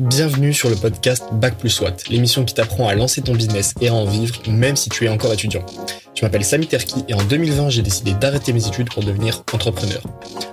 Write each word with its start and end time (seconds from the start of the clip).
Bienvenue 0.00 0.54
sur 0.54 0.70
le 0.70 0.76
podcast 0.76 1.24
Bac 1.30 1.58
plus 1.58 1.78
Watt, 1.82 2.08
l'émission 2.08 2.46
qui 2.46 2.54
t'apprend 2.54 2.88
à 2.88 2.94
lancer 2.94 3.20
ton 3.20 3.34
business 3.34 3.74
et 3.82 3.88
à 3.88 3.94
en 3.94 4.06
vivre 4.06 4.40
même 4.48 4.74
si 4.74 4.88
tu 4.88 5.04
es 5.04 5.10
encore 5.10 5.30
étudiant. 5.30 5.60
Je 6.14 6.24
m'appelle 6.24 6.42
Sami 6.42 6.66
Terki 6.66 7.04
et 7.06 7.12
en 7.12 7.22
2020 7.22 7.68
j'ai 7.68 7.82
décidé 7.82 8.14
d'arrêter 8.14 8.54
mes 8.54 8.66
études 8.66 8.88
pour 8.88 9.04
devenir 9.04 9.44
entrepreneur. 9.52 10.02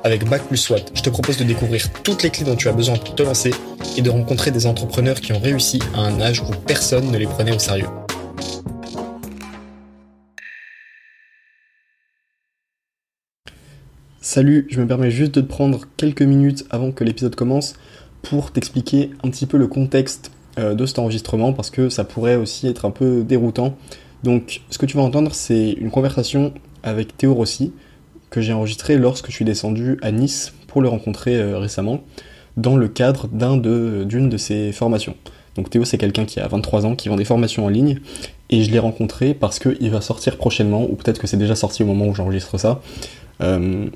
Avec 0.04 0.28
Bac 0.28 0.44
plus 0.50 0.70
Watt, 0.70 0.92
je 0.94 1.02
te 1.02 1.10
propose 1.10 1.38
de 1.38 1.46
découvrir 1.46 1.94
toutes 2.04 2.24
les 2.24 2.30
clés 2.30 2.44
dont 2.44 2.58
tu 2.58 2.68
as 2.68 2.74
besoin 2.74 2.98
pour 2.98 3.16
te 3.16 3.24
lancer 3.24 3.54
et 3.96 4.02
de 4.02 4.10
rencontrer 4.10 4.52
des 4.52 4.66
entrepreneurs 4.66 5.22
qui 5.22 5.32
ont 5.32 5.40
réussi 5.40 5.80
à 5.96 6.02
un 6.02 6.20
âge 6.20 6.42
où 6.42 6.52
personne 6.68 7.10
ne 7.10 7.18
les 7.18 7.28
prenait 7.28 7.56
au 7.56 7.60
sérieux. 7.60 7.88
Salut, 14.20 14.68
je 14.70 14.82
me 14.82 14.88
permets 14.88 15.10
juste 15.10 15.36
de 15.36 15.40
te 15.40 15.48
prendre 15.48 15.86
quelques 15.96 16.22
minutes 16.22 16.66
avant 16.70 16.92
que 16.92 17.06
l'épisode 17.06 17.36
commence 17.36 17.76
pour 18.22 18.52
t'expliquer 18.52 19.12
un 19.24 19.30
petit 19.30 19.46
peu 19.46 19.58
le 19.58 19.68
contexte 19.68 20.32
euh, 20.60 20.74
de 20.74 20.86
cet 20.86 21.00
enregistrement 21.00 21.54
parce 21.54 21.70
que 21.70 21.90
ça 21.90 22.04
pourrait 22.04 22.36
aussi 22.36 22.68
être 22.68 22.86
un 22.86 22.92
peu 22.92 23.24
déroutant. 23.24 23.76
Donc 24.24 24.62
ce 24.70 24.78
que 24.78 24.86
tu 24.86 24.98
vas 24.98 25.04
entendre 25.04 25.34
c'est 25.34 25.72
une 25.72 25.92
conversation 25.92 26.54
avec 26.84 27.18
Théo 27.18 27.34
Rossi 27.34 27.74
que 28.30 28.42
j'ai 28.42 28.54
enregistré 28.54 28.98
lorsque 28.98 29.28
je 29.28 29.34
suis 29.34 29.46
descendu 29.46 29.98
à 30.02 30.12
Nice 30.12 30.54
pour 30.68 30.82
le 30.82 30.90
rencontrer 30.90 31.36
euh, 31.36 31.60
récemment 31.60 32.02
dans 32.58 32.76
le 32.76 32.88
cadre 32.88 33.28
de, 33.28 34.04
d'une 34.04 34.30
de 34.30 34.38
ses 34.38 34.72
formations. 34.72 35.16
Donc 35.56 35.70
Théo 35.70 35.86
c'est 35.86 35.98
quelqu'un 35.98 36.26
qui 36.26 36.40
a 36.40 36.48
23 36.48 36.86
ans, 36.86 36.96
qui 36.96 37.10
vend 37.10 37.16
des 37.16 37.26
formations 37.26 37.66
en 37.66 37.70
ligne 37.70 38.00
et 38.50 38.64
je 38.64 38.72
l'ai 38.72 38.80
rencontré 38.80 39.34
parce 39.34 39.60
qu'il 39.60 39.90
va 39.90 40.02
sortir 40.02 40.38
prochainement, 40.38 40.84
ou 40.90 40.96
peut-être 40.96 41.20
que 41.20 41.28
c'est 41.28 41.38
déjà 41.38 41.56
sorti 41.56 41.84
au 41.84 41.86
moment 41.86 42.08
où 42.08 42.16
j'enregistre 42.16 42.58
ça, 42.58 42.82
euh, 43.42 43.88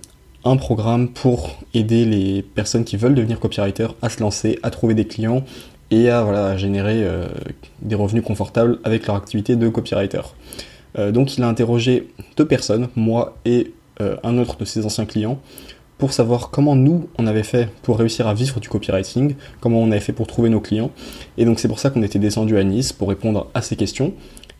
un 0.44 0.58
programme 0.58 1.08
pour 1.10 1.58
aider 1.74 2.06
les 2.06 2.42
personnes 2.42 2.84
qui 2.84 2.98
veulent 2.98 3.16
devenir 3.16 3.40
copywriter 3.40 3.88
à 4.02 4.10
se 4.10 4.20
lancer, 4.20 4.60
à 4.64 4.70
trouver 4.70 4.94
des 4.94 5.06
clients 5.06 5.44
et 5.92 6.10
à, 6.10 6.58
générer 6.58 7.04
euh, 7.04 7.28
des 7.82 7.96
revenus 7.96 8.24
confortables 8.24 8.80
avec 8.84 9.08
leur 9.08 9.16
activité 9.16 9.56
de 9.56 9.70
copywriter. 9.70 10.22
Euh, 10.98 11.12
donc 11.12 11.38
il 11.38 11.44
a 11.44 11.48
interrogé 11.48 12.08
deux 12.38 12.46
personnes, 12.46 12.88
moi 12.96 13.38
et 13.46 13.74
euh, 14.02 14.16
un 14.24 14.38
autre 14.38 14.58
de 14.58 14.66
ses 14.66 14.86
anciens 14.86 15.06
clients, 15.06 15.40
pour 15.98 16.14
savoir 16.14 16.50
comment 16.50 16.76
nous 16.76 17.08
on 17.20 17.28
avait 17.28 17.44
fait 17.44 17.70
pour 17.84 18.00
réussir 18.00 18.28
à 18.28 18.34
vivre 18.34 18.60
du 18.60 18.70
copywriting, 18.70 19.36
comment 19.60 19.80
on 19.80 19.92
avait 19.92 20.00
fait 20.00 20.14
pour 20.14 20.28
trouver 20.28 20.50
nos 20.50 20.60
clients. 20.60 20.92
Et 21.38 21.46
donc 21.46 21.60
c'est 21.60 21.68
pour 21.68 21.78
ça 21.78 21.92
qu'on 21.92 22.02
était 22.02 22.20
descendu 22.20 22.58
à 22.58 22.64
Nice 22.64 22.94
pour 22.94 23.10
répondre 23.10 23.48
à 23.54 23.62
ces 23.62 23.76
questions. 23.76 24.14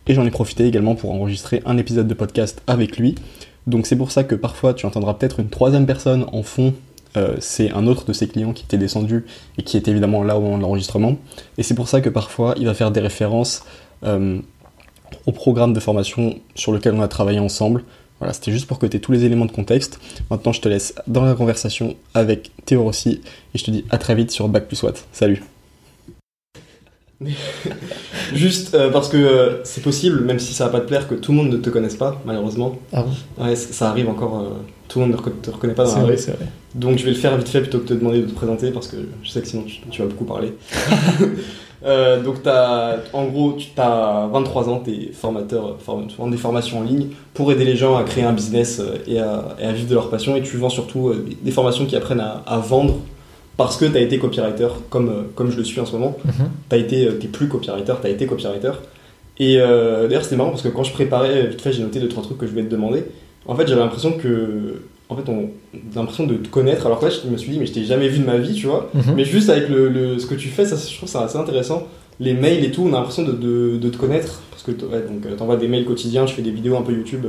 Et 0.06 0.14
j'en 0.14 0.26
ai 0.26 0.30
profité 0.30 0.66
également 0.66 0.94
pour 0.94 1.12
enregistrer 1.12 1.62
un 1.64 1.78
épisode 1.78 2.08
de 2.08 2.14
podcast 2.14 2.62
avec 2.66 2.98
lui 2.98 3.14
donc 3.66 3.86
c'est 3.86 3.96
pour 3.96 4.10
ça 4.10 4.24
que 4.24 4.34
parfois 4.34 4.74
tu 4.74 4.86
entendras 4.86 5.14
peut-être 5.14 5.40
une 5.40 5.48
troisième 5.48 5.86
personne 5.86 6.26
en 6.32 6.42
fond. 6.42 6.74
Euh, 7.16 7.36
c'est 7.40 7.70
un 7.72 7.86
autre 7.86 8.06
de 8.06 8.12
ses 8.14 8.26
clients 8.26 8.54
qui 8.54 8.64
était 8.64 8.78
descendu 8.78 9.26
et 9.58 9.62
qui 9.62 9.76
était 9.76 9.90
évidemment 9.90 10.22
là 10.24 10.38
au 10.38 10.40
moment 10.40 10.56
de 10.56 10.62
l'enregistrement. 10.62 11.16
Et 11.58 11.62
c'est 11.62 11.74
pour 11.74 11.88
ça 11.88 12.00
que 12.00 12.08
parfois 12.08 12.54
il 12.56 12.66
va 12.66 12.74
faire 12.74 12.90
des 12.90 13.00
références 13.00 13.64
euh, 14.04 14.38
au 15.26 15.32
programme 15.32 15.74
de 15.74 15.80
formation 15.80 16.36
sur 16.54 16.72
lequel 16.72 16.94
on 16.94 17.02
a 17.02 17.08
travaillé 17.08 17.38
ensemble. 17.38 17.84
Voilà, 18.18 18.32
c'était 18.32 18.52
juste 18.52 18.66
pour 18.66 18.78
que 18.78 18.86
tous 18.86 19.12
les 19.12 19.24
éléments 19.24 19.46
de 19.46 19.52
contexte. 19.52 19.98
Maintenant, 20.30 20.52
je 20.52 20.60
te 20.60 20.68
laisse 20.68 20.94
dans 21.06 21.24
la 21.24 21.34
conversation 21.34 21.96
avec 22.14 22.52
Théo 22.64 22.84
Rossi 22.84 23.20
et 23.54 23.58
je 23.58 23.64
te 23.64 23.70
dis 23.70 23.84
à 23.90 23.98
très 23.98 24.14
vite 24.14 24.30
sur 24.30 24.48
Bac 24.48 24.66
plus 24.68 24.82
Watt. 24.82 25.04
Salut 25.12 25.51
Juste 28.34 28.74
euh, 28.74 28.90
parce 28.90 29.08
que 29.08 29.16
euh, 29.16 29.64
c'est 29.64 29.82
possible, 29.82 30.22
même 30.22 30.38
si 30.38 30.54
ça 30.54 30.64
va 30.66 30.70
pas 30.70 30.80
te 30.80 30.86
plaire, 30.86 31.08
que 31.08 31.14
tout 31.14 31.32
le 31.32 31.38
monde 31.38 31.50
ne 31.50 31.56
te 31.56 31.70
connaisse 31.70 31.96
pas, 31.96 32.20
malheureusement. 32.24 32.76
Ah 32.92 33.02
bon? 33.02 33.44
Ouais, 33.44 33.56
ça 33.56 33.90
arrive 33.90 34.08
encore. 34.08 34.38
Euh, 34.38 34.48
tout 34.88 35.00
le 35.00 35.06
monde 35.06 35.16
ne 35.16 35.30
te 35.30 35.50
reconnaît 35.50 35.74
pas 35.74 35.84
dans 35.84 35.96
la 35.96 36.02
vrai, 36.02 36.16
C'est 36.16 36.32
vrai. 36.32 36.46
Donc 36.74 36.98
je 36.98 37.04
vais 37.04 37.10
le 37.10 37.16
faire 37.16 37.36
vite 37.36 37.48
fait 37.48 37.60
plutôt 37.60 37.78
que 37.78 37.84
de 37.84 37.88
te 37.88 37.94
demander 37.94 38.20
de 38.20 38.26
te 38.26 38.34
présenter 38.34 38.70
parce 38.70 38.88
que 38.88 38.96
je 39.22 39.30
sais 39.30 39.40
que 39.40 39.48
sinon 39.48 39.64
tu, 39.90 40.02
vas 40.02 40.08
beaucoup 40.08 40.24
parler. 40.24 40.54
donc 42.24 42.46
as, 42.46 42.98
en 43.14 43.24
gros, 43.26 43.52
tu 43.52 43.68
as 43.78 44.28
23 44.30 44.68
ans, 44.68 44.82
tu 44.84 44.90
es 44.90 45.12
formateur, 45.12 45.78
formateur, 45.80 46.28
des 46.28 46.36
formations 46.36 46.80
en 46.80 46.82
ligne 46.82 47.08
pour 47.32 47.50
aider 47.52 47.64
les 47.64 47.76
gens 47.76 47.96
à 47.96 48.04
créer 48.04 48.24
un 48.24 48.32
business 48.32 48.82
et 49.06 49.18
à, 49.18 49.72
vivre 49.72 49.88
de 49.88 49.94
leur 49.94 50.10
passion. 50.10 50.36
Et 50.36 50.42
tu 50.42 50.58
vends 50.58 50.70
surtout 50.70 51.14
des 51.42 51.50
formations 51.50 51.86
qui 51.86 51.96
apprennent 51.96 52.20
à 52.20 52.58
vendre 52.58 52.98
parce 53.56 53.76
que 53.76 53.84
tu 53.84 53.96
as 53.96 54.00
été 54.00 54.18
copywriter 54.18 54.68
comme, 54.88 55.08
euh, 55.08 55.22
comme 55.34 55.50
je 55.50 55.56
le 55.56 55.64
suis 55.64 55.80
en 55.80 55.86
ce 55.86 55.92
moment. 55.92 56.16
Mhm. 56.24 56.48
Tu 56.70 56.76
été, 56.76 57.06
euh, 57.06 57.18
plus 57.32 57.48
copywriter, 57.48 57.94
tu 58.00 58.06
as 58.06 58.10
été 58.10 58.26
copywriter. 58.26 58.72
Et 59.38 59.58
euh, 59.58 60.08
d'ailleurs, 60.08 60.24
c'était 60.24 60.36
marrant 60.36 60.50
parce 60.50 60.62
que 60.62 60.68
quand 60.68 60.84
je 60.84 60.92
préparais, 60.92 61.46
vite 61.46 61.60
fait, 61.60 61.72
j'ai 61.72 61.82
noté 61.82 62.00
deux, 62.00 62.08
trois 62.08 62.22
trucs 62.22 62.38
que 62.38 62.46
je 62.46 62.52
voulais 62.52 62.64
te 62.64 62.70
demander. 62.70 63.04
En 63.46 63.54
fait, 63.54 63.66
j'avais 63.66 63.80
l'impression 63.80 64.12
que. 64.12 64.82
En 65.08 65.16
fait, 65.16 65.28
on 65.28 65.50
a 65.74 65.96
l'impression 65.96 66.26
de 66.26 66.34
te 66.34 66.48
connaître. 66.48 66.86
Alors 66.86 66.98
que 66.98 67.06
là, 67.06 67.10
je 67.10 67.28
me 67.28 67.36
suis 67.36 67.50
dit, 67.52 67.58
mais 67.58 67.66
je 67.66 67.72
t'ai 67.72 67.84
jamais 67.84 68.08
vu 68.08 68.20
de 68.20 68.24
ma 68.24 68.38
vie, 68.38 68.54
tu 68.54 68.66
vois. 68.66 68.90
Mhm. 68.94 69.14
Mais 69.14 69.24
juste 69.24 69.50
avec 69.50 69.68
le, 69.68 70.18
ce 70.18 70.26
que 70.26 70.34
tu 70.34 70.48
fais, 70.48 70.64
ça, 70.64 70.76
je 70.76 70.96
trouve 70.96 71.08
ça 71.08 71.22
assez 71.22 71.36
intéressant. 71.36 71.86
Les 72.20 72.32
mails 72.32 72.64
et 72.64 72.70
tout, 72.70 72.82
on 72.82 72.94
a 72.94 72.98
l'impression 72.98 73.22
de, 73.22 73.32
de, 73.32 73.88
te 73.90 73.96
connaître. 73.96 74.40
Parce 74.50 74.62
que 74.62 74.70
ouais, 74.70 75.02
donc, 75.02 75.36
t'envoies 75.36 75.56
des 75.56 75.68
mails 75.68 75.84
quotidiens, 75.84 76.26
je 76.26 76.32
fais 76.32 76.42
des 76.42 76.50
vidéos 76.50 76.76
un 76.76 76.82
peu 76.82 76.92
YouTube. 76.92 77.26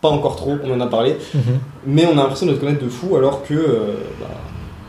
Pas 0.00 0.08
encore 0.08 0.34
trop, 0.34 0.56
on 0.64 0.72
en 0.72 0.80
a 0.80 0.86
parlé. 0.86 1.14
Mhm. 1.34 1.42
Mais 1.86 2.06
on 2.06 2.12
a 2.12 2.22
l'impression 2.22 2.46
de 2.46 2.54
te 2.54 2.58
connaître 2.58 2.82
de 2.82 2.88
fou 2.88 3.14
alors 3.16 3.44
que. 3.44 3.54
Bah, 3.54 4.26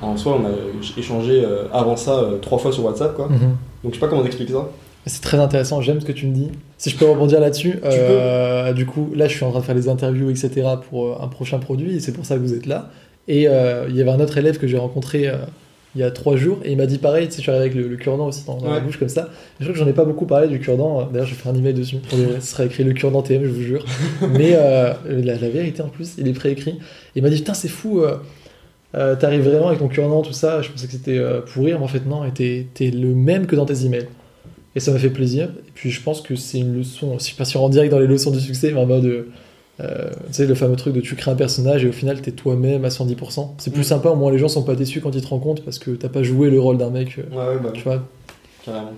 en 0.01 0.17
soi, 0.17 0.39
on 0.41 0.45
a 0.45 0.51
échangé 0.97 1.44
euh, 1.44 1.66
avant 1.72 1.95
ça 1.95 2.19
euh, 2.19 2.38
trois 2.39 2.57
fois 2.57 2.72
sur 2.72 2.84
WhatsApp, 2.85 3.16
quoi. 3.16 3.28
Mhm. 3.28 3.56
Donc 3.84 3.94
je 3.94 3.95
sais 3.95 4.00
pas 4.00 4.07
comment 4.07 4.23
t'expliquer 4.23 4.53
ça. 4.53 4.69
C'est 5.06 5.22
très 5.22 5.39
intéressant, 5.39 5.81
j'aime 5.81 6.00
ce 6.00 6.06
que 6.06 6.12
tu 6.12 6.28
me 6.28 6.34
dis. 6.34 6.50
Si 6.78 6.89
je 6.89 6.97
peux 6.97 7.06
rebondir 7.06 7.39
là-dessus, 7.39 7.79
euh, 7.84 8.73
du 8.73 8.85
coup, 8.85 9.11
là 9.16 9.28
je 9.28 9.35
suis 9.35 9.44
en 9.44 9.50
train 9.50 9.59
de 9.59 9.66
faire 9.66 9.75
les 9.75 9.90
interviews, 9.90 10.29
etc. 10.29 10.67
pour 10.90 11.22
un 11.22 11.28
prochain 11.28 11.57
produit, 11.59 11.95
et 11.95 12.00
c'est 12.00 12.11
pour 12.11 12.25
ça 12.25 12.35
que 12.35 12.41
vous 12.41 12.53
êtes 12.53 12.67
là. 12.67 12.90
Et 13.28 13.44
il 13.44 13.95
y 13.95 14.01
avait 14.01 14.11
un 14.11 14.19
autre 14.19 14.38
élève 14.38 14.57
que 14.59 14.67
j'ai 14.67 14.78
rencontré 14.78 15.31
il 15.95 16.01
y 16.01 16.03
a 16.03 16.11
trois 16.11 16.35
jours, 16.35 16.59
et 16.63 16.72
il 16.72 16.78
m'a 16.78 16.85
dit 16.85 17.00
pareil, 17.00 17.28
tu 17.28 17.31
sais, 17.31 17.38
je 17.38 17.41
suis 17.41 17.51
arrivé 17.51 17.66
avec 17.66 17.75
le, 17.75 17.95
cure-dent 17.97 18.28
aussi 18.28 18.45
dans, 18.45 18.59
la 18.63 18.79
bouche 18.79 18.97
comme 18.97 19.09
ça. 19.09 19.29
Je 19.59 19.66
crois 19.66 19.73
que 19.73 19.79
j'en 19.79 19.88
ai 19.88 19.94
pas 19.94 20.06
beaucoup 20.06 20.28
parlé 20.28 20.47
du 20.47 20.59
cure-dent, 20.59 21.09
d'ailleurs 21.11 21.25
je 21.25 21.34
vais 21.34 21.41
faire 21.41 21.51
un 21.51 21.56
email 21.56 21.73
dessus, 21.73 21.97
ce 22.40 22.40
sera 22.40 22.66
écrit 22.66 22.84
le 22.84 22.94
cure-dent 22.94 23.23
TM, 23.23 23.44
je 23.44 23.50
vous 23.50 23.61
jure. 23.61 23.85
Mais 24.29 24.51
la, 24.51 24.97
la, 25.07 25.50
vérité 25.50 25.81
en 25.81 25.90
plus, 25.90 26.13
il 26.19 26.28
est 26.28 26.34
préécrit. 26.34 26.78
Il 27.16 27.23
m'a 27.23 27.29
dit, 27.29 27.38
putain, 27.38 27.56
c'est 27.56 27.69
fou 27.69 28.03
euh, 28.94 29.16
t'arrives 29.16 29.47
vraiment 29.47 29.68
avec 29.68 29.79
ton 29.79 29.88
cure 29.88 30.22
tout 30.25 30.34
ça, 30.34 30.62
je 30.62 30.69
pensais 30.69 30.85
que 30.85 30.91
c'était 30.91 31.18
euh, 31.18 31.41
pour 31.41 31.63
rire, 31.63 31.78
mais 31.79 31.85
en 31.85 31.88
fait 31.88 32.06
non, 32.06 32.25
et 32.25 32.31
t'es 32.31 32.91
le 32.91 33.16
même 33.16 33.46
que 33.46 33.56
dans 33.56 33.66
tes 33.66 33.85
emails. 33.85 34.07
Et 34.75 34.79
ça 34.79 34.91
m'a 34.91 35.00
fait 35.00 35.09
plaisir. 35.09 35.50
Et 35.68 35.72
puis 35.74 35.91
je 35.91 36.02
pense 36.02 36.22
que 36.22 36.35
c'est 36.35 36.59
une 36.59 36.78
leçon, 36.78 37.18
je 37.18 37.24
sais 37.24 37.35
pas 37.38 37.46
si 37.46 37.57
on 37.57 37.69
direct 37.69 37.91
dans 37.91 38.00
les 38.00 38.07
leçons 38.07 38.31
du 38.31 38.40
succès, 38.40 38.72
mais 38.72 38.79
en 38.79 38.85
mode, 38.85 39.25
euh, 39.79 40.09
tu 40.28 40.34
sais, 40.34 40.46
le 40.46 40.56
fameux 40.56 40.75
truc 40.75 40.94
de 40.94 41.02
tu 41.02 41.16
crées 41.16 41.31
un 41.31 41.35
personnage 41.35 41.84
et 41.85 41.90
au 41.90 41.94
final 41.94 42.22
t'es 42.22 42.31
toi-même 42.31 42.84
à 42.84 42.90
110%. 42.90 43.52
C'est 43.57 43.72
plus 43.72 43.81
mm. 43.81 43.84
sympa, 43.84 44.09
au 44.09 44.16
moins 44.16 44.31
les 44.31 44.40
gens 44.40 44.50
sont 44.50 44.63
pas 44.63 44.75
déçus 44.75 45.00
quand 45.00 45.16
ils 45.16 45.22
te 45.22 45.28
rencontrent 45.28 45.63
parce 45.63 45.79
que 45.79 45.91
t'as 45.91 46.09
pas 46.09 46.23
joué 46.23 46.50
le 46.50 46.59
rôle 46.59 46.78
d'un 46.78 46.90
mec. 46.90 47.18
ouais, 47.18 47.38
ouais, 47.38 47.59
bah, 47.63 47.72
tu 47.73 47.84
vois. 47.84 48.03
Carrément. 48.66 48.94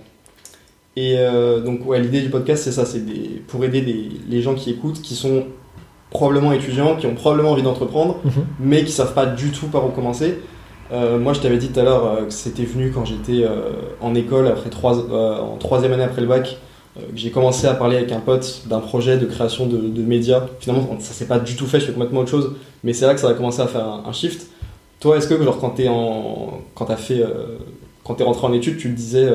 Et 0.95 1.17
donc, 1.65 1.87
ouais, 1.87 1.99
l'idée 1.99 2.21
du 2.21 2.29
podcast, 2.29 2.63
c'est 2.63 2.71
ça, 2.71 2.85
c'est 2.85 3.01
pour 3.47 3.65
aider 3.65 3.81
les 4.29 4.41
gens 4.43 4.53
qui 4.53 4.69
écoutent, 4.69 5.01
qui 5.01 5.15
sont 5.15 5.45
probablement 6.13 6.53
étudiants, 6.53 6.95
qui 6.95 7.07
ont 7.07 7.15
probablement 7.15 7.51
envie 7.51 7.63
d'entreprendre, 7.63 8.19
mhm. 8.23 8.45
mais 8.59 8.83
qui 8.83 8.91
savent 8.91 9.13
pas 9.13 9.25
du 9.25 9.49
tout 9.49 9.67
par 9.67 9.85
où 9.85 9.89
commencer. 9.89 10.39
Euh, 10.91 11.17
moi, 11.17 11.33
je 11.33 11.39
t'avais 11.39 11.57
dit 11.57 11.69
tout 11.69 11.79
à 11.79 11.83
l'heure 11.83 12.05
euh, 12.05 12.25
que 12.25 12.33
c'était 12.33 12.65
venu 12.65 12.91
quand 12.91 13.03
j'étais 13.03 13.43
euh, 13.43 13.71
en 13.99 14.13
école, 14.13 14.47
après 14.47 14.69
trois, 14.69 14.99
en 14.99 15.57
troisième 15.57 15.91
année 15.93 16.03
après 16.03 16.21
le 16.21 16.27
bac, 16.27 16.57
que 16.95 17.01
j'ai 17.15 17.31
commencé 17.31 17.65
à 17.65 17.73
parler 17.73 17.97
avec 17.97 18.11
un 18.11 18.19
pote 18.19 18.61
d'un 18.67 18.79
projet 18.79 19.17
de 19.17 19.25
création 19.25 19.65
de, 19.65 20.01
médias. 20.03 20.43
Finalement, 20.59 20.95
ça 20.99 21.13
s'est 21.13 21.25
pas 21.25 21.39
du 21.39 21.55
tout 21.55 21.65
fait, 21.65 21.79
je 21.79 21.87
fais 21.87 21.91
complètement 21.91 22.19
autre 22.19 22.29
chose, 22.29 22.55
mais 22.83 22.93
c'est 22.93 23.07
là 23.07 23.15
que 23.15 23.19
ça 23.19 23.29
a 23.29 23.33
commencé 23.33 23.61
à 23.61 23.67
faire 23.67 23.87
un, 24.05 24.13
shift. 24.13 24.45
Toi, 24.99 25.17
est-ce 25.17 25.27
que 25.27 25.43
genre, 25.43 25.59
quand 25.59 25.71
t'es 25.71 25.87
en, 25.87 26.61
quand 26.75 26.85
t'as 26.85 26.95
fait, 26.95 27.23
quand 28.03 28.13
t'es 28.13 28.23
rentré 28.23 28.45
en 28.45 28.53
études, 28.53 28.77
tu 28.77 28.91
te 28.91 28.95
disais, 28.95 29.27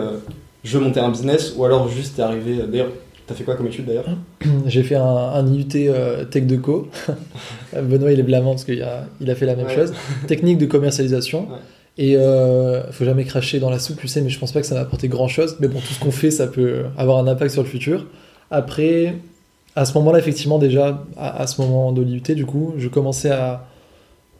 je 0.62 0.78
veux 0.78 0.84
monter 0.84 1.00
un 1.00 1.08
business, 1.08 1.54
ou 1.56 1.64
alors 1.64 1.88
juste 1.88 2.14
t'es 2.14 2.22
arrivé. 2.22 2.60
D'ailleurs, 2.68 2.92
T'as 3.28 3.34
fait 3.34 3.44
quoi 3.44 3.56
comme 3.56 3.66
étude 3.66 3.84
d'ailleurs 3.84 4.06
J'ai 4.66 4.82
fait 4.82 4.94
un, 4.94 5.04
un 5.04 5.46
IUT 5.46 5.68
euh, 5.76 6.24
Tech 6.24 6.46
de 6.46 6.56
Co. 6.56 6.88
Benoît, 7.76 8.10
il 8.10 8.18
est 8.18 8.22
blâmant 8.22 8.52
parce 8.52 8.64
qu'il 8.64 8.82
a, 8.82 9.06
il 9.20 9.30
a 9.30 9.34
fait 9.34 9.44
la 9.44 9.54
même 9.54 9.68
chose. 9.68 9.92
Technique 10.26 10.56
de 10.56 10.64
commercialisation. 10.64 11.46
Et 11.98 12.16
euh, 12.16 12.90
faut 12.90 13.04
jamais 13.04 13.24
cracher 13.24 13.58
dans 13.60 13.68
la 13.68 13.78
soupe, 13.78 13.98
tu 14.00 14.08
sais, 14.08 14.22
mais 14.22 14.30
je 14.30 14.38
pense 14.38 14.52
pas 14.52 14.60
que 14.60 14.66
ça 14.66 14.74
va 14.74 14.80
apporter 14.80 15.08
grand 15.08 15.28
chose. 15.28 15.58
Mais 15.60 15.68
bon, 15.68 15.78
tout 15.80 15.92
ce 15.92 16.00
qu'on 16.00 16.10
fait, 16.10 16.30
ça 16.30 16.46
peut 16.46 16.84
avoir 16.96 17.18
un 17.18 17.26
impact 17.26 17.52
sur 17.52 17.62
le 17.62 17.68
futur. 17.68 18.06
Après, 18.50 19.16
à 19.76 19.84
ce 19.84 19.92
moment-là, 19.98 20.18
effectivement, 20.18 20.58
déjà, 20.58 21.04
à, 21.18 21.46
ce 21.46 21.60
moment 21.60 21.92
de 21.92 22.00
l'IUT, 22.00 22.34
du 22.34 22.46
coup, 22.46 22.72
je 22.78 22.88
commençais 22.88 23.30
à, 23.30 23.66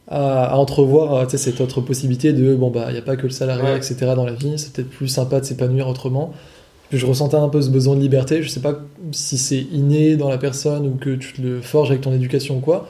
à, 0.07 0.57
entrevoir 0.57 1.15
euh, 1.15 1.25
cette 1.29 1.61
autre 1.61 1.83
possibilité 1.83 2.33
de 2.33 2.55
bon, 2.55 2.71
bah, 2.71 2.87
il 2.89 2.93
n'y 2.93 2.99
a 2.99 3.03
pas 3.03 3.17
que 3.17 3.25
le 3.25 3.31
salariat, 3.31 3.77
etc. 3.77 3.97
dans 4.17 4.25
la 4.25 4.33
vie, 4.33 4.57
c'est 4.57 4.73
peut-être 4.73 4.89
plus 4.89 5.09
sympa 5.09 5.41
de 5.41 5.45
s'épanouir 5.45 5.89
autrement 5.89 6.33
je 6.93 7.07
ressentais 7.07 7.37
un 7.37 7.49
peu 7.49 7.61
ce 7.61 7.71
besoin 7.71 7.97
de 7.97 8.01
liberté. 8.01 8.43
Je 8.43 8.49
sais 8.49 8.61
pas 8.61 8.79
si 9.13 9.39
c'est 9.39 9.61
inné 9.61 10.17
dans 10.17 10.29
la 10.29 10.39
personne 10.39 10.87
ou 10.87 10.95
que 10.97 11.15
tu 11.15 11.35
te 11.35 11.43
le 11.43 11.61
forges 11.61 11.91
avec 11.91 12.03
ton 12.03 12.13
éducation 12.13 12.59
ou 12.59 12.61
quoi, 12.61 12.89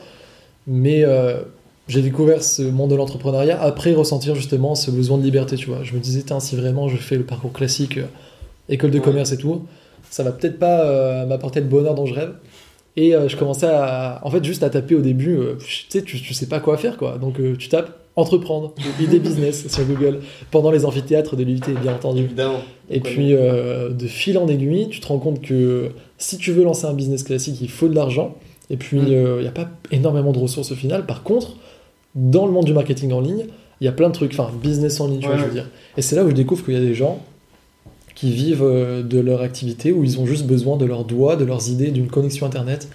mais 0.67 1.05
euh, 1.05 1.43
j'ai 1.89 2.03
découvert 2.03 2.43
ce 2.43 2.63
monde 2.63 2.91
de 2.91 2.97
l'entrepreneuriat 2.97 3.61
après 3.61 3.95
ressentir 3.95 4.35
justement 4.35 4.75
ce 4.75 4.91
besoin 4.91 5.19
de 5.19 5.23
liberté. 5.23 5.57
Tu 5.57 5.67
vois, 5.67 5.83
je 5.83 5.95
me 5.95 6.01
disais, 6.01 6.25
si 6.41 6.57
vraiment 6.57 6.89
je 6.89 6.97
fais 6.97 7.17
le 7.17 7.25
parcours 7.25 7.53
classique, 7.53 7.99
euh, 7.99 8.07
école 8.69 8.91
de 8.91 9.01
commerce 9.01 9.33
et 9.33 9.39
tout, 9.39 9.67
ça 10.11 10.23
va 10.23 10.33
peut-être 10.33 10.59
pas 10.59 10.85
euh, 10.85 11.27
m'apporter 11.27 11.61
le 11.61 11.67
bonheur 11.67 11.95
dont 11.95 12.07
je 12.07 12.15
rêve. 12.15 12.35
Et 12.97 13.13
je 13.13 13.37
commençais 13.37 13.69
à, 13.69 14.21
en 14.25 14.31
fait, 14.31 14.43
juste 14.43 14.65
à 14.65 14.71
taper 14.71 14.97
au 14.97 15.01
début. 15.01 15.39
tu 15.65 15.85
sais, 15.89 16.03
tu, 16.03 16.21
tu 16.21 16.35
sais 16.35 16.47
pas 16.47 16.59
quoi 16.59 16.77
faire, 16.77 16.97
quoi. 16.97 17.17
Donc 17.17 17.39
tu 17.57 17.69
tapes 17.69 17.93
entreprendre, 18.19 18.75
idée 19.01 19.19
business 19.21 19.69
sur 19.69 19.85
Google, 19.85 20.21
pendant 20.51 20.71
les 20.71 20.85
amphithéâtres 20.85 21.37
de 21.37 21.45
l'UT, 21.45 21.61
bien 21.83 21.95
entendu. 21.95 22.25
Évidemment. 22.25 22.61
Et 22.91 23.01
puis, 23.01 23.35
euh, 23.35 23.91
de 23.91 24.07
fil 24.07 24.37
en 24.39 24.49
aiguille, 24.49 24.89
tu 24.89 25.01
te 25.01 25.07
rends 25.07 25.19
compte 25.19 25.41
que 25.41 25.91
si 26.19 26.37
tu 26.39 26.53
veux 26.53 26.65
lancer 26.65 26.87
un 26.87 26.95
business 26.95 27.23
classique, 27.23 27.59
il 27.61 27.71
faut 27.71 27.89
de 27.89 27.95
l'argent. 27.95 28.37
Et 28.71 28.77
puis, 28.77 28.99
il 28.99 29.17
Mm. 29.17 29.41
n'y 29.41 29.47
a 29.47 29.53
pas 29.53 29.71
énormément 29.93 30.33
de 30.33 30.39
ressources 30.39 30.73
au 30.73 30.75
final. 30.75 31.07
Par 31.07 31.23
contre, 31.23 31.57
dans 32.15 32.47
le 32.47 32.53
monde 32.53 32.65
du 32.65 32.73
marketing 32.75 33.13
en 33.13 33.21
ligne, 33.21 33.47
il 33.81 33.85
y 33.85 33.89
a 33.89 33.93
plein 33.93 34.09
de 34.09 34.15
trucs, 34.15 34.33
enfin, 34.33 34.51
business 34.63 35.01
en 35.01 35.07
ligne, 35.09 35.21
tu 35.21 35.27
vois, 35.27 35.37
je 35.39 35.45
veux 35.45 35.53
dire. 35.53 35.69
Et 35.97 36.03
c'est 36.03 36.17
là 36.17 36.25
où 36.25 36.29
je 36.31 36.35
découvre 36.35 36.65
qu'il 36.65 36.75
y 36.75 36.77
a 36.77 36.81
des 36.81 36.95
gens 36.95 37.21
qui 38.17 38.33
vivent 38.33 38.65
euh, 38.65 39.03
de 39.05 39.21
leur 39.21 39.43
activité, 39.43 39.93
où 39.93 40.03
ils 40.03 40.19
ont 40.19 40.27
juste 40.27 40.45
besoin 40.47 40.77
de 40.77 40.85
leurs 40.85 41.05
doigts, 41.05 41.37
de 41.37 41.45
leurs 41.45 41.69
idées, 41.71 41.93
d'une 41.93 42.09
connexion 42.09 42.47
Internet. 42.47 42.89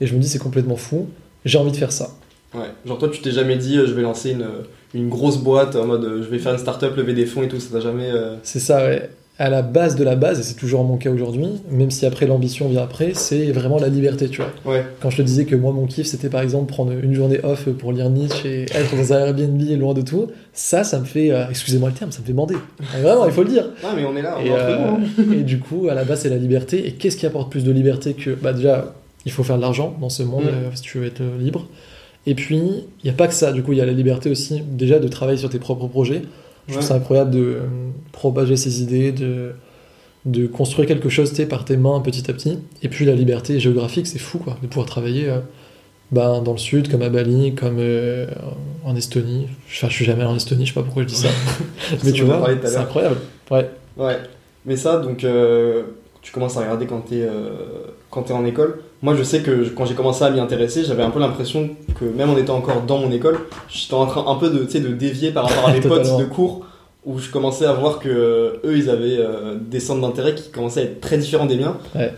Et 0.00 0.06
je 0.06 0.14
me 0.14 0.20
dis, 0.20 0.28
c'est 0.28 0.38
complètement 0.38 0.76
fou. 0.76 1.08
J'ai 1.44 1.58
envie 1.58 1.72
de 1.72 1.76
faire 1.76 1.92
ça. 1.92 2.10
Ouais. 2.54 2.66
Genre 2.86 2.98
toi, 2.98 3.08
tu 3.08 3.20
t'es 3.20 3.30
jamais 3.30 3.56
dit, 3.56 3.76
euh, 3.78 3.86
je 3.86 3.92
vais 3.92 4.02
lancer 4.02 4.30
une, 4.32 4.46
une 4.94 5.08
grosse 5.08 5.38
boîte 5.38 5.76
en 5.76 5.86
mode, 5.86 6.04
euh, 6.04 6.22
je 6.22 6.28
vais 6.28 6.38
faire 6.38 6.52
une 6.52 6.58
start-up, 6.58 6.96
lever 6.96 7.12
des 7.14 7.26
fonds 7.26 7.42
et 7.42 7.48
tout. 7.48 7.60
Ça 7.60 7.70
t'a 7.72 7.80
jamais. 7.80 8.10
euh, 8.10 8.36
C'est 8.42 8.58
ça, 8.60 8.84
ouais. 8.84 9.08
À 9.38 9.48
la 9.48 9.62
base 9.62 9.96
de 9.96 10.04
la 10.04 10.16
base, 10.16 10.38
et 10.38 10.42
c'est 10.42 10.56
toujours 10.56 10.84
mon 10.84 10.98
cas 10.98 11.08
aujourd'hui, 11.10 11.46
même 11.70 11.90
si 11.90 12.04
après 12.04 12.26
l'ambition 12.26 12.68
vient 12.68 12.82
après, 12.82 13.12
c'est 13.14 13.52
vraiment 13.52 13.78
la 13.78 13.88
liberté, 13.88 14.28
tu 14.28 14.42
vois. 14.42 14.50
Ouais. 14.74 14.84
Quand 15.00 15.08
je 15.08 15.16
te 15.16 15.22
disais 15.22 15.46
que 15.46 15.56
moi, 15.56 15.72
mon 15.72 15.86
kiff, 15.86 16.06
c'était 16.06 16.28
par 16.28 16.42
exemple 16.42 16.70
prendre 16.70 16.92
une 16.92 17.14
journée 17.14 17.40
off 17.42 17.66
pour 17.70 17.92
lire 17.92 18.10
Nietzsche 18.10 18.46
et 18.46 18.62
être 18.64 18.94
dans 18.94 19.14
un 19.14 19.18
Airbnb 19.28 19.58
loin 19.80 19.94
de 19.94 20.02
tout, 20.02 20.26
ça, 20.52 20.84
ça 20.84 20.98
me 21.00 21.06
fait, 21.06 21.30
euh, 21.30 21.44
excusez-moi 21.48 21.88
le 21.88 21.94
terme, 21.94 22.12
ça 22.12 22.20
me 22.20 22.26
fait 22.26 22.34
bander. 22.34 22.56
Vraiment, 23.00 23.24
il 23.24 23.32
faut 23.32 23.42
le 23.44 23.48
dire. 23.48 23.64
Ah, 23.82 23.94
mais 23.96 24.04
on 24.04 24.14
est 24.14 24.20
là. 24.20 24.36
On 24.38 24.44
Et, 24.44 24.48
est 24.48 24.52
euh, 24.52 24.76
nous, 24.76 24.96
hein. 24.96 25.32
et 25.38 25.42
du 25.42 25.58
coup, 25.58 25.88
à 25.88 25.94
la 25.94 26.04
base, 26.04 26.20
c'est 26.20 26.28
la 26.28 26.36
liberté. 26.36 26.86
Et 26.86 26.92
qu'est-ce 26.92 27.16
qui 27.16 27.24
apporte 27.24 27.50
plus 27.50 27.64
de 27.64 27.72
liberté 27.72 28.12
que. 28.12 28.32
Bah, 28.32 28.52
déjà, 28.52 28.92
il 29.24 29.32
faut 29.32 29.42
faire 29.42 29.56
de 29.56 29.62
l'argent 29.62 29.96
dans 30.02 30.10
ce 30.10 30.22
monde 30.22 30.44
Mm. 30.44 30.48
euh, 30.48 30.70
si 30.74 30.82
tu 30.82 30.98
veux 30.98 31.06
être 31.06 31.22
euh, 31.22 31.38
libre. 31.38 31.66
Et 32.26 32.34
puis, 32.34 32.56
il 32.58 33.04
n'y 33.04 33.10
a 33.10 33.14
pas 33.14 33.26
que 33.28 33.34
ça. 33.34 33.52
Du 33.52 33.62
coup, 33.62 33.72
il 33.72 33.78
y 33.78 33.80
a 33.80 33.86
la 33.86 33.92
liberté 33.92 34.30
aussi, 34.30 34.62
déjà, 34.62 34.98
de 34.98 35.08
travailler 35.08 35.38
sur 35.38 35.48
tes 35.50 35.58
propres 35.58 35.86
projets. 35.88 36.22
Je 36.68 36.74
trouve 36.74 36.82
Ouais. 36.84 36.88
ça 36.88 36.94
incroyable 36.94 37.30
de 37.30 37.40
euh, 37.40 37.60
propager 38.12 38.56
ses 38.56 38.82
idées, 38.82 39.10
de, 39.12 39.52
de 40.26 40.46
construire 40.46 40.86
quelque 40.86 41.08
chose 41.08 41.32
par 41.48 41.64
tes 41.64 41.76
mains 41.76 42.00
petit 42.00 42.30
à 42.30 42.34
petit. 42.34 42.58
Et 42.82 42.88
puis, 42.88 43.04
la 43.06 43.14
liberté 43.14 43.58
géographique, 43.58 44.06
c'est 44.06 44.18
fou, 44.18 44.38
quoi, 44.38 44.56
de 44.62 44.66
pouvoir 44.66 44.86
travailler. 44.86 45.28
euh, 45.28 45.38
ben, 46.12 46.42
dans 46.42 46.52
le 46.52 46.58
sud, 46.58 46.90
comme 46.90 47.02
à 47.02 47.08
Bali, 47.08 47.54
comme 47.54 47.76
euh, 47.78 48.26
en 48.84 48.96
Estonie. 48.96 49.46
Enfin, 49.68 49.88
je 49.88 49.94
suis 49.94 50.04
jamais 50.04 50.22
allé 50.22 50.30
en 50.32 50.36
Estonie, 50.36 50.66
je 50.66 50.72
sais 50.72 50.74
pas 50.74 50.82
pourquoi 50.84 51.04
je 51.04 51.08
dis 51.08 51.14
ça. 51.14 51.28
Mais 52.04 52.12
tu 52.12 52.24
vois, 52.24 52.46
c'est 52.64 52.76
incroyable. 52.76 53.16
Ouais. 53.50 53.70
Ouais. 53.96 54.16
Mais 54.66 54.76
ça, 54.76 54.98
donc, 54.98 55.24
tu 56.22 56.32
commences 56.32 56.56
à 56.56 56.60
regarder 56.60 56.86
quand 56.86 57.00
t'es 57.00 57.26
t'es 58.26 58.32
en 58.32 58.44
école. 58.44 58.80
Moi, 59.02 59.14
je 59.16 59.22
sais 59.22 59.40
que 59.40 59.68
quand 59.70 59.86
j'ai 59.86 59.94
commencé 59.94 60.24
à 60.24 60.30
m'y 60.30 60.40
intéresser, 60.40 60.84
j'avais 60.84 61.02
un 61.02 61.10
peu 61.10 61.20
l'impression 61.20 61.70
que 61.98 62.04
même 62.04 62.30
en 62.30 62.36
étant 62.36 62.56
encore 62.56 62.82
dans 62.82 62.98
mon 62.98 63.10
école, 63.10 63.38
j'étais 63.68 63.94
en 63.94 64.06
train 64.06 64.24
un 64.30 64.34
peu 64.36 64.50
de, 64.50 64.58
de 64.64 64.88
dévier 64.94 65.30
par 65.30 65.48
rapport 65.48 65.68
à 65.68 65.72
mes 65.74 65.80
potes 65.80 66.18
de 66.18 66.24
cours 66.24 66.66
où 67.06 67.18
je 67.18 67.30
commençais 67.30 67.64
à 67.64 67.72
voir 67.72 67.98
que 67.98 68.08
euh, 68.10 68.60
eux, 68.64 68.76
ils 68.76 68.90
avaient 68.90 69.16
euh, 69.18 69.56
des 69.58 69.80
centres 69.80 70.02
d'intérêt 70.02 70.34
qui 70.34 70.50
commençaient 70.50 70.80
à 70.80 70.84
être 70.84 71.00
très 71.00 71.16
différents 71.16 71.46
des 71.46 71.56
miens. 71.56 71.78
Ouais. 71.94 72.12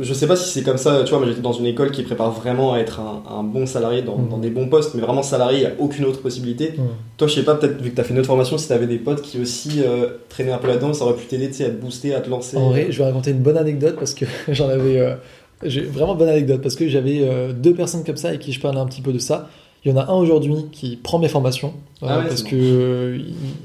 Je 0.00 0.14
sais 0.14 0.26
pas 0.28 0.36
si 0.36 0.48
c'est 0.50 0.62
comme 0.62 0.76
ça, 0.76 1.02
tu 1.02 1.10
vois, 1.10 1.18
moi 1.18 1.26
j'étais 1.28 1.40
dans 1.40 1.52
une 1.54 1.64
école 1.66 1.90
qui 1.90 2.02
prépare 2.02 2.30
vraiment 2.30 2.74
à 2.74 2.78
être 2.78 3.00
un, 3.00 3.22
un 3.38 3.42
bon 3.42 3.66
salarié 3.66 4.02
dans, 4.02 4.16
Mhm. 4.18 4.28
dans 4.28 4.38
des 4.38 4.50
bons 4.50 4.68
postes, 4.68 4.94
mais 4.94 5.00
vraiment 5.00 5.22
salarié, 5.22 5.58
il 5.58 5.60
n'y 5.62 5.66
a 5.66 5.72
aucune 5.78 6.04
autre 6.04 6.20
possibilité. 6.20 6.74
Mm. 6.76 6.82
Toi, 7.16 7.26
je 7.26 7.34
sais 7.34 7.42
pas, 7.42 7.54
peut-être 7.54 7.80
vu 7.80 7.90
que 7.90 7.94
tu 7.96 8.00
as 8.00 8.04
fait 8.04 8.12
une 8.12 8.18
autre 8.20 8.28
formation, 8.28 8.58
si 8.58 8.66
tu 8.66 8.72
avais 8.74 8.86
des 8.86 8.98
potes 8.98 9.22
qui 9.22 9.40
aussi 9.40 9.82
euh, 9.82 10.08
traînaient 10.28 10.52
un 10.52 10.58
peu 10.58 10.68
là-dedans, 10.68 10.92
ça 10.92 11.04
aurait 11.04 11.16
pu 11.16 11.24
t'aider 11.26 11.46
à 11.64 11.70
te 11.70 11.70
booster, 11.70 12.14
à 12.14 12.20
te 12.20 12.28
lancer. 12.28 12.58
En 12.58 12.68
vrai, 12.68 12.88
je 12.90 12.98
vais 12.98 13.04
raconter 13.04 13.30
une 13.30 13.38
bonne 13.40 13.56
anecdote 13.56 13.96
parce 13.98 14.12
que 14.14 14.26
j'en 14.48 14.68
avais. 14.68 15.16
J'ai 15.64 15.82
vraiment 15.82 16.14
bonne 16.14 16.28
anecdote 16.28 16.60
parce 16.62 16.76
que 16.76 16.88
j'avais 16.88 17.20
euh, 17.22 17.52
deux 17.52 17.74
personnes 17.74 18.04
comme 18.04 18.16
ça 18.16 18.28
avec 18.28 18.40
qui 18.40 18.52
je 18.52 18.60
parlais 18.60 18.78
un 18.80 18.86
petit 18.86 19.02
peu 19.02 19.12
de 19.12 19.18
ça. 19.18 19.48
Il 19.84 19.90
y 19.90 19.94
en 19.94 19.96
a 19.98 20.04
un 20.10 20.14
aujourd'hui 20.14 20.54
qui 20.70 20.96
prend 20.96 21.18
mes 21.18 21.28
formations 21.28 21.74
euh, 22.02 22.06
Ah 22.08 22.18
ouais, 22.18 22.24
parce 22.28 22.42
c'est 22.42 22.50
que 22.50 22.56
euh, 22.56 23.18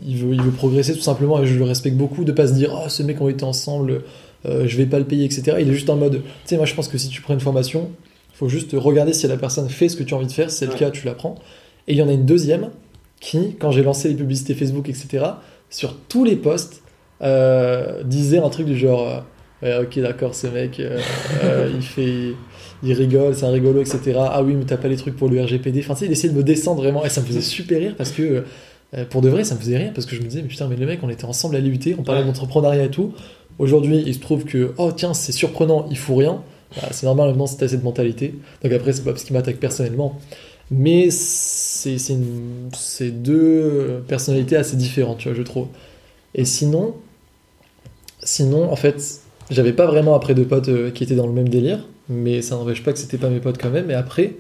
il, 0.06 0.18
veut, 0.18 0.34
il 0.34 0.42
veut 0.42 0.52
progresser 0.52 0.94
tout 0.96 1.02
simplement 1.02 1.42
et 1.42 1.46
je 1.46 1.56
le 1.58 1.64
respecte 1.64 1.96
beaucoup 1.96 2.24
de 2.24 2.32
pas 2.32 2.48
se 2.48 2.54
dire 2.54 2.72
oh 2.74 2.90
ce 2.90 3.04
mec 3.04 3.18
on 3.22 3.30
était 3.30 3.44
ensemble, 3.44 4.02
je 4.46 4.78
vais 4.78 4.86
pas 4.86 4.98
le 5.00 5.06
payer 5.06 5.26
etc. 5.26 5.58
Il 5.60 5.70
est 5.70 5.74
juste 5.74 5.90
en 5.90 5.96
mode 5.96 6.14
tu 6.14 6.22
sais 6.46 6.58
moi 6.58 6.66
je 6.66 6.74
pense 6.74 6.88
que 6.88 6.98
si 6.98 7.10
tu 7.10 7.22
prends 7.22 7.34
une 7.34 7.40
formation, 7.40 7.90
il 8.34 8.38
faut 8.38 8.50
juste 8.50 8.72
regarder 8.74 9.14
si 9.14 9.28
la 9.28 9.38
personne 9.38 9.70
fait 9.70 9.90
ce 9.90 9.96
que 9.96 10.04
tu 10.04 10.14
as 10.14 10.18
envie 10.18 10.28
de 10.28 10.32
faire. 10.32 10.50
Si 10.50 10.58
c'est 10.58 10.66
Ouais. 10.68 10.74
le 10.74 10.80
cas, 10.80 10.90
tu 10.92 11.06
la 11.06 11.14
prends. 11.14 11.36
Et 11.88 11.94
il 11.94 11.98
y 11.98 12.02
en 12.02 12.08
a 12.10 12.14
une 12.14 12.26
deuxième 12.26 12.70
qui, 13.20 13.56
quand 13.60 13.72
j'ai 13.72 13.84
lancé 13.84 14.10
les 14.10 14.16
publicités 14.16 14.54
Facebook 14.56 14.90
etc. 14.90 15.24
sur 15.70 15.96
tous 16.10 16.24
les 16.24 16.36
posts 16.36 16.82
disait 18.06 18.38
un 18.40 18.50
truc 18.50 18.66
du 18.68 18.78
genre 18.78 19.24
Ouais, 19.64 19.76
ok, 19.82 20.00
d'accord, 20.00 20.36
ce 20.36 20.48
mec, 20.48 20.80
euh, 20.80 21.00
euh, 21.44 21.72
il 21.74 21.82
fait, 21.82 22.34
il 22.84 22.94
rigole, 22.94 23.34
c'est 23.36 23.46
un 23.46 23.50
rigolo, 23.52 23.82
etc. 23.82 24.14
Ah 24.20 24.44
oui, 24.44 24.54
mais 24.54 24.66
t'as 24.66 24.78
pas 24.78 24.88
les 24.88 24.98
trucs 24.98 25.16
pour 25.16 25.30
le 25.30 25.42
RGPD. 25.44 25.80
Enfin, 25.80 25.96
tu 25.96 26.02
sais, 26.02 26.06
il 26.06 26.12
essayait 26.12 26.32
de 26.32 26.38
me 26.38 26.44
descendre 26.44 26.82
vraiment, 26.84 27.04
et 27.04 27.10
ça 27.10 27.22
me 27.22 27.26
faisait 27.26 27.42
super 27.42 27.80
rire 27.80 27.96
parce 27.98 28.12
que, 28.12 28.44
euh, 28.94 29.06
pour 29.10 29.22
de 29.22 29.30
vrai, 29.30 29.44
ça 29.44 29.56
me 29.56 29.60
faisait 29.60 29.78
rire 29.78 29.92
parce 29.96 30.06
que 30.06 30.16
je 30.16 30.22
me 30.22 30.28
disais, 30.28 30.44
mais 30.44 30.48
putain, 30.48 30.68
mais 30.68 30.76
le 30.76 30.86
mec, 30.86 31.00
on 31.02 31.10
était 31.10 31.26
ensemble 31.26 31.56
à 31.56 31.60
l'UT, 31.60 31.80
on 31.98 32.04
parlait 32.04 32.22
Ouais. 32.22 32.28
d'entrepreneuriat 32.28 32.84
et 32.84 32.90
tout. 32.92 33.14
Aujourd'hui, 33.58 34.04
il 34.06 34.14
se 34.14 34.20
trouve 34.20 34.46
que, 34.46 34.74
oh 34.78 34.92
tiens, 34.96 35.16
c'est 35.16 35.32
surprenant, 35.32 35.88
il 35.90 35.98
faut 35.98 36.16
rien. 36.16 36.44
Bah, 36.76 36.90
c'est 36.92 37.06
normal 37.08 37.30
maintenant, 37.30 37.48
si 37.48 37.58
t'as 37.58 37.68
cette 37.68 37.84
mentalité. 37.84 38.36
Donc 38.64 38.72
après, 38.74 38.94
c'est 38.94 39.04
pas 39.04 39.12
parce 39.12 39.24
qu'il 39.24 39.34
m'attaque 39.34 39.58
personnellement. 39.58 40.20
Mais 40.70 41.10
c'est 41.10 41.98
c'est 41.98 42.18
c'est 42.74 43.10
deux 43.24 44.04
personnalités 44.08 44.56
assez 44.58 44.76
différentes, 44.76 45.18
tu 45.20 45.30
vois, 45.30 45.38
je 45.38 45.42
trouve. 45.42 45.68
Et 46.36 46.46
sinon, 46.46 46.94
sinon, 48.24 48.72
en 48.72 48.76
fait, 48.76 49.22
j'avais 49.50 49.74
pas 49.74 49.86
vraiment 49.86 50.16
après 50.16 50.34
de 50.34 50.44
potes 50.44 50.70
euh, 50.70 50.92
qui 50.92 51.04
étaient 51.04 51.16
dans 51.16 51.28
le 51.28 51.34
même 51.34 51.50
délire, 51.50 51.80
mais 52.10 52.42
ça 52.42 52.56
n'empêche 52.56 52.84
pas 52.84 52.94
que 52.94 53.00
c'était 53.00 53.18
pas 53.18 53.30
mes 53.30 53.40
potes 53.40 53.58
quand 53.62 53.70
même. 53.70 53.90
Et 53.92 53.94
après, 53.96 54.34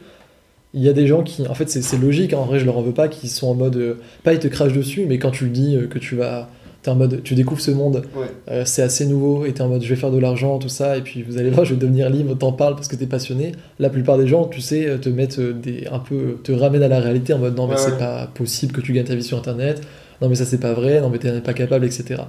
il 0.73 0.81
y 0.83 0.89
a 0.89 0.93
des 0.93 1.07
gens 1.07 1.23
qui, 1.23 1.47
en 1.47 1.53
fait, 1.53 1.69
c'est 1.69 1.97
logique, 1.97 2.33
hein, 2.33 2.39
en 2.39 2.45
vrai, 2.45 2.59
je 2.59 2.65
leur 2.65 2.77
en 2.77 2.81
veux 2.81 2.91
pas, 2.93 3.07
qui 3.07 3.27
sont 3.29 3.47
en 3.47 3.55
mode, 3.55 3.77
euh, 3.77 3.93
pas 4.23 4.33
ils 4.33 4.39
te 4.39 4.47
crachent 4.47 4.73
dessus, 4.73 5.05
mais 5.07 5.17
quand 5.17 5.31
tu 5.31 5.45
le 5.45 5.49
dis 5.51 5.75
euh, 5.75 5.87
que 5.87 5.97
tu 5.97 6.15
vas, 6.15 6.49
t'es 6.83 6.91
en 6.91 6.95
mode, 6.95 7.21
tu 7.23 7.35
découvres 7.35 7.61
ce 7.61 7.71
monde, 7.71 8.03
Ouais. 8.15 8.25
euh, 8.51 8.63
c'est 8.65 8.81
assez 8.83 9.05
nouveau, 9.05 9.45
et 9.45 9.53
t'es 9.53 9.61
en 9.61 9.69
mode, 9.69 9.81
je 9.81 9.89
vais 9.89 9.95
faire 9.95 10.11
de 10.11 10.19
l'argent, 10.19 10.59
tout 10.59 10.69
ça, 10.69 10.97
et 10.97 11.01
puis 11.01 11.23
vous 11.23 11.37
allez 11.37 11.49
voir, 11.51 11.65
je 11.65 11.73
vais 11.73 11.79
devenir 11.79 12.09
libre, 12.09 12.37
t'en 12.37 12.51
parles 12.51 12.75
parce 12.75 12.89
que 12.89 12.95
t'es 12.97 13.07
passionné. 13.07 13.53
La 13.79 13.89
plupart 13.89 14.17
des 14.17 14.27
gens, 14.27 14.45
tu 14.45 14.59
sais, 14.61 14.97
te 15.01 15.07
mettent 15.09 15.39
des, 15.39 15.87
un 15.89 15.99
peu, 15.99 16.37
te 16.43 16.51
ramènent 16.51 16.83
à 16.83 16.89
la 16.89 16.99
réalité 16.99 17.33
en 17.33 17.39
mode, 17.39 17.55
non 17.55 17.67
mais 17.67 17.73
Ouais, 17.73 17.79
c'est 17.79 17.91
ouais. 17.93 17.97
pas 17.97 18.29
possible 18.35 18.73
que 18.73 18.81
tu 18.81 18.91
gagnes 18.93 19.05
ta 19.05 19.15
vie 19.15 19.23
sur 19.23 19.37
Internet, 19.37 19.81
non 20.21 20.27
mais 20.29 20.35
ça 20.35 20.45
c'est 20.45 20.59
pas 20.59 20.73
vrai, 20.73 20.99
non 21.01 21.09
mais 21.09 21.17
t'es 21.17 21.39
pas 21.41 21.53
capable, 21.53 21.85
etc. 21.85 22.21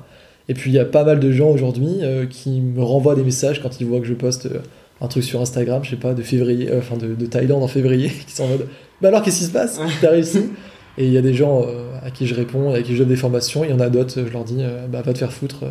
Et 0.48 0.54
puis 0.54 0.70
il 0.70 0.74
y 0.74 0.78
a 0.78 0.84
pas 0.84 1.04
mal 1.04 1.20
de 1.20 1.30
gens 1.30 1.50
aujourd'hui 1.50 1.98
euh, 2.02 2.24
qui 2.26 2.60
me 2.60 2.82
renvoient 2.82 3.14
des 3.14 3.22
messages 3.22 3.60
quand 3.62 3.80
ils 3.80 3.86
voient 3.86 4.00
que 4.00 4.06
je 4.06 4.14
poste 4.14 4.46
euh, 4.46 4.60
un 5.00 5.06
truc 5.08 5.22
sur 5.22 5.40
Instagram, 5.40 5.84
je 5.84 5.90
sais 5.90 5.96
pas, 5.96 6.14
de 6.14 6.22
février, 6.22 6.70
euh, 6.70 6.78
enfin 6.78 6.96
de, 6.96 7.14
de 7.14 7.26
Thaïlande 7.26 7.62
en 7.62 7.68
février, 7.68 8.08
qui 8.26 8.32
sont 8.34 8.44
en 8.44 8.48
mode 8.48 8.66
Bah 9.02 9.08
alors 9.08 9.22
qu'est-ce 9.22 9.38
qui 9.40 9.44
se 9.44 9.52
passe? 9.52 9.78
T'as 10.00 10.10
réussi? 10.10 10.44
Et 10.98 11.04
il 11.04 11.12
y 11.12 11.18
a 11.18 11.22
des 11.22 11.34
gens 11.34 11.64
à 12.02 12.10
qui 12.10 12.26
je 12.26 12.34
réponds, 12.34 12.74
à 12.74 12.82
qui 12.82 12.94
je 12.94 12.98
donne 12.98 13.08
des 13.08 13.14
formations, 13.16 13.62
il 13.62 13.70
y 13.70 13.72
en 13.72 13.78
a 13.78 13.88
d'autres, 13.88 14.14
je 14.26 14.32
leur 14.32 14.42
dis 14.42 14.58
Bah 14.90 15.00
va 15.00 15.12
te 15.12 15.18
faire 15.18 15.32
foutre, 15.32 15.64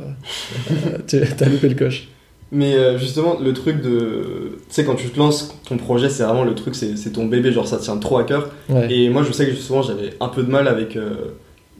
t'as 1.07 1.49
loupé 1.49 1.67
le 1.67 1.75
coche. 1.75 2.07
Mais 2.53 2.97
justement, 2.97 3.37
le 3.37 3.51
truc 3.51 3.81
de. 3.81 4.57
Tu 4.69 4.73
sais, 4.75 4.85
quand 4.85 4.95
tu 4.95 5.09
te 5.09 5.19
lances, 5.19 5.53
ton 5.67 5.75
projet, 5.75 6.09
c'est 6.09 6.23
vraiment 6.23 6.45
le 6.45 6.55
truc, 6.55 6.75
c'est 6.75 7.11
ton 7.11 7.25
bébé, 7.25 7.51
genre 7.51 7.67
ça 7.67 7.75
tient 7.75 7.97
trop 7.97 8.19
à 8.19 8.23
cœur. 8.23 8.51
Ouais. 8.69 8.87
Et 8.89 9.09
moi, 9.09 9.23
je 9.27 9.33
sais 9.33 9.45
que 9.47 9.53
souvent, 9.55 9.81
j'avais 9.81 10.13
un 10.21 10.29
peu 10.29 10.43
de 10.43 10.49
mal 10.49 10.65
avec. 10.69 10.95
euh, 10.95 11.15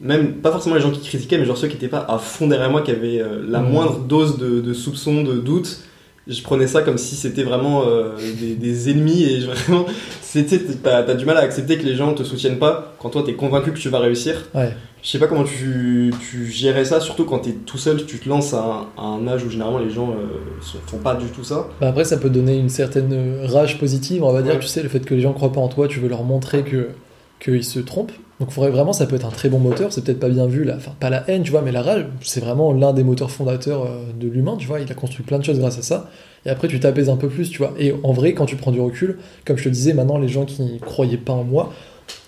même, 0.00 0.34
pas 0.34 0.50
forcément 0.52 0.74
les 0.76 0.80
gens 0.80 0.90
qui 0.90 1.00
critiquaient, 1.00 1.38
mais 1.38 1.44
genre 1.44 1.56
ceux 1.58 1.68
qui 1.68 1.74
n'étaient 1.74 1.88
pas 1.88 2.04
à 2.08 2.18
fond 2.18 2.46
derrière 2.46 2.70
moi, 2.70 2.82
qui 2.82 2.90
avaient 2.90 3.20
euh, 3.20 3.42
la 3.48 3.60
Mhm. 3.60 3.72
moindre 3.72 3.98
dose 4.00 4.38
de, 4.38 4.60
de 4.60 4.72
soupçon, 4.74 5.22
de 5.22 5.34
doute. 5.34 5.80
Je 6.26 6.42
prenais 6.42 6.66
ça 6.66 6.82
comme 6.82 6.98
si 6.98 7.16
c'était 7.16 7.42
vraiment 7.42 7.84
euh, 7.86 8.10
des, 8.38 8.54
des 8.54 8.90
ennemis 8.90 9.22
et 9.24 9.40
vraiment, 9.40 9.86
sais, 10.20 10.44
t'as 10.82 10.98
as 10.98 11.14
du 11.14 11.24
mal 11.24 11.38
à 11.38 11.40
accepter 11.40 11.78
que 11.78 11.84
les 11.86 11.94
gens 11.96 12.12
te 12.12 12.22
soutiennent 12.22 12.58
pas 12.58 12.94
quand 12.98 13.08
toi 13.08 13.22
t'es 13.24 13.32
convaincu 13.32 13.72
que 13.72 13.78
tu 13.78 13.88
vas 13.88 13.98
réussir. 13.98 14.46
Ouais. 14.54 14.76
Je 15.02 15.08
sais 15.08 15.18
pas 15.18 15.26
comment 15.26 15.44
tu, 15.44 16.12
tu 16.30 16.46
gérais 16.50 16.84
ça, 16.84 17.00
surtout 17.00 17.24
quand 17.24 17.38
t'es 17.38 17.52
tout 17.64 17.78
seul, 17.78 18.04
tu 18.04 18.18
te 18.18 18.28
lances 18.28 18.52
à 18.52 18.58
un, 18.98 19.02
à 19.02 19.06
un 19.06 19.26
âge 19.26 19.42
où 19.44 19.48
généralement 19.48 19.78
les 19.78 19.88
gens 19.90 20.10
euh, 20.10 20.26
font 20.86 20.98
pas 20.98 21.14
du 21.14 21.26
tout 21.28 21.44
ça. 21.44 21.68
Bah 21.80 21.88
après, 21.88 22.04
ça 22.04 22.18
peut 22.18 22.28
donner 22.30 22.58
une 22.58 22.68
certaine 22.68 23.12
euh, 23.12 23.46
rage 23.46 23.78
positive, 23.78 24.22
on 24.22 24.32
va 24.32 24.42
dire, 24.42 24.52
Ouais. 24.54 24.58
tu 24.60 24.66
sais, 24.66 24.82
le 24.82 24.88
fait 24.90 25.00
que 25.00 25.14
les 25.14 25.22
gens 25.22 25.32
croient 25.32 25.52
pas 25.52 25.60
en 25.62 25.68
toi, 25.68 25.88
tu 25.88 25.98
veux 25.98 26.08
leur 26.10 26.24
montrer 26.24 26.62
que 26.62 26.88
qu'ils 27.40 27.64
se 27.64 27.78
trompent. 27.78 28.12
Donc 28.40 28.50
faudrait 28.50 28.70
vraiment, 28.70 28.92
ça 28.92 29.06
peut 29.06 29.16
être 29.16 29.26
un 29.26 29.30
très 29.30 29.48
bon 29.48 29.58
moteur, 29.58 29.92
c'est 29.92 30.04
peut-être 30.04 30.20
pas 30.20 30.28
bien 30.28 30.46
vu, 30.46 30.62
là. 30.64 30.74
enfin 30.76 30.92
pas 31.00 31.10
la 31.10 31.28
haine, 31.28 31.42
tu 31.42 31.50
vois, 31.50 31.62
mais 31.62 31.72
la 31.72 31.82
rage, 31.82 32.06
c'est 32.22 32.40
vraiment 32.40 32.72
l'un 32.72 32.92
des 32.92 33.02
moteurs 33.02 33.30
fondateurs 33.30 33.82
euh, 33.82 34.12
de 34.18 34.28
l'humain, 34.28 34.56
tu 34.56 34.68
vois, 34.68 34.80
il 34.80 34.90
a 34.90 34.94
construit 34.94 35.24
plein 35.24 35.38
de 35.38 35.44
choses 35.44 35.58
grâce 35.58 35.78
à 35.78 35.82
ça. 35.82 36.10
Et 36.46 36.50
après, 36.50 36.68
tu 36.68 36.78
t'apaises 36.78 37.10
un 37.10 37.16
peu 37.16 37.28
plus, 37.28 37.50
tu 37.50 37.58
vois. 37.58 37.74
Et 37.78 37.92
en 38.04 38.12
vrai, 38.12 38.34
quand 38.34 38.46
tu 38.46 38.54
prends 38.54 38.70
du 38.70 38.80
recul, 38.80 39.18
comme 39.44 39.58
je 39.58 39.64
te 39.64 39.68
disais, 39.68 39.92
maintenant, 39.92 40.18
les 40.18 40.28
gens 40.28 40.44
qui 40.44 40.78
croyaient 40.78 41.16
pas 41.16 41.32
en 41.32 41.42
moi, 41.42 41.72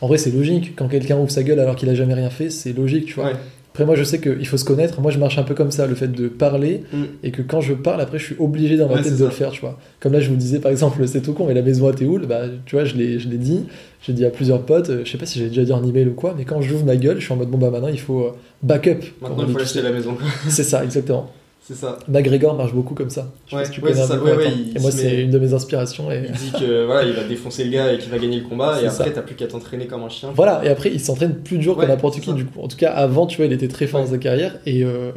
en 0.01 0.09
vrai, 0.09 0.19
c'est 0.19 0.33
logique. 0.33 0.75
Quand 0.77 0.89
quelqu'un 0.89 1.17
ouvre 1.17 1.31
sa 1.31 1.45
gueule 1.45 1.61
alors 1.61 1.77
qu'il 1.77 1.89
a 1.89 1.95
jamais 1.95 2.15
rien 2.15 2.29
fait, 2.29 2.51
c'est 2.51 2.73
logique, 2.73 3.07
tu 3.07 3.15
vois. 3.15 3.27
Ouais. 3.27 3.37
Après, 3.81 3.87
moi, 3.87 3.95
je 3.97 4.05
sais 4.05 4.21
qu'il 4.21 4.47
faut 4.47 4.59
se 4.59 4.65
connaître. 4.67 5.01
Moi, 5.01 5.11
je 5.11 5.19
marche 5.19 5.39
un 5.39 5.43
peu 5.43 5.55
comme 5.55 5.71
ça, 5.71 5.87
le 5.87 5.95
fait 5.95 6.09
de 6.13 6.29
parler, 6.29 6.83
Mm. 6.93 6.97
et 7.23 7.31
que 7.31 7.41
quand 7.41 7.63
je 7.63 7.73
parle, 7.73 8.03
après, 8.03 8.19
je 8.19 8.25
suis 8.27 8.37
obligé 8.39 8.77
dans 8.77 8.89
ma 8.89 8.97
Ouais, 8.97 9.03
tête 9.03 9.13
de 9.15 9.17
ça. 9.19 9.25
le 9.25 9.31
faire, 9.31 9.53
tu 9.53 9.63
vois. 9.63 9.79
Comme 10.01 10.13
là, 10.13 10.21
je 10.21 10.29
vous 10.29 10.37
disais, 10.37 10.59
par 10.59 10.71
exemple, 10.71 11.01
c'est 11.09 11.23
tout 11.23 11.33
con, 11.33 11.47
mais 11.47 11.55
la 11.55 11.63
maison 11.63 11.89
à 11.89 11.95
Théoul, 11.95 12.27
bah, 12.27 12.43
tu 12.67 12.77
vois, 12.77 12.85
je 12.85 12.95
l'ai 12.95 13.19
je 13.19 13.27
l'ai 13.31 13.39
dit, 13.39 13.65
j'ai 14.03 14.13
dit 14.13 14.27
à 14.27 14.31
plusieurs 14.31 14.61
potes, 14.67 14.91
euh, 14.91 15.01
je 15.07 15.11
sais 15.11 15.17
pas 15.17 15.25
si 15.25 15.39
j'avais 15.39 15.49
déjà 15.49 15.65
dit 15.65 15.73
en 15.73 15.83
email 15.83 16.09
ou 16.09 16.13
quoi, 16.13 16.35
mais 16.37 16.45
quand 16.45 16.61
j'ouvre 16.61 16.85
ma 16.85 16.97
gueule, 16.97 17.21
je 17.21 17.25
suis 17.25 17.33
en 17.33 17.37
mode, 17.37 17.49
bon, 17.49 17.57
bah, 17.57 17.71
maintenant, 17.71 17.89
il 17.89 17.99
faut 17.99 18.21
euh, 18.21 18.31
backup. 18.63 18.99
Maintenant 19.23 19.45
il 19.49 19.53
faut 19.55 19.59
acheter 19.61 19.81
la 19.81 19.93
maison. 19.93 20.15
C'est 20.51 20.63
ça, 20.63 20.85
exactement. 20.85 21.31
C'est 21.63 21.75
ça. 21.75 21.99
McGregor 22.09 22.55
marche 22.55 22.73
beaucoup 22.73 22.95
comme 22.95 23.11
ça. 23.11 23.31
Je 23.47 23.57
ouais, 23.57 23.69
tu 23.71 23.81
connais 23.81 24.01
un 24.01 24.07
peu 24.09 24.43
Et 24.75 24.81
moi, 24.81 24.91
c'est 24.91 25.23
une 25.23 25.31
de 25.31 25.39
mes 25.39 25.53
inspirations. 25.53 26.11
Et... 26.11 26.25
Il 26.29 26.33
dit 26.33 26.53
que 26.61 26.87
voilà, 26.87 27.05
il 27.05 27.15
va 27.15 27.25
défoncer 27.25 27.65
le 27.65 27.71
gars 27.71 27.93
et 27.93 27.99
qu'il 27.99 28.11
va 28.11 28.19
gagner 28.19 28.41
le 28.41 28.49
combat, 28.49 28.81
et 28.83 28.87
après, 28.87 29.13
t'as 29.13 29.23
plus 29.23 29.35
qu'à 29.35 29.47
t'entraîner 29.47 29.87
comme 29.87 30.03
un 30.03 30.09
chien. 30.09 30.31
Voilà, 30.35 30.65
et 30.65 30.69
après, 30.69 30.91
il 30.91 31.01
s'entraîne 31.01 31.35
plus 31.35 31.59
dur 31.59 31.77
que 31.77 31.85
n'importe 31.85 32.21
qui, 32.21 32.33
du 32.33 32.47
coup. 32.47 32.61
En 32.61 32.69
tout 32.69 32.77
cas, 32.77 32.91
avant, 32.91 33.27
tu 33.27 33.37
vois, 33.37 33.47
il 33.47 33.53
était 33.53 33.69
très 33.69 33.87
fort 33.87 34.03
dans 34.03 34.11
sa 34.11 34.19
carrière, 34.19 34.59
et 34.67 34.85
euh, 34.85 35.13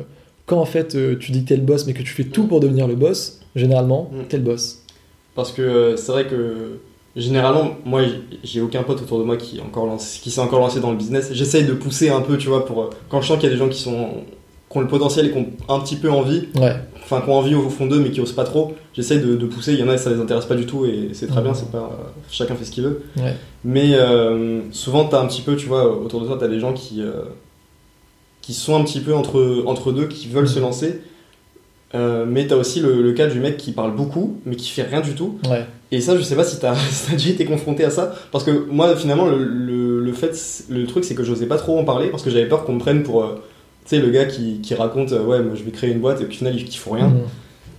quand 0.46 0.60
en 0.60 0.66
fait, 0.66 0.96
euh, 0.96 1.18
tu 1.18 1.32
dis 1.32 1.44
que 1.44 1.50
t'es 1.50 1.56
le 1.56 1.64
boss, 1.64 1.88
mais 1.88 1.94
que 1.94 2.04
tu 2.04 2.14
fais 2.14 2.26
tout 2.26 2.48
pour 2.48 2.60
devenir 2.60 2.88
le 2.88 2.96
boss, 2.96 3.40
généralement, 3.56 4.12
mm. 4.12 4.28
t'es 4.28 4.38
le 4.38 4.44
boss. 4.44 4.84
Parce 5.36 5.52
que 5.52 5.62
euh, 5.62 5.98
c'est 5.98 6.12
vrai 6.12 6.28
que 6.28 6.80
généralement, 7.16 7.78
moi, 7.86 8.02
j'ai 8.44 8.62
aucun 8.62 8.84
pote 8.84 9.02
autour 9.02 9.20
de 9.20 9.24
moi 9.24 9.38
qui, 9.38 9.60
encore 9.62 9.98
qui 9.98 10.30
s'est 10.30 10.42
encore 10.42 10.60
lancé 10.60 10.80
dans 10.80 10.92
le 10.92 10.98
business. 10.98 11.30
J'essaye 11.32 11.64
de 11.64 11.74
pousser 11.74 12.10
un 12.10 12.22
peu, 12.22 12.38
tu 12.38 12.50
vois, 12.50 12.66
pour 12.66 12.90
quand 13.10 13.22
je 13.22 13.28
sens 13.28 13.38
qu'il 13.38 13.50
y 13.50 13.52
a 13.52 13.56
des 13.56 13.60
gens 13.60 13.70
qui 13.70 13.80
sont 13.80 14.10
qui 14.74 14.80
ont 14.80 14.82
le 14.82 14.88
potentiel 14.88 15.28
et 15.28 15.32
qui 15.32 15.38
ont 15.38 15.48
un 15.70 15.80
petit 15.80 15.96
peu 15.96 16.12
envie, 16.12 16.48
enfin 17.04 17.22
qui 17.22 17.30
ont 17.30 17.36
envie 17.36 17.54
au 17.54 17.70
fond 17.70 17.86
d'eux 17.86 18.00
mais 18.00 18.10
qui 18.10 18.20
osent 18.20 18.34
pas 18.34 18.44
trop, 18.44 18.74
j'essaye 18.94 19.20
de, 19.20 19.46
pousser. 19.46 19.74
Il 19.74 19.80
y 19.80 19.84
en 19.84 19.88
a 19.88 19.98
ça 19.98 20.10
les 20.10 20.20
intéresse 20.20 20.46
pas 20.46 20.56
du 20.56 20.66
tout 20.66 20.86
et 20.86 21.10
c'est 21.14 21.28
très 21.28 21.42
bien, 21.42 21.54
c'est 21.54 21.72
pas 21.72 21.92
chacun 22.30 22.56
fait 22.56 22.66
ce 22.66 22.72
qu'il 22.72 22.84
veut. 22.84 23.04
Mais 23.64 23.94
euh, 23.94 24.62
souvent 24.72 25.08
tu 25.08 25.16
as 25.16 25.20
un 25.20 25.28
petit 25.28 25.42
peu, 25.42 25.56
tu 25.56 25.68
vois, 25.68 25.96
autour 25.96 26.22
de 26.22 26.26
toi 26.26 26.38
tu 26.38 26.44
as 26.44 26.48
des 26.48 26.60
gens 26.60 26.74
qui 26.74 27.02
euh, 27.02 27.22
qui 28.42 28.54
sont 28.54 28.76
un 28.76 28.84
petit 28.84 29.00
peu 29.00 29.14
entre 29.14 29.64
entre 29.68 29.92
deux, 29.92 30.08
qui 30.08 30.28
veulent 30.28 30.50
se 30.50 30.60
lancer. 30.60 31.02
Euh, 31.96 32.26
mais 32.28 32.48
tu 32.48 32.54
as 32.56 32.58
aussi 32.58 32.80
le, 32.80 33.14
cas 33.14 33.28
du 33.28 33.40
mec 33.40 33.58
qui 33.58 33.72
parle 33.72 33.96
beaucoup 33.96 34.40
mais 34.48 34.56
qui 34.56 34.70
fait 34.70 34.82
rien 34.82 35.02
du 35.02 35.14
tout. 35.14 35.38
Et 35.92 36.02
ça, 36.02 36.18
je 36.18 36.24
sais 36.24 36.36
pas 36.36 36.44
si 36.44 36.60
tu 36.60 36.66
as, 36.66 36.76
déjà 37.12 37.30
été 37.30 37.46
confronté 37.46 37.84
à 37.84 37.92
ça. 37.92 38.16
Parce 38.32 38.44
que 38.44 38.66
moi, 38.72 38.96
finalement, 38.96 39.28
le, 39.28 40.00
le 40.00 40.14
fait, 40.14 40.36
le 40.70 40.88
truc, 40.88 41.04
c'est 41.04 41.14
que 41.14 41.24
j'osais 41.24 41.46
pas 41.46 41.58
trop 41.58 41.78
en 41.78 41.84
parler 41.84 42.10
parce 42.10 42.24
que 42.24 42.32
j'avais 42.32 42.48
peur 42.48 42.66
qu'on 42.66 42.74
me 42.74 42.80
prenne 42.80 43.04
pour 43.04 43.24
tu 43.86 43.90
sais, 43.96 44.02
le 44.02 44.10
gars 44.12 44.26
qui, 44.26 44.60
qui 44.62 44.76
raconte, 44.76 45.12
euh, 45.12 45.24
ouais, 45.24 45.42
moi 45.42 45.56
je 45.56 45.64
vais 45.64 45.72
créer 45.72 45.92
une 45.92 46.00
boîte 46.00 46.22
et 46.22 46.26
au 46.26 46.30
final 46.30 46.56
ils, 46.56 46.78
font 46.78 46.92
rien. 46.92 47.10
Mm. 47.10 47.22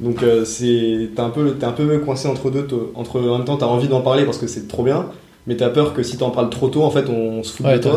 Donc 0.01 0.23
euh, 0.23 0.45
c'est 0.45 1.11
t'es 1.15 1.21
un 1.21 1.31
peu 1.31 1.55
un 1.63 1.73
peu 1.73 1.99
coincé 1.99 2.29
entre 2.29 2.51
deux 2.51 2.67
entre 2.95 3.21
en 3.21 3.39
même 3.39 3.45
temps 3.45 3.57
t'as 3.57 3.67
envie 3.67 3.87
d'en 3.87 4.01
parler 4.01 4.25
parce 4.25 4.39
que 4.39 4.49
c'est 4.49 4.67
trop 4.67 4.83
bien 4.83 5.07
mais 5.47 5.57
t'as 5.57 5.71
peur 5.71 5.95
que 5.95 6.03
si 6.03 6.17
t'en 6.17 6.31
parles 6.31 6.51
trop 6.51 6.69
tôt 6.69 6.83
en 6.83 6.91
fait 6.91 7.09
on, 7.09 7.45
se 7.45 7.53
fout 7.53 7.67
de 7.67 7.79
toi. 7.79 7.97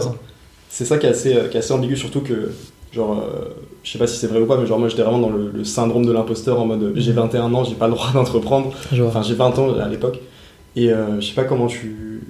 c'est 0.69 0.85
ça 0.85 0.99
qui 0.99 1.07
est 1.07 1.09
assez 1.09 1.31
qui 1.49 1.57
est 1.57 1.59
assez 1.59 1.73
ambigu 1.73 1.97
surtout 1.97 2.21
que 2.21 2.51
genre 2.93 3.13
euh, 3.13 3.49
je 3.83 3.91
sais 3.91 3.97
pas 3.97 4.05
si 4.05 4.17
c'est 4.17 4.27
vrai 4.27 4.39
ou 4.39 4.45
pas 4.45 4.57
mais 4.57 4.67
genre 4.67 4.77
moi 4.77 4.89
j'étais 4.89 5.01
vraiment 5.01 5.17
dans 5.17 5.31
le, 5.31 5.63
syndrome 5.63 6.05
de 6.05 6.11
l'imposteur 6.11 6.61
en 6.61 6.67
mode 6.67 6.93
j'ai 6.95 7.13
21 7.13 7.49
mm. 7.49 7.55
ans 7.55 7.63
j'ai 7.63 7.73
pas 7.73 7.87
le 7.87 7.93
droit 7.93 8.11
d'entreprendre. 8.13 8.73
Enfin 9.03 9.23
j'ai 9.23 9.33
20 9.33 9.57
ans 9.57 9.79
à 9.79 9.89
l'époque. 9.89 10.19
Et 10.75 10.89
je 11.19 11.25
sais 11.25 11.33
pas 11.33 11.45
comment 11.45 11.65
tu 11.65 12.21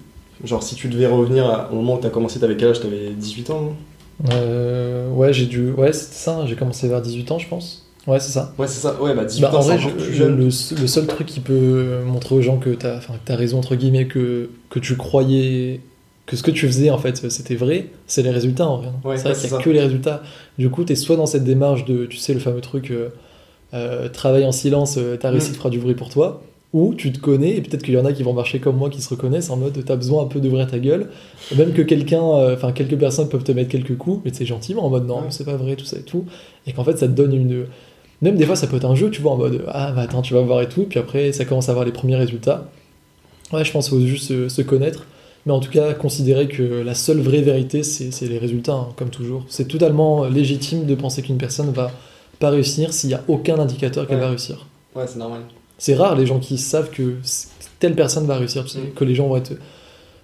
genre 0.45 0.63
si 0.63 0.75
tu 0.75 0.87
devais 0.87 1.07
revenir 1.07 1.67
au 1.73 1.75
moment 1.75 1.95
où 1.95 1.99
t'as 1.99 2.09
commencé 2.09 2.39
t'avais 2.39 2.55
quel 2.55 2.69
âge? 2.69 2.79
T'avais 2.79 3.09
18 3.09 3.49
ans 3.49 3.73
euh, 4.31 5.09
ouais, 5.09 5.33
j'ai 5.33 5.45
dû. 5.45 5.71
Ouais, 5.71 5.93
c'était 5.93 6.15
ça. 6.15 6.45
J'ai 6.45 6.55
commencé 6.55 6.87
vers 6.87 7.01
18 7.01 7.31
ans, 7.31 7.39
je 7.39 7.47
pense. 7.47 7.85
Ouais, 8.07 8.19
c'est 8.19 8.31
ça. 8.31 8.53
Ouais, 8.57 8.67
c'est 8.67 8.79
ça. 8.79 9.01
Ouais, 9.01 9.13
bah 9.13 9.25
18 9.25 9.41
bah, 9.41 9.53
ans, 9.53 9.57
en 9.57 9.61
vrai, 9.61 9.77
Le, 10.17 10.29
le, 10.29 10.49
seul 10.49 11.07
truc 11.07 11.27
qui 11.27 11.41
peut 11.41 11.99
montrer 12.05 12.35
aux 12.35 12.41
gens 12.41 12.57
que 12.57 12.69
t'as 12.69 12.99
as 13.27 13.35
raison, 13.35 13.59
entre 13.59 13.75
guillemets, 13.75 14.07
que, 14.07 14.49
que 14.69 14.79
tu 14.79 14.95
croyais 14.95 15.81
que 16.27 16.35
ce 16.35 16.43
que 16.43 16.51
tu 16.51 16.67
faisais, 16.67 16.91
en 16.91 16.97
fait, 16.97 17.29
c'était 17.31 17.55
vrai, 17.55 17.87
c'est 18.05 18.21
les 18.21 18.29
résultats, 18.29 18.67
en 18.67 18.77
vrai. 18.77 18.89
Ouais, 19.03 19.17
c'est 19.17 19.29
vrai 19.29 19.33
qu'il 19.33 19.49
n'y 19.49 19.55
a 19.55 19.61
que 19.61 19.69
les 19.69 19.79
résultats. 19.79 20.21
Du 20.59 20.69
coup, 20.69 20.83
tu 20.83 20.91
es 20.91 20.95
soit 20.95 21.15
dans 21.15 21.25
cette 21.25 21.45
démarche 21.45 21.85
de, 21.85 22.05
tu 22.05 22.17
sais, 22.17 22.33
le 22.33 22.41
fameux 22.41 22.59
truc, 22.59 22.91
euh, 22.91 23.09
euh 23.73 24.09
travaille 24.09 24.45
en 24.45 24.51
silence, 24.51 24.97
euh, 24.97 25.15
ta 25.15 25.29
réussite 25.29 25.53
mm. 25.53 25.57
fera 25.57 25.69
du 25.69 25.79
bruit 25.79 25.95
pour 25.95 26.09
toi, 26.09 26.43
ou 26.73 26.93
tu 26.93 27.11
te 27.11 27.19
connais, 27.19 27.55
et 27.55 27.61
peut-être 27.61 27.83
qu'il 27.83 27.93
y 27.93 27.97
en 27.97 28.05
a 28.05 28.11
qui 28.11 28.23
vont 28.23 28.33
marcher 28.33 28.59
comme 28.59 28.75
moi, 28.75 28.89
qui 28.89 29.01
se 29.01 29.09
reconnaissent 29.09 29.49
en 29.49 29.57
mode 29.57 29.83
t'as 29.85 29.95
besoin 29.95 30.23
un 30.23 30.27
peu 30.27 30.39
d'ouvrir 30.39 30.67
ta 30.67 30.79
gueule. 30.79 31.09
Même 31.55 31.71
que 31.71 31.81
quelqu'un, 31.81 32.23
euh, 32.23 32.55
enfin 32.55 32.73
quelques 32.73 32.97
personnes 32.97 33.29
peuvent 33.29 33.43
te 33.43 33.53
mettre 33.53 33.69
quelques 33.69 33.97
coups, 33.97 34.21
mais 34.25 34.31
c'est 34.33 34.45
gentiment 34.45 34.85
en 34.85 34.89
mode 34.89 35.07
non, 35.07 35.23
c'est 35.29 35.45
pas 35.45 35.55
vrai, 35.55 35.75
tout 35.75 35.85
ça 35.85 35.97
et 35.97 36.01
tout. 36.01 36.25
Et 36.65 36.73
qu'en 36.73 36.83
fait 36.83 36.97
ça 36.97 37.07
te 37.07 37.13
donne 37.13 37.33
une. 37.33 37.65
Même 38.21 38.35
des 38.35 38.45
fois 38.45 38.55
ça 38.55 38.67
peut 38.67 38.77
être 38.77 38.85
un 38.85 38.95
jeu, 38.95 39.09
tu 39.09 39.21
vois, 39.21 39.31
en 39.33 39.37
mode 39.37 39.63
ah 39.69 39.93
bah 39.93 40.01
attends, 40.01 40.21
tu 40.21 40.33
vas 40.33 40.41
voir 40.41 40.61
et 40.61 40.67
tout, 40.67 40.83
puis 40.83 40.99
après 40.99 41.31
ça 41.31 41.45
commence 41.45 41.69
à 41.69 41.71
avoir 41.71 41.85
les 41.85 41.93
premiers 41.93 42.17
résultats. 42.17 42.69
Ouais, 43.53 43.63
je 43.63 43.71
pense 43.71 43.87
qu'il 43.87 43.97
faut 43.97 44.05
juste 44.05 44.49
se, 44.49 44.61
connaître, 44.61 45.05
mais 45.45 45.53
en 45.53 45.61
tout 45.61 45.71
cas 45.71 45.93
considérer 45.93 46.49
que 46.49 46.63
la 46.63 46.93
seule 46.93 47.19
vraie 47.19 47.41
vérité 47.41 47.81
c'est 47.83 48.27
les 48.27 48.37
résultats, 48.37 48.73
hein, 48.73 48.89
comme 48.97 49.09
toujours. 49.09 49.45
C'est 49.47 49.69
totalement 49.69 50.25
légitime 50.25 50.85
de 50.85 50.95
penser 50.95 51.21
qu'une 51.21 51.37
personne 51.37 51.71
va 51.71 51.91
pas 52.39 52.49
réussir 52.49 52.91
s'il 52.91 53.07
n'y 53.07 53.15
a 53.15 53.23
aucun 53.29 53.57
indicateur 53.57 54.05
qu'elle 54.05 54.19
va 54.19 54.29
réussir. 54.29 54.67
Ouais, 54.95 55.07
c'est 55.07 55.17
normal. 55.17 55.43
C'est 55.77 55.95
rare 55.95 56.15
les 56.15 56.25
gens 56.25 56.39
qui 56.39 56.57
savent 56.57 56.89
que 56.89 57.15
telle 57.79 57.95
personne 57.95 58.25
va 58.25 58.37
réussir, 58.37 58.63
tu 58.63 58.69
sais, 58.69 58.79
mm. 58.79 58.93
que 58.95 59.03
les 59.03 59.15
gens 59.15 59.27
vont 59.27 59.37
être. 59.37 59.53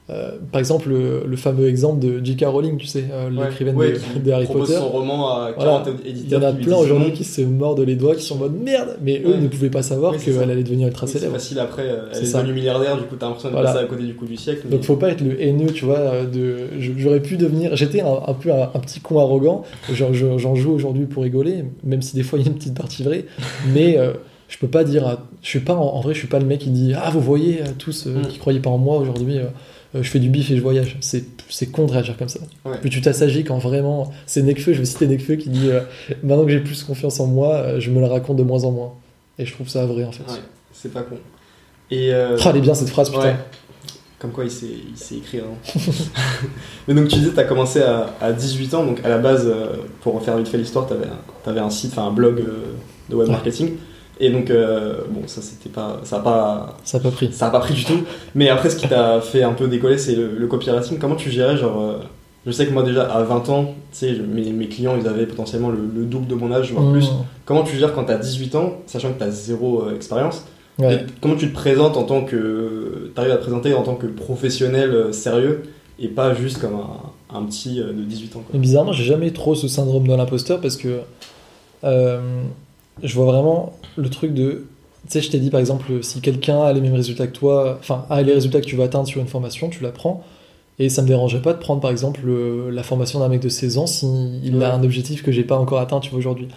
Euh, 0.10 0.32
par 0.52 0.60
exemple, 0.60 0.90
le, 0.90 1.36
fameux 1.38 1.70
exemple 1.70 2.06
de 2.06 2.24
J.K. 2.24 2.44
Rowling, 2.46 2.78
tu 2.78 2.88
sais, 2.88 3.06
euh, 3.10 3.30
l'écrivaine 3.30 3.78
de, 3.78 4.32
Harry 4.32 4.48
Potter. 4.48 4.74
son 4.74 4.90
roman 4.90 5.30
à 5.30 5.54
40 5.54 5.90
Il 6.06 6.30
y 6.30 6.36
en 6.36 6.44
a 6.44 6.52
plein 6.52 6.76
aujourd'hui 6.76 7.14
qui 7.14 7.24
se 7.24 7.42
mordent 7.42 7.80
les 7.80 7.96
doigts, 7.96 8.14
qui 8.16 8.24
sont 8.24 8.36
en 8.36 8.40
mode 8.40 8.62
merde, 8.62 8.98
mais 9.02 9.22
eux 9.26 9.38
ne 9.38 9.48
pouvaient 9.48 9.70
pas 9.70 9.82
savoir 9.82 10.18
qu'elle 10.18 10.52
allait 10.52 10.64
devenir 10.64 10.90
ultra 10.90 11.08
célèbre. 11.08 11.32
C'est 11.34 11.40
facile 11.40 11.60
après, 11.60 11.84
euh, 11.84 12.10
elle 12.12 12.22
est, 12.22 12.34
devenue 12.34 12.54
milliardaire, 12.54 12.98
du 12.98 13.04
coup 13.04 13.16
t'as 13.16 13.28
l'impression 13.28 13.50
de 13.50 13.56
passer 13.56 13.80
à 13.80 13.86
côté 13.86 14.04
du 14.04 14.16
coup 14.16 14.26
du 14.26 14.36
siècle. 14.36 14.68
Donc 14.68 14.84
faut 14.84 14.98
pas 14.98 15.10
être 15.10 15.22
le 15.22 15.42
haineux, 15.42 15.72
tu 15.72 15.86
vois. 15.86 16.26
De... 16.26 16.68
J'aurais 16.98 17.22
pu 17.22 17.38
devenir. 17.38 17.74
J'étais 17.78 18.02
un, 18.02 18.34
peu 18.34 18.52
un, 18.52 18.80
petit 18.80 19.00
con 19.00 19.20
arrogant, 19.20 19.64
j'en 19.90 20.56
joue 20.56 20.72
aujourd'hui 20.72 21.06
pour 21.06 21.24
rigoler, 21.24 21.64
même 21.86 22.02
si 22.02 22.18
des 22.18 22.24
fois 22.24 22.40
il 22.40 22.46
y 22.46 22.50
a 22.50 22.52
une 22.52 22.58
petite 22.58 22.76
partie 22.76 23.04
vraie, 23.04 23.26
mais 23.74 23.98
je 24.54 24.60
peux 24.60 24.68
pas 24.68 24.84
dire 24.84 25.18
je 25.42 25.48
suis 25.48 25.62
pas 25.62 25.74
en, 25.74 26.00
vrai 26.02 26.14
je 26.14 26.20
suis 26.20 26.28
pas 26.28 26.38
le 26.38 26.46
mec 26.46 26.60
qui 26.60 26.70
dit 26.70 26.94
ah 26.96 27.10
vous 27.10 27.20
voyez 27.20 27.62
euh, 27.62 27.66
tous 27.76 28.06
euh, 28.06 28.20
mm. 28.20 28.28
qui 28.28 28.38
croyaient 28.38 28.60
pas 28.60 28.70
en 28.70 28.78
moi 28.78 28.98
aujourd'hui 28.98 29.40
euh, 29.40 29.48
je 29.96 30.08
fais 30.08 30.20
du 30.20 30.30
bif 30.30 30.50
et 30.52 30.58
je 30.58 30.62
voyage. 30.62 30.98
C'est 31.02 31.24
c'est 31.50 31.68
con 31.68 31.86
de 31.86 31.92
réagir 31.92 32.18
comme 32.18 32.30
ça. 32.30 32.40
Puis 32.82 32.90
tu 32.90 33.02
t'assagis 33.02 33.44
quand 33.44 33.58
vraiment 33.58 34.12
c'est 34.26 34.42
Nekfeu 34.42 34.74
je 34.74 34.80
vais 34.80 34.86
citer 34.86 35.08
Nekfeu 35.08 35.36
qui 35.36 35.50
dit 35.50 35.70
maintenant 36.24 36.46
que 36.46 36.52
j'ai 36.52 36.60
plus 36.60 36.84
confiance 36.84 37.20
en 37.20 37.28
moi 37.28 37.80
je 37.80 37.90
me 37.92 38.00
la 38.02 38.08
raconte 38.08 38.38
de 38.38 38.44
moins 38.44 38.64
en 38.64 38.72
moins. 38.72 38.94
Et 39.40 39.46
je 39.46 39.54
trouve 39.54 39.68
ça 39.68 39.86
vrai 39.86 40.04
en 40.04 40.12
fait. 40.12 40.24
C'est 40.72 40.92
pas 40.92 41.02
con. 41.02 41.18
Et 41.92 42.12
oh, 42.12 42.38
elle 42.50 42.58
est 42.58 42.62
bien 42.62 42.74
cette 42.74 42.90
phrase 42.90 43.12
putain. 43.12 43.38
comme 44.18 44.32
quoi 44.32 44.46
il 44.46 44.52
sait, 44.52 45.16
écrire. 45.16 45.44
Hein. 45.46 45.80
Mais 46.88 46.96
donc 46.96 47.08
tu 47.08 47.18
disais, 47.18 47.32
tu 47.32 47.40
as 47.40 47.44
commencé 47.44 47.82
à, 47.82 48.16
à, 48.20 48.32
18 48.32 48.74
ans, 48.74 48.86
donc 48.86 49.00
à 49.04 49.10
la 49.10 49.20
base, 49.20 49.52
pour 50.02 50.20
faire 50.24 50.38
vite 50.38 50.48
fait 50.48 50.58
l'histoire, 50.58 50.88
tu 50.88 50.94
avais, 50.94 51.06
avais, 51.46 51.60
un 51.60 51.70
site, 51.70 51.92
enfin 51.92 52.08
un 52.08 52.12
blog 52.12 52.44
de 53.10 53.16
web 53.16 53.30
marketing. 53.30 53.78
Et 54.20 54.30
donc, 54.30 54.50
euh, 54.50 55.02
bon, 55.10 55.22
ça 55.28 55.42
c'était 55.42 55.70
pas, 55.70 56.00
ça 56.04 56.18
a 56.18 56.20
pas, 56.20 56.78
ça 56.84 56.98
a 56.98 57.00
pas 57.00 57.12
pris, 57.12 57.32
ça 57.34 57.48
a 57.48 57.50
pas 57.50 57.60
pris 57.60 57.74
du 57.74 57.84
tout. 57.84 58.04
Mais 58.36 58.50
après, 58.50 58.70
ce 58.70 58.76
qui 58.76 58.88
t'a 58.88 59.22
fait 59.22 59.44
un 59.44 59.54
peu 59.54 59.68
décoller, 59.68 59.98
c'est 59.98 60.16
le, 60.16 60.48
copywriting. 60.48 61.00
Comment 61.00 61.16
tu 61.16 61.32
gérais, 61.32 61.58
genre, 61.58 61.82
euh, 61.82 61.98
je 62.46 62.52
sais 62.52 62.68
que 62.68 62.72
moi 62.72 62.84
déjà 62.84 63.04
à 63.04 63.24
20 63.24 63.50
ans, 63.50 63.74
tu 63.92 63.98
sais, 63.98 64.14
mes, 64.14 64.52
mes, 64.52 64.68
clients, 64.68 64.96
ils 65.00 65.08
avaient 65.08 65.26
potentiellement 65.26 65.70
le, 65.70 66.06
double 66.06 66.28
de 66.28 66.36
mon 66.36 66.52
âge, 66.52 66.72
voire 66.72 66.92
plus. 66.92 67.10
Mmh. 67.10 67.26
Comment 67.46 67.64
tu 67.64 67.76
gères 67.78 67.94
quand 67.94 68.04
t'as 68.04 68.18
18 68.18 68.56
ans, 68.56 68.74
sachant 68.86 69.14
que 69.14 69.20
t'as 69.20 69.32
zéro 69.32 69.84
euh, 69.84 69.96
expérience? 69.96 70.46
Comment 71.22 71.36
tu 71.36 71.50
te 71.50 71.54
présentes 71.54 71.98
en 71.98 72.04
tant 72.04 72.24
que, 72.24 73.12
t'arrives 73.16 73.32
à 73.32 73.38
te 73.38 73.44
présenter 73.44 73.74
en 73.74 73.84
tant 73.84 73.96
que 73.96 74.08
professionnel 74.08 75.14
sérieux 75.14 75.64
et 76.00 76.08
pas 76.08 76.34
juste 76.34 76.60
comme 76.60 76.74
un, 76.74 77.38
un 77.38 77.44
petit 77.44 77.76
de 77.76 77.92
18 77.92 78.36
ans. 78.36 78.44
Quoi? 78.50 78.60
bizarrement, 78.60 78.92
j'ai 78.92 79.04
jamais 79.04 79.30
trop 79.32 79.54
ce 79.54 79.68
syndrome 79.68 80.08
de 80.08 80.16
l'imposteur 80.16 80.60
parce 80.62 80.78
que 80.78 81.02
je 83.02 83.14
vois 83.16 83.26
vraiment 83.26 83.74
le 83.96 84.10
truc 84.10 84.34
de. 84.34 84.68
Tu 85.06 85.12
sais, 85.12 85.22
je 85.22 85.32
t'ai 85.32 85.40
dit 85.40 85.50
par 85.50 85.60
exemple, 85.60 86.04
si 86.04 86.22
quelqu'un 86.22 86.62
a 86.62 86.72
les 86.72 86.82
mêmes 86.82 86.94
résultats 86.94 87.28
que 87.28 87.34
toi, 87.34 87.78
enfin, 87.80 88.06
a 88.10 88.22
les 88.22 88.34
résultats 88.34 88.62
que 88.62 88.66
tu 88.66 88.76
vas 88.76 88.86
atteindre 88.86 89.08
sur 89.08 89.20
une 89.20 89.28
formation, 89.28 89.70
tu 89.70 89.84
la 89.84 89.92
prends. 89.92 90.24
Et 90.80 90.90
ça 90.90 91.02
me 91.02 91.08
dérangerait 91.08 91.42
pas 91.42 91.54
de 91.54 91.60
prendre 91.60 91.82
par 91.82 91.92
exemple 91.92 92.22
la 92.72 92.84
formation 92.84 93.20
d'un 93.20 93.28
mec 93.28 93.42
de 93.42 93.50
16 93.50 93.78
ans 93.78 93.86
s'il 93.86 94.64
a 94.64 94.74
un 94.74 94.84
objectif 94.84 95.22
que 95.22 95.32
j'ai 95.32 95.44
pas 95.44 95.58
encore 95.58 95.80
atteint, 95.80 96.00
tu 96.00 96.10
vois, 96.10 96.20
aujourd'hui. 96.20 96.48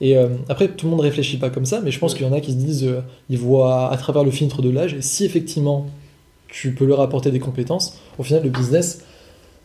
Et 0.00 0.16
euh, 0.16 0.28
après, 0.48 0.68
tout 0.68 0.86
le 0.86 0.90
monde 0.90 1.00
réfléchit 1.00 1.38
pas 1.38 1.50
comme 1.50 1.64
ça, 1.64 1.80
mais 1.80 1.90
je 1.90 1.98
pense 1.98 2.14
qu'il 2.14 2.26
y 2.26 2.28
en 2.28 2.32
a 2.32 2.40
qui 2.40 2.52
se 2.52 2.56
disent, 2.56 2.84
euh, 2.84 3.00
ils 3.30 3.38
voient 3.38 3.90
à 3.90 3.96
travers 3.96 4.24
le 4.24 4.30
filtre 4.30 4.60
de 4.60 4.70
l'âge, 4.70 4.94
et 4.94 5.02
si 5.02 5.24
effectivement 5.24 5.86
tu 6.48 6.72
peux 6.72 6.84
leur 6.84 7.00
apporter 7.00 7.30
des 7.30 7.40
compétences, 7.40 7.98
au 8.18 8.22
final, 8.22 8.42
le 8.42 8.50
business, 8.50 9.04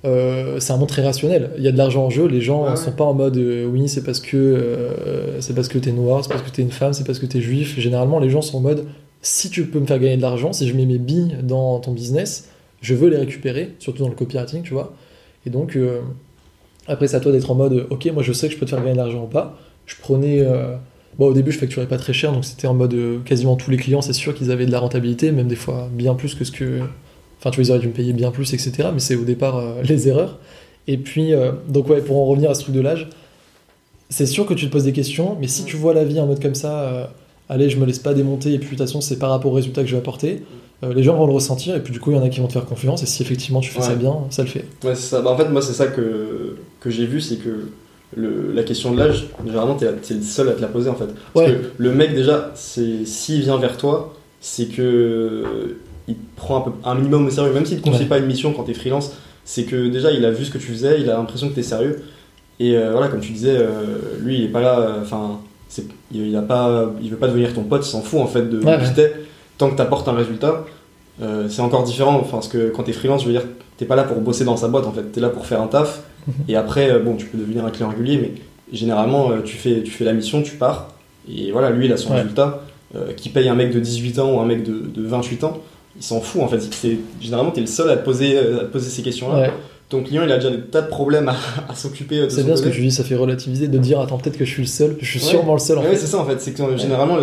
euh, 0.06 0.60
c'est 0.60 0.72
un 0.72 0.77
monde 0.77 0.88
très 0.88 1.03
rationnel. 1.03 1.51
Il 1.58 1.63
y 1.63 1.68
a 1.68 1.72
de 1.72 1.77
l'argent 1.77 2.06
en 2.06 2.10
jeu, 2.10 2.25
les 2.25 2.41
gens 2.41 2.70
ne 2.70 2.75
sont 2.75 2.91
pas 2.91 3.03
en 3.03 3.13
mode 3.13 3.38
euh, 3.38 3.65
oui, 3.65 3.89
c'est 3.89 4.03
parce 4.03 4.20
que 4.20 4.38
euh, 4.38 5.41
c'est 5.41 5.53
parce 5.53 5.68
que 5.68 5.77
t'es 5.77 5.91
noir, 5.91 6.24
c'est 6.24 6.29
parce 6.29 6.41
que 6.41 6.50
t'es 6.50 6.62
une 6.62 6.72
femme, 6.72 6.94
c'est 6.94 7.06
parce 7.06 7.20
que 7.20 7.25
t'es 7.25 7.41
juif. 7.41 7.77
Généralement, 7.79 8.20
les 8.20 8.29
gens 8.29 8.41
sont 8.41 8.58
en 8.58 8.62
mode 8.62 8.86
si 9.22 9.50
tu 9.50 9.65
peux 9.65 9.79
me 9.79 9.86
faire 9.86 10.00
gagner 10.00 10.15
de 10.15 10.22
l'argent, 10.22 10.53
si 10.53 10.68
je 10.68 10.74
mets 10.74 10.86
mes 10.86 10.98
billes 10.98 11.36
dans 11.44 11.79
ton 11.79 11.91
business, 11.91 12.50
je 12.82 12.96
veux 12.96 13.10
les 13.10 13.18
récupérer, 13.18 13.75
surtout 13.79 14.03
dans 14.03 14.10
le 14.10 14.15
copywriting, 14.15 14.63
tu 14.63 14.74
vois. 14.74 14.94
Et 15.46 15.50
donc, 15.50 15.77
après, 16.88 17.08
c'est 17.08 17.18
à 17.18 17.20
toi 17.20 17.34
d'être 17.34 17.51
en 17.51 17.56
mode 17.56 17.88
ok, 17.89 18.10
moi 18.13 18.24
je 18.24 18.32
sais 18.32 18.48
que 18.48 18.53
je 18.53 18.60
peux 18.60 18.65
te 18.65 18.70
faire 18.70 18.79
gagner 18.79 18.94
de 18.94 18.98
l'argent 18.98 19.24
ou 19.24 19.27
pas. 19.27 19.60
Je 19.86 19.96
prenais. 20.00 20.46
Bon, 21.18 21.25
au 21.27 21.34
début, 21.34 21.51
je 21.51 21.60
facturais 21.60 21.88
pas 21.88 21.98
très 21.98 22.13
cher, 22.13 22.32
donc 22.32 22.46
c'était 22.46 22.68
en 22.68 22.74
mode 22.74 22.96
quasiment 23.25 23.58
tous 23.58 23.72
les 23.72 23.77
clients, 23.77 24.01
c'est 24.01 24.13
sûr 24.13 24.34
qu'ils 24.34 24.51
avaient 24.51 24.65
de 24.65 24.72
la 24.72 24.79
rentabilité, 24.79 25.34
même 25.34 25.50
des 25.50 25.58
fois 25.58 25.89
bien 25.91 26.15
plus 26.15 26.36
que 26.36 26.46
ce 26.46 26.51
que 26.53 26.79
Enfin, 27.39 27.51
tu 27.51 27.62
vois, 27.62 27.67
ils 27.67 27.72
auraient 27.72 27.79
dû 27.79 27.88
me 27.88 27.93
payer 27.93 28.13
bien 28.13 28.31
plus, 28.31 28.53
etc. 28.53 28.89
Mais 28.93 29.00
c'est 29.00 29.15
au 29.15 29.24
départ 29.24 29.58
euh, 29.58 29.81
les 29.84 30.08
erreurs. 30.08 30.38
Et 30.88 30.98
puis, 30.98 31.34
euh, 31.34 31.51
donc 31.67 31.89
ouais, 31.89 32.01
pour 32.01 32.17
en 32.17 32.25
revenir 32.25 32.50
à 32.50 32.53
ce 32.53 32.63
truc 32.63 32.75
de 32.75 32.81
l'âge, 32.81 33.10
c'est 34.10 34.25
sûr 34.25 34.46
que 34.46 34.53
tu 34.53 34.67
te 34.67 34.72
poses 34.72 34.86
des 34.86 34.93
questions, 34.93 35.38
mais 35.39 35.48
si 35.48 35.63
tu 35.63 35.75
vois 35.75 35.93
la 35.93 36.03
vie 36.03 36.19
en 36.19 36.25
mode 36.25 36.41
comme 36.41 36.55
ça, 36.55 36.81
euh, 36.81 37.05
allez, 37.48 37.69
je 37.69 37.77
me 37.77 37.86
laisse 37.86 38.00
pas 38.00 38.13
démonter, 38.13 38.53
et 38.53 38.58
puis 38.58 38.67
de 38.67 38.69
toute 38.72 38.79
façon, 38.79 39.01
c'est 39.01 39.19
par 39.19 39.29
rapport 39.29 39.51
au 39.51 39.55
résultat 39.55 39.81
que 39.81 39.88
je 39.88 39.93
vais 39.93 40.00
apporter, 40.00 40.43
les 40.81 41.03
gens 41.03 41.15
vont 41.15 41.27
le 41.27 41.34
ressentir, 41.34 41.75
et 41.75 41.84
puis 41.84 41.93
du 41.93 42.00
coup, 42.00 42.10
il 42.10 42.17
y 42.17 42.19
en 42.19 42.24
a 42.24 42.29
qui 42.29 42.39
vont 42.39 42.48
te 42.48 42.53
faire 42.53 42.65
confiance, 42.65 43.03
et 43.03 43.05
si 43.05 43.22
effectivement 43.22 43.60
tu 43.60 43.69
fais 43.69 43.81
ça 43.81 43.96
bien, 43.96 44.15
ça 44.31 44.41
le 44.41 44.48
fait. 44.48 44.65
Ouais, 44.84 44.96
c'est 44.96 45.10
ça. 45.10 45.22
Bah, 45.22 45.29
en 45.29 45.38
fait, 45.38 45.48
moi, 45.50 45.62
c'est 45.62 45.74
ça 45.74 45.88
que, 45.88 46.55
que 46.79 46.89
j'ai 46.89 47.05
vu, 47.05 47.22
c'est 47.22 47.36
que 47.36 47.67
la 48.17 48.63
question 48.63 48.93
de 48.93 48.98
l'âge, 48.98 49.27
généralement, 49.46 49.75
tu 49.75 49.86
es, 49.86 49.91
le 49.91 50.24
seul 50.24 50.50
à 50.50 50.53
te 50.53 50.62
la 50.62 50.67
poser 50.67 50.89
en 50.89 50.96
fait. 50.96 51.10
Parce 51.34 51.51
que 51.51 51.72
le 51.77 51.91
mec, 51.91 52.15
déjà, 52.15 52.51
s'il 52.55 53.41
vient 53.41 53.58
vers 53.58 53.77
toi, 53.77 54.15
c'est 54.41 54.67
que 54.67 55.75
il 56.10 56.16
prend 56.36 56.58
un, 56.58 56.62
peu, 56.62 56.72
un 56.84 56.96
minimum 56.96 57.28
au 57.28 57.30
sérieux, 57.30 57.54
même 57.54 57.66
s'il 57.66 57.78
ne 57.78 57.82
te 57.82 57.89
confie 57.89 58.06
pas 58.06 58.18
une 58.18 58.25
mission 58.25 58.51
quand 58.54 58.63
tu 58.63 58.72
es 58.72 58.74
freelance, 58.74 59.13
c'est 59.46 59.63
que 59.63 59.88
déjà 59.88 60.12
il 60.12 60.25
a 60.25 60.32
vu 60.32 60.46
ce 60.46 60.51
que 60.51 60.58
tu 60.58 60.68
faisais, 60.68 61.00
il 61.00 61.10
a 61.10 61.18
l'impression 61.18 61.50
que 61.50 61.54
tu 61.54 61.62
es 61.62 61.63
sérieux. 61.63 62.04
Et 62.60 62.75
euh, 62.75 62.92
voilà, 62.92 63.08
comme 63.08 63.22
tu 63.22 63.32
disais, 63.32 63.56
euh, 63.56 63.98
lui 64.20 64.38
il 64.38 64.44
est 64.44 64.50
pas 64.50 64.62
là, 64.62 64.98
enfin, 65.01 65.39
il, 66.12 66.36
a 66.36 66.42
pas, 66.42 66.92
il 67.01 67.10
veut 67.10 67.18
pas 67.18 67.28
devenir 67.28 67.54
ton 67.54 67.63
pote, 67.63 67.86
il 67.86 67.89
s'en 67.89 68.01
fout 68.01 68.20
en 68.20 68.28
fait 68.28 68.50
de 68.50 68.60
ouais, 68.63 68.78
tant 69.58 69.70
que 69.70 69.75
tu 69.75 69.82
apportes 69.82 70.08
un 70.08 70.13
résultat. 70.13 70.66
Euh, 71.22 71.48
c'est 71.50 71.62
encore 71.62 71.84
différent, 71.84 72.18
enfin, 72.20 72.38
parce 72.38 72.48
que 72.48 72.70
quand 72.70 72.84
tu 72.84 72.92
es 72.92 72.94
freelance, 72.94 73.24
je 73.24 73.28
veux 73.28 73.34
dire, 73.34 73.46
t'es 73.78 73.86
pas 73.86 73.96
là 73.96 74.04
pour 74.04 74.20
bosser 74.22 74.46
dans 74.46 74.58
sa 74.58 74.68
boîte 74.68 74.86
en 74.86 74.92
fait, 74.92 75.12
tu 75.12 75.20
es 75.20 75.22
là 75.22 75.30
pour 75.30 75.46
faire 75.46 75.62
un 75.62 75.68
taf. 75.68 76.04
Et 76.48 76.56
après, 76.56 77.00
bon, 77.00 77.16
tu 77.16 77.25
peux 77.25 77.38
devenir 77.38 77.66
un 77.66 77.72
client 77.72 77.89
régulier, 77.89 78.18
mais 78.18 78.34
généralement, 78.72 79.32
tu 79.44 79.56
fais, 79.56 79.82
tu 79.84 79.92
fais 79.92 80.06
la 80.06 80.13
mission, 80.13 80.42
tu 80.42 80.56
pars. 80.56 80.94
Et 81.28 81.51
voilà, 81.51 81.70
lui 81.72 81.86
il 81.86 81.94
a 81.94 81.98
son 81.98 82.13
résultat. 82.13 82.62
qui 83.18 83.30
paye 83.30 83.48
un 83.50 83.56
mec 83.56 83.72
de 83.74 83.80
18 83.80 84.20
ans 84.20 84.34
ou 84.34 84.39
un 84.39 84.46
mec 84.46 84.63
de, 84.63 84.80
de 84.80 85.08
28 85.08 85.44
ans, 85.44 85.58
il 85.96 86.03
s'en 86.03 86.22
fout 86.22 86.41
en 86.41 86.48
fait. 86.48 86.60
Généralement, 87.22 87.51
tu 87.51 87.60
es 87.60 87.62
le 87.62 87.67
seul 87.67 87.89
à 87.89 87.98
te 87.98 88.05
poser, 88.05 88.38
à 88.38 88.65
poser 88.65 88.89
ces 88.89 89.01
questions-là. 89.01 89.51
Ton 89.89 90.03
client, 90.03 90.22
il 90.24 90.31
a 90.31 90.36
déjà 90.36 90.51
des 90.51 90.62
tas 90.62 90.84
de 90.84 90.88
problèmes 90.88 91.29
à, 91.67 91.74
s'occuper 91.74 92.22
de 92.22 92.29
C'est 92.29 92.43
bien 92.43 92.55
ce 92.55 92.62
que 92.62 92.69
tu 92.69 92.81
dis, 92.81 92.91
ça 92.91 93.03
fait 93.03 93.15
relativiser, 93.15 93.67
de 93.67 93.77
dire 93.79 94.00
attends, 94.00 94.19
peut-être 94.19 94.38
que 94.38 94.46
je 94.46 94.51
suis 94.51 94.62
le 94.62 94.67
seul, 94.67 94.98
je 95.01 95.10
suis 95.10 95.19
sûrement 95.19 95.53
le 95.53 95.60
seul 95.60 95.79
en 95.79 95.81
ouais, 95.81 95.96
c'est 95.96 96.05
ça 96.05 96.19
en 96.19 96.25
fait. 96.25 96.39
C'est 96.39 96.51
que 96.51 96.77
généralement, 96.77 97.17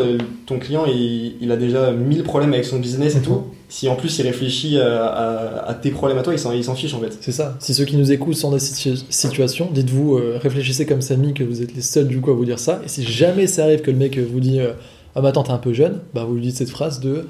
ton 0.47 0.59
client, 0.59 0.85
il, 0.85 1.53
a 1.53 1.57
déjà 1.57 1.93
mille 1.93 2.25
problèmes 2.25 2.53
avec 2.53 2.65
son 2.65 2.81
business 2.81 3.15
et 3.15 3.19
mhm. 3.19 3.25
tout. 3.25 3.43
Si 3.69 3.89
en 3.89 3.95
plus 3.95 4.19
il 4.19 4.23
réfléchit 4.27 4.81
à, 4.81 5.79
tes 5.81 5.91
problèmes 5.91 6.19
à 6.19 6.23
toi, 6.23 6.35
il 6.35 6.65
s'en 6.65 6.75
fiche 6.75 6.95
en 6.95 6.99
fait. 6.99 7.17
C'est 7.21 7.31
ça. 7.31 7.55
Si 7.61 7.73
ceux 7.73 7.85
qui 7.85 7.97
nous 7.97 8.11
écoutent 8.11 8.35
sont 8.35 8.51
dans 8.51 8.59
cette 8.59 8.97
situation, 9.11 9.69
dites-vous, 9.73 10.17
euh, 10.17 10.39
réfléchissez 10.43 10.87
comme 10.87 11.03
Samy 11.03 11.35
que 11.35 11.45
vous 11.45 11.63
êtes 11.63 11.73
les 11.73 11.83
seuls 11.83 12.09
du 12.09 12.21
coup 12.21 12.33
à 12.33 12.35
vous 12.35 12.45
dire 12.45 12.59
ça. 12.59 12.81
Et 12.85 12.89
si 12.89 13.05
jamais 13.05 13.47
ça 13.47 13.63
arrive 13.63 13.83
que 13.83 13.93
le 13.93 13.97
mec 13.97 14.19
vous 14.19 14.41
dit 14.41 14.59
euh, 14.59 14.73
Ah, 15.15 15.21
mais 15.23 15.29
attends, 15.29 15.45
t'es 15.45 15.53
un 15.53 15.59
peu 15.59 15.73
jeune, 15.73 16.01
bah 16.15 16.25
vous 16.29 16.35
lui 16.35 16.43
dites 16.43 16.57
cette 16.57 16.71
phrase 16.71 16.99
de 16.99 17.27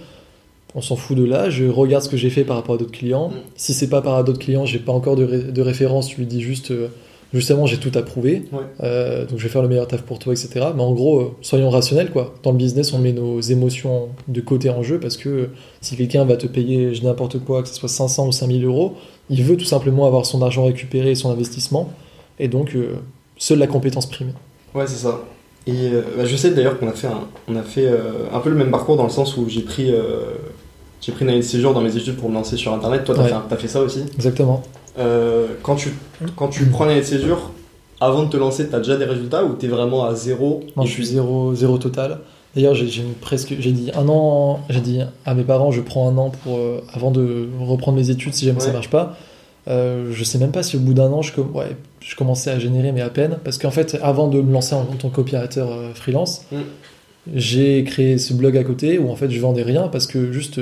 on 0.77 0.83
s'en 0.83 0.95
fout 0.95 1.17
de 1.17 1.25
là, 1.25 1.49
je 1.49 1.65
regarde 1.65 2.05
ce 2.05 2.09
que 2.11 2.19
j'ai 2.19 2.29
fait 2.29 2.45
par 2.45 2.55
rapport 2.55 2.75
à 2.75 2.79
d'autres 2.79 2.93
clients. 2.93 3.31
Mm. 3.31 3.35
Si 3.57 3.73
c'est 3.73 3.89
pas 3.89 4.03
par 4.03 4.13
rapport 4.13 4.21
à 4.21 4.25
d'autres 4.25 4.45
clients, 4.45 4.67
j'ai 4.67 4.79
pas 4.79 4.93
encore 4.93 5.17
de, 5.17 5.61
référence, 5.63 6.09
tu 6.09 6.19
lui 6.19 6.27
dis 6.27 6.43
juste, 6.43 6.71
euh, 6.71 6.89
justement, 7.33 7.65
j'ai 7.65 7.79
tout 7.79 7.91
approuvé, 7.95 8.45
euh, 8.83 9.25
donc 9.25 9.39
je 9.39 9.43
vais 9.43 9.49
faire 9.49 9.63
le 9.63 9.69
meilleur 9.69 9.89
taf 9.89 10.03
pour 10.03 10.19
toi, 10.19 10.35
etc. 10.35 10.67
Mais 10.77 10.83
en 10.83 10.93
gros, 10.93 11.21
euh, 11.21 11.33
soyons 11.41 11.71
rationnels, 11.71 12.11
quoi. 12.11 12.35
Dans 12.43 12.53
le 12.53 12.59
business, 12.59 12.93
on 12.93 12.99
met 12.99 13.15
nos 13.15 13.41
émotions 13.41 14.11
de 14.29 14.41
côté 14.43 14.69
en 14.69 14.83
jeu 14.83 15.01
parce 15.01 15.17
que 15.17 15.49
si 15.81 15.97
quelqu'un 15.97 16.27
va 16.27 16.37
te 16.37 16.47
payer 16.47 16.93
n'importe 17.03 17.39
quoi, 17.39 17.63
que 17.63 17.69
ce 17.69 17.75
soit 17.75 17.89
500 17.89 18.27
ou 18.27 18.33
5000 18.33 18.63
euros, 18.67 18.97
il 19.31 19.43
veut 19.43 19.57
tout 19.57 19.65
simplement 19.65 20.05
avoir 20.07 20.27
son 20.27 20.43
argent 20.43 20.67
récupéré 20.67 21.13
et 21.13 21.15
son 21.15 21.31
investissement, 21.31 21.91
et 22.39 22.49
donc 22.49 22.77
seule 23.39 23.59
la 23.59 23.67
compétence 23.67 24.07
prime. 24.07 24.33
Ouais, 24.75 24.87
c'est 24.87 25.07
ça. 25.07 25.23
Et 25.67 25.91
bah, 26.17 26.27
je 26.27 26.37
sais 26.37 26.51
d'ailleurs 26.51 26.79
qu'on 26.79 26.87
a 26.87 26.93
fait, 26.93 27.09
un, 27.09 27.27
on 27.49 27.57
a 27.57 27.63
fait 27.63 27.89
un 28.33 28.39
peu 28.41 28.51
le 28.51 28.57
même 28.57 28.71
parcours 28.71 28.97
dans 28.97 29.05
le 29.05 29.11
sens 29.11 29.37
où 29.37 29.49
j'ai 29.49 29.63
pris 29.63 29.91
j'ai 31.07 31.13
pris 31.13 31.25
une 31.25 31.31
année 31.31 31.39
de 31.39 31.45
séjour 31.45 31.73
dans 31.73 31.81
mes 31.81 31.97
études 31.97 32.17
pour 32.17 32.29
me 32.29 32.35
lancer 32.35 32.57
sur 32.57 32.75
Internet. 32.75 33.05
Toi, 33.05 33.15
tu 33.15 33.55
as, 33.55 33.57
fait 33.57 33.69
ça 33.69 33.81
aussi 33.81 34.03
Exactement. 34.17 34.65
Euh, 34.99 35.47
quand, 35.63 35.77
tu, 35.77 35.91
quand 36.35 36.49
tu 36.49 36.67
prends 36.67 36.85
une 36.87 36.91
année 36.91 37.01
de 37.01 37.07
séjour, 37.07 37.53
avant 38.01 38.25
de 38.25 38.29
te 38.29 38.37
lancer, 38.37 38.69
tu 38.69 38.75
as 38.75 38.79
déjà 38.79 38.97
des 38.97 39.05
résultats 39.05 39.45
ou 39.45 39.55
tu 39.55 39.67
es 39.67 39.69
vraiment 39.69 40.05
à 40.05 40.17
zéro 40.17 40.65
Non, 40.77 40.85
je 40.85 40.91
suis 40.91 41.07
zéro, 41.07 41.55
zéro 41.55 41.79
total. 41.79 42.19
D'ailleurs, 42.57 42.75
j'ai 42.75 43.05
presque, 43.21 43.55
j'ai 43.57 43.71
dit 43.71 43.93
un 43.95 44.09
an, 44.09 44.59
j'ai 44.69 44.81
dit 44.81 44.99
à 45.25 45.35
mes 45.35 45.45
parents, 45.45 45.71
je 45.71 45.81
prends 45.81 46.09
un 46.11 46.17
an 46.19 46.31
pour, 46.31 46.57
euh, 46.57 46.81
avant 46.93 47.13
de 47.13 47.49
reprendre 47.61 47.99
mes 47.99 48.11
études 48.11 48.35
si 48.35 48.45
jamais 48.45 48.59
ça 48.59 48.73
marche 48.73 48.91
pas. 48.91 49.17
Euh, 49.69 50.11
je 50.11 50.25
sais 50.25 50.39
même 50.39 50.53
pas 50.53 50.65
si 50.65 50.77
au 50.77 50.81
bout 50.81 50.95
d'un 50.95 51.13
an, 51.13 51.23
je, 51.23 51.33
ouais, 51.41 51.77
je 52.01 52.17
commençais 52.17 52.51
à 52.51 52.59
générer, 52.59 52.91
mais 52.91 53.01
à 53.01 53.11
peine. 53.11 53.39
Parce 53.45 53.59
qu'en 53.59 53.71
fait, 53.71 53.97
avant 54.03 54.27
de 54.27 54.41
me 54.41 54.53
lancer 54.53 54.75
en 54.75 54.85
tant 54.87 55.09
qu'opérateur 55.09 55.71
euh, 55.71 55.95
freelance, 55.95 56.47
mm. 56.51 56.57
j'ai 57.35 57.85
créé 57.85 58.19
ce 58.19 58.35
blog 58.35 58.57
à 58.57 58.65
côté 58.65 58.99
où 58.99 59.09
en 59.09 59.17
fait 59.17 59.31
je 59.31 59.41
vendais 59.41 59.63
rien 59.63 59.87
parce 59.87 60.09
que 60.09 60.33
juste 60.33 60.61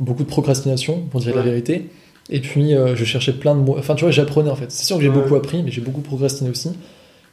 beaucoup 0.00 0.22
de 0.22 0.28
procrastination, 0.28 1.02
pour 1.10 1.20
dire 1.20 1.34
la 1.34 1.42
vérité. 1.42 1.88
Et 2.30 2.40
puis, 2.40 2.74
euh, 2.74 2.96
je 2.96 3.04
cherchais 3.04 3.32
plein 3.32 3.54
de 3.54 3.60
mots. 3.60 3.76
Enfin, 3.78 3.94
tu 3.94 4.04
vois, 4.04 4.10
j'apprenais 4.10 4.50
en 4.50 4.56
fait. 4.56 4.70
C'est 4.70 4.84
sûr 4.84 4.96
que 4.96 5.02
j'ai 5.02 5.10
beaucoup 5.10 5.34
appris, 5.34 5.62
mais 5.62 5.70
j'ai 5.70 5.80
beaucoup 5.80 6.00
procrastiné 6.00 6.50
aussi. 6.50 6.70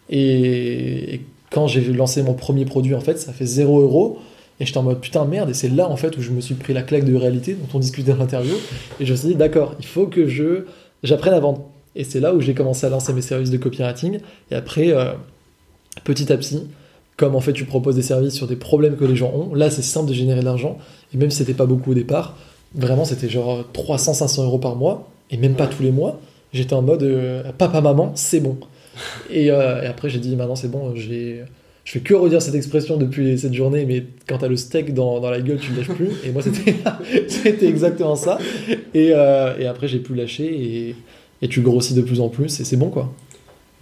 Et, 0.10 1.22
quand 1.50 1.68
j'ai 1.68 1.82
lancé 1.82 2.24
mon 2.24 2.34
premier 2.34 2.63
produit, 2.63 2.96
en 2.96 3.01
fait, 3.01 3.20
ça 3.20 3.34
fait 3.34 3.46
0 3.46 3.82
euros. 3.82 4.20
Et 4.60 4.65
j'étais 4.65 4.77
en 4.77 4.84
mode 4.84 5.01
putain, 5.01 5.25
merde. 5.25 5.50
Et 5.50 5.53
c'est 5.53 5.70
là, 5.70 5.89
en 5.89 5.98
fait, 5.98 6.18
où 6.18 6.22
je 6.22 6.32
me 6.32 6.39
suis 6.39 6.56
pris 6.56 6.74
la 6.74 6.82
claque 6.82 7.04
de 7.04 7.15
réalité 7.15 7.56
dont 7.56 7.67
on 7.74 7.80
discutait 7.80 8.12
dans 8.12 8.17
l'interview. 8.17 8.56
Et 9.00 9.06
je 9.06 9.12
me 9.12 9.17
suis 9.17 9.28
dit, 9.30 9.36
d'accord, 9.36 9.76
il 9.80 9.86
faut 9.86 10.08
que 10.08 10.28
je 10.28 10.65
j'apprenne 11.04 11.34
à 11.34 11.39
vendre. 11.39 11.65
Et 11.95 12.04
c'est 12.04 12.19
là 12.19 12.34
où 12.34 12.41
j'ai 12.41 12.54
commencé 12.54 12.86
à 12.86 12.89
lancer 12.89 13.12
mes 13.13 13.21
services 13.21 13.50
de 13.50 13.58
copywriting. 13.58 14.19
Et 14.50 14.56
après, 14.56 14.91
euh, 14.91 15.12
petit 16.04 16.32
à 16.32 16.38
petit, 16.38 16.67
comme 17.17 17.36
en 17.36 17.41
fait 17.41 17.54
tu 17.54 17.65
proposes 17.65 17.95
des 17.95 18.02
services 18.02 18.34
sur 18.34 18.47
des 18.47 18.56
problèmes 18.56 18.95
que 18.95 19.06
les 19.06 19.15
gens 19.15 19.32
ont, 19.34 19.54
là 19.54 19.69
c'est 19.69 19.82
simple 19.82 20.10
de 20.10 20.13
générer 20.13 20.39
de 20.39 20.45
l'argent. 20.45 20.78
Et 21.13 21.17
même 21.17 21.30
si 21.30 21.38
c'était 21.38 21.54
pas 21.54 21.65
beaucoup 21.65 21.91
au 21.91 21.93
départ, 21.93 22.38
Vraiment, 22.73 23.05
c'était 23.05 23.29
genre 23.29 23.65
300-500 23.73 24.45
euros 24.45 24.60
par 24.60 24.75
mois, 24.75 25.10
et 25.29 25.38
même 25.38 25.55
pas 25.55 25.67
tous 25.67 25.84
les 25.84 25.91
mois. 25.91 26.19
J'étais 26.53 26.73
en 26.73 26.81
mode 26.81 27.03
euh, 27.03 27.43
papa-maman, 27.57 28.12
c'est 28.15 28.39
bon. 28.39 28.57
Euh, 29.34 29.81
et, 29.81 29.86
après, 29.86 30.10
j'ai 30.10 30.19
dit 30.19 30.36
maintenant 30.36 30.57
c'est 30.57 30.69
bon, 30.69 30.93
j'ai. 30.95 31.43
Je 31.86 31.93
fais 31.93 31.99
que 32.01 32.13
redire 32.13 32.41
cette 32.41 32.55
expression 32.55 32.97
depuis 32.97 33.39
cette 33.39 33.53
journée, 33.53 33.86
mais 33.86 34.03
quand 34.27 34.39
t'as 34.39 34.49
le 34.49 34.57
steak 34.57 34.93
dans, 34.93 35.21
dans, 35.21 35.31
la 35.31 35.39
gueule, 35.39 35.57
tu 35.57 35.71
ne 35.71 35.77
lâches 35.77 35.88
plus. 35.88 36.10
Et 36.25 36.31
moi, 36.31 36.41
c'était 37.27 37.65
exactement 37.67 38.15
ça. 38.15 38.38
Et, 38.93 39.12
euh, 39.13 39.57
et 39.57 39.65
après, 39.65 39.88
j'ai 39.88 39.99
pu 39.99 40.13
lâcher 40.13 40.45
et, 40.45 40.95
et, 41.41 41.47
tu 41.47 41.62
grossis 41.62 41.93
de 41.93 42.01
plus 42.01 42.19
en 42.19 42.27
plus 42.27 42.60
et 42.60 42.65
c'est 42.65 42.75
bon, 42.75 42.89
quoi. 42.89 43.13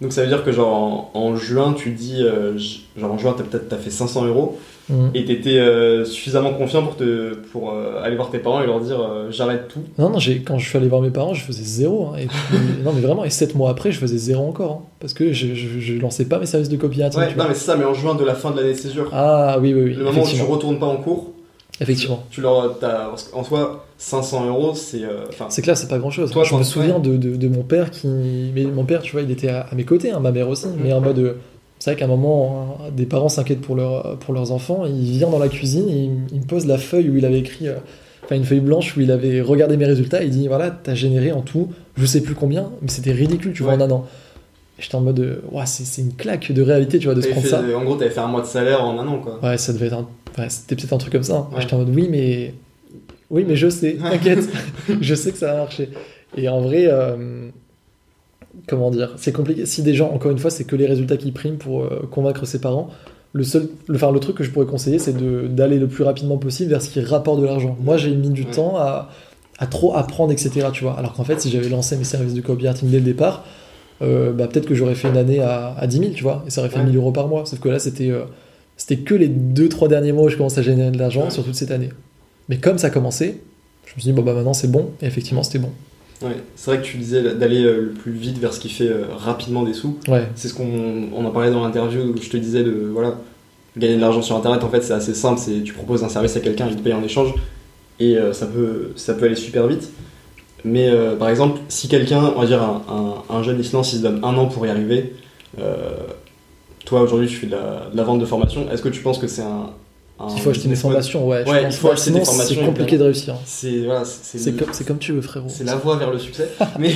Donc 0.00 0.12
ça 0.12 0.22
veut 0.22 0.28
dire 0.28 0.44
que 0.44 0.52
genre 0.52 1.10
en, 1.14 1.36
juin, 1.36 1.74
tu 1.74 1.90
dis, 1.90 2.24
genre 2.96 3.12
en 3.12 3.18
juin, 3.18 3.34
t'as 3.36 3.44
peut-être 3.44 3.72
as 3.72 3.76
fait 3.76 3.90
500 3.90 4.26
euros. 4.26 4.58
Mm. 4.90 5.10
Et 5.14 5.24
tu 5.24 5.32
étais 5.32 5.58
euh, 5.58 6.04
suffisamment 6.04 6.52
confiant 6.52 6.82
pour, 6.82 6.96
te, 6.96 7.34
pour 7.52 7.70
euh, 7.70 8.02
aller 8.02 8.16
voir 8.16 8.30
tes 8.30 8.38
parents 8.38 8.60
et 8.60 8.66
leur 8.66 8.80
dire 8.80 9.00
euh, 9.00 9.28
j'arrête 9.30 9.68
tout 9.68 9.80
Non, 9.98 10.10
non, 10.10 10.18
quand 10.44 10.58
je 10.58 10.68
suis 10.68 10.76
allé 10.76 10.88
voir 10.88 11.00
mes 11.00 11.10
parents, 11.10 11.32
je 11.32 11.44
faisais 11.44 11.62
zéro. 11.62 12.08
Hein. 12.08 12.18
et 12.18 12.24
non, 12.84 12.92
mais 12.92 13.00
vraiment, 13.00 13.24
et 13.24 13.30
7 13.30 13.54
mois 13.54 13.70
après, 13.70 13.92
je 13.92 13.98
faisais 13.98 14.18
zéro 14.18 14.48
encore. 14.48 14.82
Hein. 14.82 14.88
parce 14.98 15.14
que 15.14 15.32
je, 15.32 15.54
je, 15.54 15.94
lançais 15.94 16.24
pas 16.24 16.38
mes 16.38 16.46
services 16.46 16.68
de 16.68 16.76
copywriting. 16.76 17.20
Ouais, 17.20 17.34
non, 17.36 17.44
mais 17.48 17.54
c'est 17.54 17.66
ça, 17.66 17.76
mais 17.76 17.84
en 17.84 17.94
juin 17.94 18.14
de 18.14 18.24
la 18.24 18.34
fin 18.34 18.50
de 18.50 18.56
l'année 18.56 18.72
de 18.72 18.78
césure. 18.78 19.08
Ah 19.12 19.58
oui, 19.60 19.72
oui, 19.74 19.82
oui. 19.82 19.94
Le 19.94 20.04
moment 20.04 20.22
où 20.22 20.26
tu 20.26 20.42
retournes 20.42 20.78
pas 20.78 20.86
en 20.86 20.96
cours. 20.96 21.30
Effectivement. 21.80 22.24
Tu 22.30 22.42
leur, 22.42 22.78
en 23.32 23.42
soi, 23.42 23.86
500 23.96 24.46
euros, 24.46 24.74
c'est. 24.74 25.02
c'est 25.48 25.62
clair, 25.62 25.76
c'est 25.76 25.88
pas 25.88 25.98
grand 25.98 26.10
chose. 26.10 26.30
Toi, 26.30 26.44
je 26.44 26.54
me 26.54 26.62
souviens 26.62 26.98
de, 26.98 27.16
de, 27.16 27.48
mon 27.48 27.62
père 27.62 27.90
qui. 27.90 28.06
Mais 28.54 28.64
mon 28.64 28.84
père, 28.84 29.00
tu 29.00 29.12
vois, 29.12 29.22
il 29.22 29.30
était 29.30 29.48
à, 29.48 29.66
mes 29.74 29.84
côtés, 29.84 30.10
hein, 30.10 30.20
ma 30.20 30.30
mère 30.30 30.48
aussi, 30.48 30.66
mais 30.82 30.92
en 30.92 31.00
mode 31.00 31.36
c'est 31.80 31.92
vrai 31.92 31.98
qu'à 31.98 32.04
un 32.04 32.08
moment, 32.08 32.78
des 32.94 33.06
parents 33.06 33.30
s'inquiètent 33.30 33.62
pour, 33.62 33.74
leur, 33.74 34.18
pour 34.18 34.34
leurs 34.34 34.52
enfants. 34.52 34.84
Il 34.84 35.12
vient 35.12 35.30
dans 35.30 35.38
la 35.38 35.48
cuisine 35.48 35.88
et 35.88 36.10
il, 36.30 36.40
me 36.40 36.44
pose 36.44 36.66
la 36.66 36.76
feuille 36.76 37.08
où 37.08 37.16
il 37.16 37.24
avait 37.24 37.38
écrit, 37.38 37.68
euh, 37.68 37.76
enfin 38.22 38.36
une 38.36 38.44
feuille 38.44 38.60
blanche 38.60 38.94
où 38.98 39.00
il 39.00 39.10
avait 39.10 39.40
regardé 39.40 39.78
mes 39.78 39.86
résultats. 39.86 40.22
Et 40.22 40.26
il 40.26 40.30
dit 40.30 40.46
voilà, 40.46 40.70
t'as 40.70 40.92
généré 40.92 41.32
en 41.32 41.40
tout, 41.40 41.70
je 41.96 42.04
sais 42.04 42.20
plus 42.20 42.34
combien, 42.34 42.70
mais 42.82 42.88
c'était 42.88 43.12
ridicule, 43.12 43.54
tu 43.54 43.62
vois, 43.62 43.72
en 43.72 43.80
un 43.80 43.90
an. 43.90 44.06
J'étais 44.80 44.94
en 44.96 45.00
mode, 45.02 45.20
euh, 45.20 45.40
ouais, 45.52 45.66
c'est 45.66 46.02
une 46.02 46.14
claque 46.14 46.50
de 46.50 46.62
réalité, 46.62 46.98
tu 46.98 47.06
vois, 47.06 47.14
de 47.14 47.20
se 47.20 47.28
prendre 47.28 47.46
ça. 47.46 47.62
En 47.76 47.84
gros, 47.84 47.96
t'avais 47.96 48.10
fait 48.10 48.20
un 48.20 48.26
mois 48.26 48.40
de 48.40 48.46
salaire 48.46 48.82
en 48.82 48.98
un 48.98 49.06
an, 49.06 49.18
quoi. 49.18 49.38
Ouais, 49.42 49.58
ça 49.58 49.72
devait 49.72 49.86
être 49.86 50.04
c'était 50.48 50.76
peut-être 50.76 50.92
un 50.92 50.98
truc 50.98 51.12
comme 51.12 51.22
ça. 51.22 51.48
J'étais 51.58 51.74
en 51.74 51.78
mode, 51.78 51.90
oui, 51.94 52.08
mais. 52.10 52.54
Oui, 53.30 53.44
mais 53.46 53.54
je 53.54 53.68
sais, 53.68 53.96
t'inquiète, 54.02 54.48
je 55.00 55.14
sais 55.14 55.30
que 55.30 55.38
ça 55.38 55.52
va 55.52 55.58
marcher. 55.58 55.90
Et 56.36 56.48
en 56.48 56.60
vrai, 56.60 56.86
euh, 56.88 57.48
comment 58.66 58.90
dire, 58.90 59.14
c'est 59.16 59.32
compliqué. 59.32 59.66
Si 59.66 59.82
des 59.82 59.94
gens, 59.94 60.10
encore 60.10 60.32
une 60.32 60.38
fois, 60.38 60.50
c'est 60.50 60.64
que 60.64 60.74
les 60.74 60.86
résultats 60.86 61.16
qui 61.16 61.30
priment 61.30 61.58
pour 61.58 61.84
euh, 61.84 62.08
convaincre 62.10 62.44
ses 62.44 62.60
parents, 62.60 62.90
le 63.32 63.44
seul, 63.44 63.68
le, 63.86 63.94
enfin, 63.94 64.10
le 64.10 64.18
truc 64.18 64.36
que 64.36 64.42
je 64.42 64.50
pourrais 64.50 64.66
conseiller, 64.66 64.98
c'est 64.98 65.16
d'aller 65.54 65.78
le 65.78 65.86
plus 65.86 66.02
rapidement 66.02 66.38
possible 66.38 66.70
vers 66.70 66.82
ce 66.82 66.90
qui 66.90 67.00
rapporte 67.00 67.40
de 67.40 67.46
l'argent. 67.46 67.76
Moi, 67.80 67.96
j'ai 67.96 68.14
mis 68.16 68.30
du 68.30 68.46
temps 68.46 68.76
à, 68.76 69.10
à, 69.58 69.66
trop 69.68 69.94
apprendre, 69.94 70.32
etc. 70.32 70.66
Tu 70.72 70.82
vois, 70.82 70.98
alors 70.98 71.12
qu'en 71.12 71.24
fait, 71.24 71.40
si 71.40 71.50
j'avais 71.50 71.68
lancé 71.68 71.96
mes 71.96 72.04
services 72.04 72.34
de 72.34 72.40
copywriting 72.40 72.90
dès 72.90 72.98
le 72.98 73.04
départ, 73.04 73.44
euh, 74.02 74.32
bah, 74.32 74.46
peut-être 74.46 74.66
que 74.66 74.74
j'aurais 74.74 74.94
fait 74.94 75.08
une 75.08 75.16
année 75.16 75.40
à, 75.40 75.74
à 75.76 75.86
10 75.86 75.98
000, 75.98 76.10
tu 76.12 76.22
vois, 76.22 76.44
et 76.46 76.50
ça 76.50 76.60
aurait 76.60 76.70
fait 76.70 76.82
1000 76.82 76.96
euros 76.96 77.12
par 77.12 77.28
mois. 77.28 77.44
Sauf 77.46 77.60
que 77.60 77.68
là, 77.68 77.78
c'était 77.78 78.10
euh, 78.10 78.22
c'était 78.76 78.98
que 78.98 79.14
les 79.14 79.28
2-3 79.28 79.88
derniers 79.88 80.12
mois 80.12 80.24
où 80.24 80.28
je 80.28 80.36
commence 80.36 80.56
à 80.58 80.62
générer 80.62 80.90
de 80.90 80.98
l'argent 80.98 81.28
sur 81.30 81.44
toute 81.44 81.54
cette 81.54 81.70
année. 81.70 81.90
Mais 82.48 82.56
comme 82.56 82.78
ça 82.78 82.88
a 82.88 82.90
commencé, 82.90 83.40
je 83.86 83.94
me 83.94 84.00
suis 84.00 84.10
dit, 84.10 84.12
bon, 84.12 84.22
bah 84.22 84.32
maintenant 84.32 84.54
c'est 84.54 84.70
bon, 84.70 84.90
et 85.02 85.06
effectivement, 85.06 85.42
c'était 85.42 85.58
bon. 85.58 85.70
Ouais, 86.22 86.36
c'est 86.54 86.70
vrai 86.70 86.80
que 86.80 86.86
tu 86.86 86.98
disais 86.98 87.34
d'aller 87.34 87.64
euh, 87.64 87.80
le 87.80 87.90
plus 87.90 88.12
vite 88.12 88.38
vers 88.38 88.52
ce 88.52 88.60
qui 88.60 88.68
fait 88.68 88.90
rapidement 89.16 89.62
des 89.62 89.74
sous. 89.74 89.98
Ouais. 90.08 90.28
C'est 90.34 90.48
ce 90.48 90.54
qu'on 90.54 91.08
on 91.14 91.24
en 91.24 91.30
parlait 91.30 91.50
dans 91.50 91.62
l'interview 91.62 92.02
où 92.02 92.20
je 92.20 92.28
te 92.28 92.36
disais 92.36 92.62
de 92.62 92.90
voilà, 92.92 93.16
gagner 93.76 93.96
de 93.96 94.00
l'argent 94.00 94.22
sur 94.22 94.36
internet 94.36 94.64
en 94.64 94.68
fait 94.68 94.82
c'est 94.82 94.92
assez 94.92 95.14
simple, 95.14 95.40
c'est 95.40 95.62
tu 95.62 95.72
proposes 95.72 96.04
un 96.04 96.08
service 96.08 96.36
à 96.36 96.40
quelqu'un, 96.40 96.66
il 96.68 96.76
te 96.76 96.82
paye 96.82 96.92
en 96.92 97.02
échange 97.02 97.32
et 98.00 98.16
euh, 98.16 98.32
ça, 98.32 98.46
peut, 98.46 98.92
ça 98.96 99.14
peut 99.14 99.26
aller 99.26 99.36
super 99.36 99.66
vite. 99.66 99.90
Mais 100.64 100.90
par 101.18 101.28
exemple, 101.28 101.60
si 101.68 101.88
quelqu'un, 101.88 102.32
on 102.36 102.40
va 102.40 102.46
dire 102.46 102.62
un, 102.62 103.24
un, 103.28 103.42
jeune 103.42 103.56
licencié, 103.56 103.98
s'il 103.98 104.06
se 104.06 104.10
donne 104.10 104.24
un 104.24 104.36
an 104.36 104.46
pour 104.46 104.66
y 104.66 104.70
arriver, 104.70 105.14
toi 106.84 107.02
aujourd'hui 107.02 107.28
tu 107.28 107.36
fais 107.36 107.46
de 107.46 107.56
la, 107.94 108.02
vente 108.02 108.20
de 108.20 108.26
formation, 108.26 108.70
est-ce 108.70 108.82
que 108.82 108.88
tu 108.88 109.02
penses 109.02 109.18
que 109.18 109.26
c'est 109.26 109.42
un, 109.42 109.70
il 110.28 110.40
faut 110.40 110.50
acheter 110.50 110.68
des 110.68 110.76
formations, 110.76 111.26
ouais. 111.26 111.48
ouais 111.48 111.64
il 111.64 111.72
faut 111.72 111.90
acheter 111.90 112.10
des 112.10 112.24
formations. 112.24 112.56
C'est 112.56 112.66
compliqué 112.66 112.98
de 112.98 113.04
réussir. 113.04 113.36
C'est 113.44 113.84
voilà, 113.84 114.02
c'est 114.04 114.56
comme, 114.56 114.68
comme, 114.86 114.98
tu 114.98 115.12
veux, 115.12 115.22
frérot. 115.22 115.48
C'est 115.48 115.64
la 115.64 115.76
voie 115.76 115.96
vers 115.96 116.10
le 116.10 116.18
succès. 116.18 116.48
Mais 116.78 116.92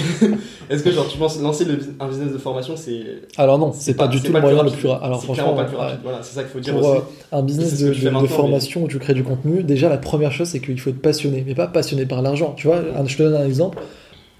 est-ce 0.70 0.82
que 0.82 0.90
genre 0.90 1.08
tu 1.08 1.16
penses 1.16 1.40
lancer 1.40 1.66
un 2.00 2.08
business 2.08 2.32
de 2.32 2.38
formation, 2.38 2.76
c'est 2.76 3.02
Alors 3.36 3.58
non, 3.58 3.72
c'est 3.72 3.94
pas, 3.94 4.08
du 4.08 4.20
tout 4.20 4.32
le 4.32 4.40
moyen 4.40 4.62
le 4.62 4.70
plus, 4.70 4.88
rapide. 4.88 5.06
Alors 5.06 5.22
franchement, 5.22 5.54
pas 5.54 5.62
le 5.62 5.68
plus 5.68 5.76
rapide. 5.76 6.00
Voilà, 6.02 6.18
c'est 6.22 6.34
ça 6.34 6.42
qu'il 6.42 6.52
faut 6.52 6.60
dire 6.60 6.74
pour, 6.74 6.88
aussi. 6.88 6.98
Euh, 6.98 7.38
un 7.38 7.42
business 7.42 7.78
de, 7.80 7.88
de, 7.92 8.26
formation 8.26 8.84
où 8.84 8.88
tu 8.88 8.98
crées 8.98 9.14
du 9.14 9.24
contenu, 9.24 9.62
déjà 9.62 9.88
la 9.88 9.98
première 9.98 10.32
chose 10.32 10.48
c'est 10.48 10.60
qu'il 10.60 10.78
faut 10.78 10.90
être 10.90 11.00
passionné, 11.00 11.44
mais 11.46 11.54
pas 11.54 11.66
passionné 11.66 12.06
par 12.06 12.22
l'argent. 12.22 12.54
Tu 12.56 12.66
vois, 12.66 12.82
je 13.06 13.16
te 13.16 13.22
donne 13.22 13.36
un 13.36 13.46
exemple. 13.46 13.78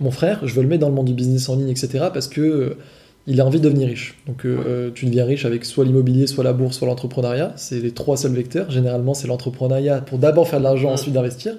Mon 0.01 0.11
frère, 0.11 0.41
je 0.43 0.53
veux 0.55 0.63
le 0.63 0.69
mettre 0.69 0.81
dans 0.81 0.89
le 0.89 0.95
monde 0.95 1.07
du 1.07 1.15
business 1.15 1.49
en 1.49 1.57
ligne, 1.57 1.71
etc. 1.71 2.07
Parce 2.13 2.29
que 2.29 2.77
il 3.27 3.41
a 3.41 3.47
envie 3.47 3.59
de 3.59 3.65
devenir 3.65 3.89
riche. 3.89 4.17
Donc 4.27 4.45
euh, 4.45 4.59
euh, 4.67 4.91
tu 4.95 5.07
deviens 5.07 5.25
riche 5.25 5.45
avec 5.45 5.65
soit 5.65 5.85
l'immobilier, 5.85 6.27
soit 6.27 6.45
la 6.45 6.53
bourse, 6.53 6.79
soit 6.79 6.89
l'entrepreneuriat. 6.89 7.53
C'est 7.57 7.81
les 7.81 7.93
trois 7.93 8.17
seuls 8.17 8.35
vecteurs. 8.35 8.71
Généralement, 8.71 9.15
c'est 9.15 9.27
l'entrepreneuriat 9.27 10.03
pour 10.03 10.19
d'abord 10.19 10.49
faire 10.49 10.59
de 10.59 10.65
l'argent, 10.65 10.91
ensuite 10.91 11.15
d'investir. 11.15 11.55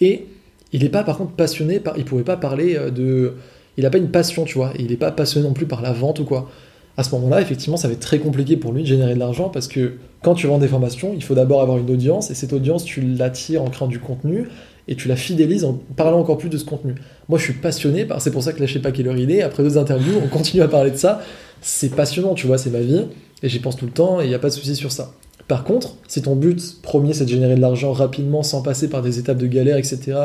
Et 0.00 0.26
il 0.72 0.82
n'est 0.82 0.88
pas 0.88 1.04
par 1.04 1.16
contre 1.16 1.32
passionné, 1.32 1.80
par... 1.80 1.96
il 1.96 2.00
ne 2.00 2.08
pourrait 2.08 2.24
pas 2.24 2.36
parler 2.36 2.76
euh, 2.76 2.90
de... 2.90 3.34
Il 3.78 3.84
n'a 3.84 3.90
pas 3.90 3.98
une 3.98 4.10
passion, 4.10 4.44
tu 4.44 4.54
vois. 4.58 4.72
Et 4.76 4.82
il 4.82 4.90
n'est 4.90 4.96
pas 4.96 5.10
passionné 5.10 5.46
non 5.46 5.54
plus 5.54 5.66
par 5.66 5.82
la 5.82 5.92
vente 5.92 6.20
ou 6.20 6.24
quoi. 6.24 6.50
À 6.98 7.02
ce 7.02 7.14
moment-là, 7.14 7.42
effectivement, 7.42 7.76
ça 7.76 7.88
va 7.88 7.94
être 7.94 8.00
très 8.00 8.18
compliqué 8.18 8.56
pour 8.56 8.72
lui 8.72 8.82
de 8.82 8.86
générer 8.86 9.14
de 9.14 9.18
l'argent 9.18 9.50
parce 9.50 9.68
que 9.68 9.94
quand 10.22 10.34
tu 10.34 10.46
vends 10.46 10.58
des 10.58 10.68
formations, 10.68 11.12
il 11.14 11.22
faut 11.22 11.34
d'abord 11.34 11.60
avoir 11.60 11.76
une 11.76 11.90
audience 11.90 12.30
et 12.30 12.34
cette 12.34 12.54
audience, 12.54 12.84
tu 12.84 13.02
l'attires 13.02 13.62
en 13.62 13.68
créant 13.68 13.86
du 13.86 13.98
contenu 13.98 14.48
et 14.88 14.94
tu 14.94 15.08
la 15.08 15.16
fidélises 15.16 15.64
en 15.64 15.80
parlant 15.96 16.20
encore 16.20 16.38
plus 16.38 16.48
de 16.48 16.58
ce 16.58 16.64
contenu. 16.64 16.94
Moi, 17.28 17.38
je 17.38 17.44
suis 17.44 17.52
passionné 17.54 18.04
par, 18.04 18.20
c'est 18.20 18.30
pour 18.30 18.42
ça 18.42 18.52
que 18.52 18.60
là, 18.60 18.66
je 18.66 18.72
sais 18.72 18.78
pas 18.78 18.90
il 18.90 19.30
est. 19.30 19.42
Après 19.42 19.62
deux 19.62 19.78
interviews, 19.78 20.20
on 20.24 20.28
continue 20.36 20.62
à 20.62 20.68
parler 20.68 20.90
de 20.90 20.96
ça. 20.96 21.22
C'est 21.60 21.94
passionnant, 21.94 22.34
tu 22.34 22.46
vois, 22.46 22.58
c'est 22.58 22.70
ma 22.70 22.80
vie 22.80 23.06
et 23.42 23.48
j'y 23.48 23.58
pense 23.58 23.76
tout 23.76 23.86
le 23.86 23.92
temps 23.92 24.20
et 24.20 24.24
il 24.24 24.28
n'y 24.28 24.34
a 24.34 24.38
pas 24.38 24.48
de 24.48 24.54
souci 24.54 24.76
sur 24.76 24.92
ça. 24.92 25.12
Par 25.48 25.64
contre, 25.64 25.96
si 26.08 26.22
ton 26.22 26.34
but 26.34 26.80
premier 26.82 27.12
c'est 27.12 27.24
de 27.24 27.30
générer 27.30 27.54
de 27.54 27.60
l'argent 27.60 27.92
rapidement 27.92 28.42
sans 28.42 28.62
passer 28.62 28.88
par 28.88 29.02
des 29.02 29.18
étapes 29.18 29.38
de 29.38 29.46
galère, 29.46 29.76
etc., 29.76 30.18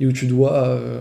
et 0.00 0.06
où 0.06 0.12
tu 0.12 0.26
dois 0.26 0.64
euh, 0.64 1.00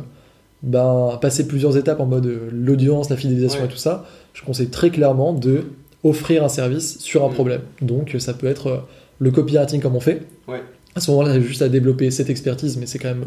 ben, 0.64 1.18
passer 1.22 1.48
plusieurs 1.48 1.76
étapes 1.78 2.00
en 2.00 2.06
mode 2.06 2.26
euh, 2.28 2.50
l'audience, 2.52 3.10
la 3.10 3.18
fidélisation 3.18 3.66
et 3.66 3.68
tout 3.68 3.78
ça, 3.78 4.06
je 4.34 4.44
conseille 4.44 4.70
très 4.70 4.90
clairement 4.90 5.34
de 5.34 5.66
offrir 6.04 6.44
un 6.44 6.50
service 6.50 7.00
sur 7.00 7.26
un 7.26 7.30
mm. 7.30 7.34
problème. 7.34 7.62
Donc 7.82 8.16
ça 8.20 8.34
peut 8.34 8.48
être 8.48 8.68
euh, 8.68 8.78
le 9.20 9.32
copywriting 9.32 9.82
comme 9.82 9.96
on 9.96 10.00
fait. 10.00 10.22
Ouais 10.48 10.62
à 10.96 11.00
ce 11.02 11.12
moment-là, 11.12 11.40
juste 11.40 11.62
à 11.62 11.70
développer 11.70 12.10
cette 12.10 12.30
expertise, 12.30 12.78
mais 12.78 12.86
c'est 12.86 13.00
quand 13.00 13.10
même 13.10 13.26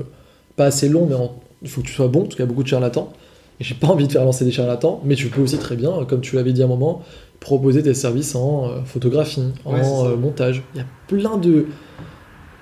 pas 0.57 0.67
assez 0.67 0.89
long, 0.89 1.07
mais 1.07 1.15
il 1.63 1.69
faut 1.69 1.83
que 1.83 1.87
tu 1.87 1.93
sois 1.93 2.09
bon, 2.09 2.23
parce 2.23 2.35
qu'il 2.35 2.41
y 2.41 2.43
a 2.43 2.47
beaucoup 2.47 2.63
de 2.63 2.69
charlatans. 2.69 3.13
Et 3.61 3.65
j'ai 3.65 3.75
pas 3.75 3.89
envie 3.89 4.07
de 4.07 4.13
faire 4.13 4.25
lancer 4.25 4.45
des 4.45 4.53
charlatans, 4.53 5.01
mais 5.05 5.15
tu 5.15 5.29
peux 5.29 5.41
aussi 5.41 5.59
très 5.59 5.77
bien, 5.77 6.05
comme 6.09 6.21
tu 6.21 6.37
l'avais 6.37 6.53
dit 6.53 6.63
à 6.63 6.67
un 6.67 6.69
moment, 6.69 7.03
proposer 7.41 7.83
tes 7.83 7.95
services 7.95 8.35
en 8.35 8.69
euh, 8.69 8.81
photographie, 8.85 9.53
en 9.65 9.75
euh, 10.07 10.17
montage. 10.17 10.63
Il 10.75 10.79
y 10.79 10.81
a 10.81 10.87
plein 11.07 11.37
de, 11.37 11.67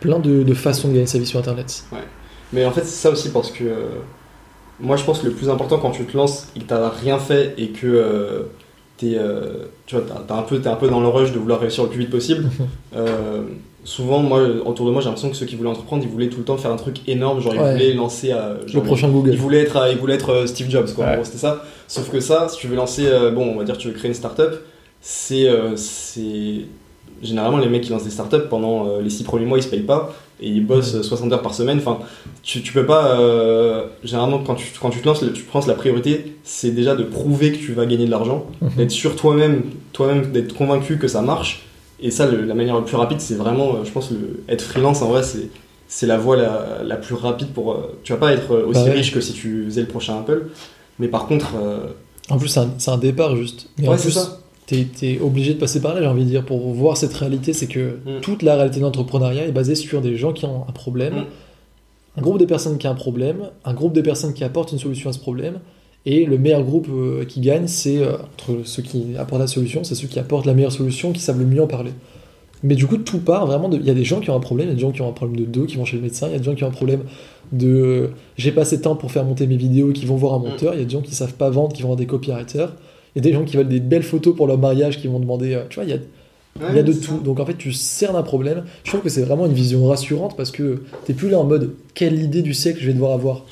plein 0.00 0.18
de, 0.18 0.54
façons 0.54 0.88
de 0.88 0.94
gagner 0.94 1.06
sa 1.06 1.18
vie 1.18 1.26
sur 1.26 1.38
Internet. 1.38 1.84
Ouais. 1.92 1.98
Mais 2.52 2.64
en 2.64 2.72
fait, 2.72 2.82
c'est 2.82 3.02
ça 3.02 3.10
aussi 3.10 3.30
parce 3.30 3.50
que 3.50 3.64
euh, 3.64 3.86
moi, 4.80 4.96
je 4.96 5.04
pense 5.04 5.20
que 5.20 5.26
le 5.26 5.32
plus 5.32 5.50
important 5.50 5.78
quand 5.78 5.90
tu 5.90 6.04
te 6.04 6.16
lances 6.16 6.48
et 6.56 6.60
que 6.60 6.64
tu 6.64 6.74
n'as 6.74 6.88
rien 6.88 7.18
fait 7.18 7.54
et 7.58 7.68
que 7.68 8.46
tu 8.98 9.14
es, 9.14 9.20
tu 9.86 9.96
vois, 9.96 10.04
un, 10.30 10.42
peu, 10.42 10.60
es 10.60 10.66
un 10.66 10.76
peu 10.76 10.88
dans 10.88 11.00
le 11.00 11.08
rush 11.08 11.32
de 11.32 11.38
vouloir 11.38 11.60
réussir 11.60 11.84
le 11.84 11.90
plus 11.90 12.00
vite 12.00 12.10
possible, 12.10 12.48
souvent, 13.86 14.20
moi, 14.20 14.42
autour 14.64 14.84
de 14.84 14.90
moi, 14.90 15.00
j'ai 15.00 15.06
l'impression 15.06 15.30
que 15.30 15.36
ceux 15.36 15.46
qui 15.46 15.54
voulaient 15.54 15.70
entreprendre, 15.70 16.02
ils 16.04 16.10
voulaient 16.10 16.28
tout 16.28 16.38
le 16.38 16.44
temps 16.44 16.56
faire 16.56 16.72
un 16.72 16.76
truc 16.76 17.08
énorme. 17.08 17.40
Genre, 17.40 17.54
ils 17.54 17.60
voulaient 17.60 17.92
lancer. 17.94 18.32
Euh, 18.32 18.56
le 18.74 18.82
prochain 18.82 19.08
Google. 19.08 19.30
Ils 19.30 19.38
voulaient 19.38 19.62
être, 19.62 19.78
ils 19.90 19.96
voulaient 19.96 20.14
être 20.14 20.30
euh, 20.30 20.46
Steve 20.46 20.68
Jobs, 20.68 20.92
quoi. 20.92 21.06
c'était 21.22 21.38
ça. 21.38 21.64
Sauf 21.86 22.10
que 22.10 22.20
ça, 22.20 22.48
si 22.48 22.58
tu 22.58 22.66
veux 22.66 22.76
lancer, 22.76 23.06
euh, 23.06 23.30
bon, 23.30 23.52
on 23.54 23.56
va 23.56 23.64
dire, 23.64 23.78
tu 23.78 23.88
veux 23.88 23.94
créer 23.94 24.08
une 24.08 24.14
startup, 24.14 24.60
c'est. 25.00 25.48
c'est 25.76 26.66
généralement, 27.22 27.58
les 27.58 27.68
mecs 27.68 27.82
qui 27.82 27.90
lancent 27.90 28.04
des 28.04 28.10
startups, 28.10 28.48
pendant 28.50 28.98
les 28.98 29.08
6 29.08 29.24
premiers 29.24 29.46
mois, 29.46 29.56
ils 29.56 29.62
se 29.62 29.68
payent 29.68 29.80
pas 29.80 30.14
et 30.38 30.48
ils 30.48 30.66
bossent 30.66 31.00
60 31.00 31.32
heures 31.32 31.40
par 31.40 31.54
semaine. 31.54 31.78
Enfin, 31.78 32.00
tu, 32.42 32.60
tu 32.60 32.72
peux 32.72 32.84
pas. 32.84 33.18
généralement, 34.02 34.40
quand 34.40 34.56
tu, 34.56 34.66
quand 34.80 34.90
tu 34.90 35.00
te 35.00 35.06
lances, 35.06 35.24
tu 35.32 35.42
penses 35.44 35.68
la 35.68 35.74
priorité, 35.74 36.36
c'est 36.42 36.72
déjà 36.72 36.96
de 36.96 37.04
prouver 37.04 37.52
que 37.52 37.58
tu 37.58 37.72
vas 37.72 37.86
gagner 37.86 38.06
de 38.06 38.10
l'argent, 38.10 38.46
mhm. 38.60 38.70
d'être 38.76 38.90
sûr 38.90 39.14
toi-même, 39.14 39.62
toi-même, 39.92 40.32
d'être 40.32 40.54
convaincu 40.54 40.98
que 40.98 41.08
ça 41.08 41.22
marche 41.22 41.66
et 42.00 42.10
ça, 42.10 42.30
la 42.30 42.54
manière 42.54 42.74
la 42.74 42.82
plus 42.82 42.96
rapide, 42.96 43.20
c'est 43.20 43.34
vraiment, 43.34 43.76
euh, 43.76 43.84
je 43.84 43.90
pense, 43.90 44.10
le, 44.10 44.44
être 44.48 44.62
freelance, 44.62 45.00
en 45.02 45.08
vrai, 45.08 45.22
c'est, 45.22 45.48
c'est 45.88 46.06
la 46.06 46.18
voie 46.18 46.36
la, 46.36 46.82
la, 46.84 46.96
plus 46.96 47.14
rapide 47.14 47.48
pour. 47.48 47.72
Euh, 47.72 47.98
tu 48.02 48.12
vas 48.12 48.18
pas 48.18 48.32
être 48.32 48.54
aussi 48.54 48.84
bah 48.84 48.92
riche 48.92 49.12
que 49.12 49.20
si 49.20 49.32
tu 49.32 49.64
faisais 49.64 49.80
le 49.82 49.86
prochain 49.86 50.18
Apple, 50.18 50.48
mais 50.98 51.08
par 51.08 51.26
contre. 51.26 51.54
Euh, 51.56 51.88
en 52.28 52.38
plus, 52.38 52.48
c'est 52.48 52.60
un, 52.60 52.70
c'est 52.78 52.90
un, 52.90 52.98
départ 52.98 53.36
juste. 53.36 53.70
Mais 53.78 53.88
ouais, 53.88 53.98
c'est 53.98 54.10
ça. 54.10 54.40
T'es, 54.66 54.88
es 55.02 55.20
obligé 55.20 55.54
de 55.54 55.60
passer 55.60 55.80
par 55.80 55.94
là, 55.94 56.02
j'ai 56.02 56.08
envie 56.08 56.24
de 56.24 56.28
dire, 56.28 56.44
pour 56.44 56.72
voir 56.72 56.96
cette 56.96 57.14
réalité. 57.14 57.52
C'est 57.52 57.68
que 57.68 57.98
mm. 58.04 58.20
toute 58.20 58.42
la 58.42 58.56
réalité 58.56 58.80
de 58.80 58.84
l'entrepreneuriat 58.84 59.46
est 59.46 59.52
basée 59.52 59.76
sur 59.76 60.02
des 60.02 60.16
gens 60.16 60.32
qui 60.32 60.44
ont 60.44 60.64
un 60.68 60.72
problème, 60.72 61.14
mm. 61.14 61.24
un 62.18 62.22
groupe 62.22 62.38
de 62.38 62.44
personnes 62.44 62.76
qui 62.76 62.86
a 62.86 62.90
un 62.90 62.96
problème, 62.96 63.48
un 63.64 63.74
groupe 63.74 63.92
de 63.92 64.00
personnes 64.00 64.34
qui 64.34 64.44
apportent 64.44 64.72
une 64.72 64.80
solution 64.80 65.08
à 65.08 65.12
ce 65.12 65.20
problème, 65.20 65.60
et 66.06 66.24
le 66.24 66.38
meilleur 66.38 66.62
groupe 66.62 66.86
euh, 66.88 67.24
qui 67.24 67.40
gagne, 67.40 67.66
c'est 67.66 67.98
euh, 67.98 68.12
entre 68.14 68.60
ceux 68.64 68.82
qui 68.82 69.16
apportent 69.18 69.40
la 69.40 69.48
solution, 69.48 69.82
c'est 69.82 69.96
ceux 69.96 70.06
qui 70.06 70.20
apportent 70.20 70.46
la 70.46 70.54
meilleure 70.54 70.72
solution, 70.72 71.12
qui 71.12 71.20
savent 71.20 71.40
le 71.40 71.46
mieux 71.46 71.60
en 71.60 71.66
parler. 71.66 71.90
Mais 72.62 72.76
du 72.76 72.86
coup, 72.86 72.96
tout 72.96 73.18
part 73.18 73.46
vraiment 73.46 73.68
de. 73.68 73.76
Il 73.76 73.84
y 73.84 73.90
a 73.90 73.94
des 73.94 74.04
gens 74.04 74.20
qui 74.20 74.30
ont 74.30 74.36
un 74.36 74.40
problème, 74.40 74.68
il 74.68 74.70
y 74.70 74.72
a 74.72 74.76
des 74.76 74.80
gens 74.80 74.92
qui 74.92 75.02
ont 75.02 75.08
un 75.08 75.12
problème 75.12 75.36
de 75.36 75.44
dos, 75.44 75.66
qui 75.66 75.76
vont 75.76 75.84
chez 75.84 75.96
le 75.96 76.02
médecin, 76.02 76.28
il 76.28 76.32
y 76.32 76.36
a 76.36 76.38
des 76.38 76.44
gens 76.44 76.54
qui 76.54 76.62
ont 76.62 76.68
un 76.68 76.70
problème 76.70 77.02
de. 77.50 78.10
J'ai 78.38 78.52
pas 78.52 78.62
assez 78.62 78.78
de 78.78 78.82
temps 78.82 78.94
pour 78.94 79.10
faire 79.10 79.24
monter 79.24 79.48
mes 79.48 79.56
vidéos, 79.56 79.92
qui 79.92 80.06
vont 80.06 80.14
voir 80.14 80.34
un 80.34 80.38
monteur, 80.38 80.74
il 80.74 80.78
y 80.78 80.82
a 80.82 80.84
des 80.84 80.90
gens 80.90 81.02
qui 81.02 81.14
savent 81.14 81.34
pas 81.34 81.50
vendre, 81.50 81.74
qui 81.74 81.82
vont 81.82 81.88
voir 81.88 81.96
des 81.96 82.06
copywriters, 82.06 82.72
il 83.14 83.24
y 83.24 83.26
a 83.26 83.30
des 83.30 83.32
gens 83.32 83.44
qui 83.44 83.56
veulent 83.56 83.68
des 83.68 83.80
belles 83.80 84.04
photos 84.04 84.34
pour 84.36 84.46
leur 84.46 84.58
mariage, 84.58 84.98
qui 84.98 85.08
vont 85.08 85.18
demander. 85.18 85.54
Euh, 85.54 85.64
tu 85.68 85.74
vois, 85.74 85.84
il 85.84 85.90
y 85.90 85.94
a. 85.94 85.98
Il 86.70 86.74
y 86.74 86.78
a 86.78 86.82
de 86.82 86.92
tout. 86.94 87.18
Donc 87.18 87.38
en 87.38 87.44
fait, 87.44 87.58
tu 87.58 87.72
cernes 87.72 88.16
un 88.16 88.22
problème. 88.22 88.64
Je 88.84 88.90
trouve 88.90 89.02
que 89.02 89.10
c'est 89.10 89.20
vraiment 89.20 89.44
une 89.44 89.52
vision 89.52 89.86
rassurante 89.86 90.38
parce 90.38 90.50
que 90.50 90.84
t'es 91.04 91.12
plus 91.12 91.28
là 91.28 91.38
en 91.38 91.44
mode 91.44 91.74
quelle 91.92 92.18
idée 92.18 92.40
du 92.40 92.54
siècle 92.54 92.78
je 92.80 92.86
vais 92.86 92.94
devoir 92.94 93.12
avoir. 93.12 93.44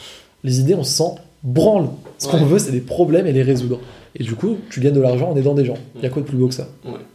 Les 0.43 0.61
idées, 0.61 0.75
on 0.75 0.85
se 0.85 0.93
sent 0.93 1.21
branle. 1.45 1.89
Ce 2.19 2.27
qu'on 2.27 2.45
veut, 2.45 2.59
c'est 2.59 2.73
des 2.73 2.81
problèmes 2.81 3.27
et 3.27 3.33
les 3.33 3.43
résoudre. 3.43 3.81
Et 4.17 4.23
du 4.23 4.35
coup, 4.35 4.59
tu 4.71 4.81
gagnes 4.81 4.95
de 4.95 5.01
l'argent 5.01 5.31
en 5.33 5.37
aidant 5.37 5.55
des 5.55 5.65
gens. 5.65 5.77
Il 5.97 6.03
y 6.03 6.07
a 6.07 6.09
quoi 6.09 6.23
de 6.23 6.27
plus 6.27 6.37
beau 6.37 6.49
que 6.49 6.55
ça 6.55 6.69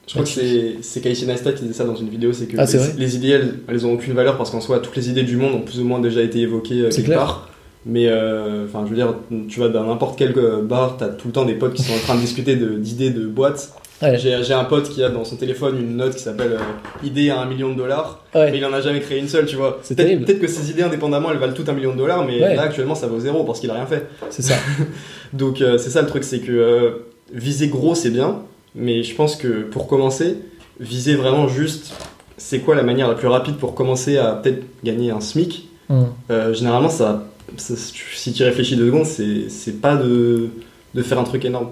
Je 0.07 0.13
crois 0.13 0.25
que 0.25 0.81
c'est 0.81 1.01
Casey 1.01 1.25
Neistat 1.25 1.53
qui 1.53 1.63
disait 1.63 1.73
ça 1.73 1.85
dans 1.85 1.95
une 1.95 2.09
vidéo, 2.09 2.33
c'est 2.33 2.45
que 2.45 2.57
ah, 2.57 2.65
les, 2.97 3.15
idées, 3.15 3.29
elles, 3.29 3.53
elles 3.67 3.85
ont 3.85 3.93
aucune 3.93 4.13
valeur 4.13 4.37
parce 4.37 4.51
qu'en 4.51 4.61
soi, 4.61 4.79
toutes 4.79 4.95
les 4.97 5.09
idées 5.09 5.23
du 5.23 5.37
monde 5.37 5.55
ont 5.55 5.61
plus 5.61 5.79
ou 5.79 5.85
moins 5.85 5.99
déjà 5.99 6.21
été 6.21 6.39
évoquées 6.39 6.81
euh, 6.81 6.89
quelque 6.89 7.13
part. 7.13 7.49
Mais 7.85 8.07
euh, 8.07 8.65
enfin, 8.65 8.83
je 8.83 8.89
veux 8.89 8.95
dire, 8.95 9.15
tu 9.47 9.61
vas 9.61 9.69
dans 9.69 9.85
n'importe 9.85 10.19
quel 10.19 10.33
bar, 10.63 10.97
tu 10.97 11.05
as 11.05 11.07
tout 11.07 11.27
le 11.27 11.33
temps 11.33 11.45
des 11.45 11.53
potes 11.53 11.73
qui 11.73 11.83
sont 11.83 11.93
en 11.93 11.99
train 11.99 12.15
de 12.15 12.19
discuter 12.19 12.57
d'idées 12.57 13.11
de, 13.11 13.25
boîtes. 13.25 13.71
J'ai 14.01 14.53
un 14.53 14.63
pote 14.63 14.89
qui 14.89 15.03
a 15.03 15.09
dans 15.09 15.25
son 15.25 15.35
téléphone 15.35 15.77
une 15.77 15.97
note 15.97 16.15
qui 16.15 16.23
s'appelle 16.23 16.53
euh, 16.53 17.05
idée 17.05 17.29
à 17.29 17.41
un 17.41 17.45
million 17.45 17.69
de 17.69 17.75
dollars, 17.75 18.23
mais 18.33 18.57
il 18.57 18.65
en 18.65 18.73
a 18.73 18.81
jamais 18.81 19.01
créé 19.01 19.19
une 19.19 19.27
seule, 19.27 19.45
tu 19.45 19.55
vois. 19.55 19.81
Peut-être 19.87 20.25
peut 20.25 20.33
que 20.33 20.47
ces 20.47 20.69
idées 20.69 20.83
indépendamment 20.83 21.31
elles 21.31 21.37
valent 21.37 21.53
toutes 21.53 21.69
un 21.69 21.73
million 21.73 21.93
de 21.93 21.97
dollars, 21.97 22.25
mais 22.25 22.39
là 22.39 22.63
actuellement 22.63 22.95
ça 22.95 23.07
vaut 23.07 23.19
zéro 23.19 23.43
parce 23.43 23.59
qu'il 23.59 23.69
a 23.71 23.73
rien 23.73 23.85
fait. 23.85 24.07
C'est 24.29 24.41
ça. 24.41 24.55
Donc 25.33 25.61
euh, 25.61 25.77
c'est 25.77 25.89
ça 25.89 26.01
le 26.01 26.07
truc, 26.07 26.23
c'est 26.23 26.39
que 26.39 27.01
viser 27.33 27.67
gros 27.67 27.95
c'est 27.95 28.09
bien, 28.09 28.39
mais 28.75 29.03
je 29.03 29.15
pense 29.15 29.35
que 29.35 29.63
pour 29.63 29.87
commencer, 29.87 30.37
viser 30.79 31.15
vraiment 31.15 31.47
juste 31.47 31.93
c'est 32.37 32.59
quoi 32.59 32.75
la 32.75 32.83
manière 32.83 33.09
la 33.09 33.15
plus 33.15 33.27
rapide 33.27 33.57
pour 33.57 33.75
commencer 33.75 34.17
à 34.17 34.31
peut-être 34.31 34.63
gagner 34.83 35.11
un 35.11 35.19
SMIC? 35.19 35.67
Hmm. 35.89 36.05
généralement 36.53 36.89
ça 36.89 37.25
si 37.57 38.33
tu 38.33 38.43
réfléchis 38.43 38.75
deux 38.75 38.87
secondes, 38.87 39.05
c'est 39.05 39.81
pas 39.81 39.95
de, 39.95 40.49
de, 40.93 41.01
faire 41.01 41.19
un 41.19 41.23
truc 41.23 41.45
énorme. 41.45 41.69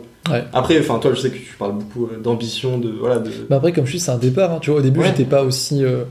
Après, 0.53 0.79
enfin, 0.79 0.99
toi, 0.99 1.11
je 1.13 1.19
sais 1.19 1.29
que 1.29 1.37
tu 1.37 1.55
parles 1.57 1.73
beaucoup 1.73 2.05
euh, 2.05 2.19
d'ambition, 2.19 2.77
de 2.77 2.89
voilà. 2.89 3.19
De... 3.19 3.29
Bah 3.49 3.57
après, 3.57 3.71
comme 3.71 3.85
je 3.85 3.91
suis, 3.91 3.99
c'est 3.99 4.11
un 4.11 4.17
départ. 4.17 4.51
Hein. 4.51 4.59
tu 4.61 4.71
vois, 4.71 4.79
au 4.79 4.83
début, 4.83 5.03
j'étais 5.03 5.25
pas 5.25 5.43
aussi. 5.43 5.83
Euh, 5.83 6.03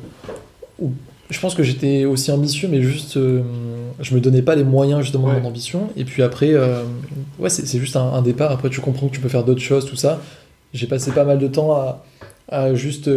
je 1.29 1.41
pense 1.41 1.55
que 1.55 1.63
j'étais 1.63 2.05
aussi 2.05 2.31
ambitieux, 2.31 2.69
mais 2.71 2.83
juste, 2.83 3.17
euh, 3.17 3.43
je 4.01 4.15
me 4.15 4.21
donnais 4.21 4.43
pas 4.43 4.55
les 4.55 4.65
moyens 4.65 5.03
justement 5.03 5.33
de 5.33 5.41
mon 5.41 5.49
ambition. 5.49 5.91
Et 5.97 6.05
puis 6.05 6.23
après, 6.23 6.55
ouais, 7.39 7.51
c'est 7.51 7.79
juste 7.79 7.97
un, 7.97 8.23
départ. 8.23 8.53
Après, 8.53 8.71
tu 8.71 8.81
comprends 8.81 9.09
que 9.09 9.15
tu 9.15 9.21
peux 9.21 9.29
faire 9.29 9.45
d'autres 9.45 9.61
choses, 9.61 9.87
tout 9.87 9.97
ça. 9.97 10.21
J'ai 10.73 10.87
passé 10.87 11.13
pas 11.13 11.25
mal 11.25 11.39
de 11.39 11.49
temps 11.49 11.73
à, 11.73 12.05
à 12.49 12.75
juste 12.75 13.11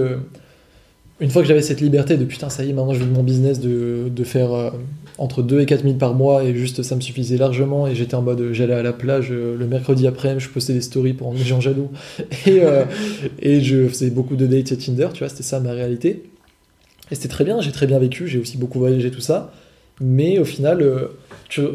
une 1.20 1.30
fois 1.30 1.42
que 1.42 1.48
j'avais 1.48 1.62
cette 1.62 1.82
liberté 1.82 2.18
de 2.18 2.26
putain, 2.26 2.50
ça 2.50 2.64
y 2.64 2.70
est, 2.70 2.74
maintenant 2.74 2.94
je 2.94 3.00
vis 3.00 3.06
de 3.06 3.14
mon 3.14 3.24
business, 3.24 3.60
de, 3.60 4.24
faire 4.24 4.72
entre 5.20 5.42
2 5.44 5.60
et 5.60 5.66
4 5.66 5.84
000 5.84 5.96
par 5.96 6.14
mois 6.14 6.44
et 6.44 6.56
juste 6.56 6.82
ça 6.82 6.96
me 6.96 7.02
suffisait 7.02 7.38
largement 7.38 7.88
et 7.88 7.94
j'étais 7.94 8.16
en 8.16 8.22
mode 8.22 8.54
j'allais 8.54 8.74
à 8.74 8.82
la 8.82 8.94
plage 8.94 9.28
euh, 9.32 9.56
le 9.58 9.68
mercredi 9.68 10.08
après 10.08 10.40
je 10.40 10.50
postais 10.50 10.74
des 10.74 10.82
stories 10.82 11.14
pour 11.14 11.34
les 11.34 11.44
gens 11.44 11.60
jaloux. 11.60 11.90
Et, 12.46 12.62
euh, 12.62 12.86
et 13.40 13.62
je 13.62 13.88
faisais 13.88 14.10
beaucoup 14.10 14.36
de 14.36 14.48
dates 14.48 14.68
sur 14.68 14.78
Tinder 14.78 15.10
tu 15.14 15.20
vois 15.20 15.30
c'était 15.30 15.44
ça 15.44 15.60
ma 15.60 15.72
réalité. 15.72 16.24
Et 17.12 17.16
c'était 17.16 17.28
très 17.28 17.44
bien 17.44 17.60
j'ai 17.62 17.72
très 17.72 17.86
bien 17.86 18.00
vécu 18.00 18.28
j'ai 18.28 18.40
aussi 18.40 18.58
beaucoup 18.58 18.80
voyagé 18.80 19.12
tout 19.12 19.20
ça 19.20 19.54
mais 20.00 20.40
au 20.40 20.46
final 20.46 20.82
euh, 20.82 21.08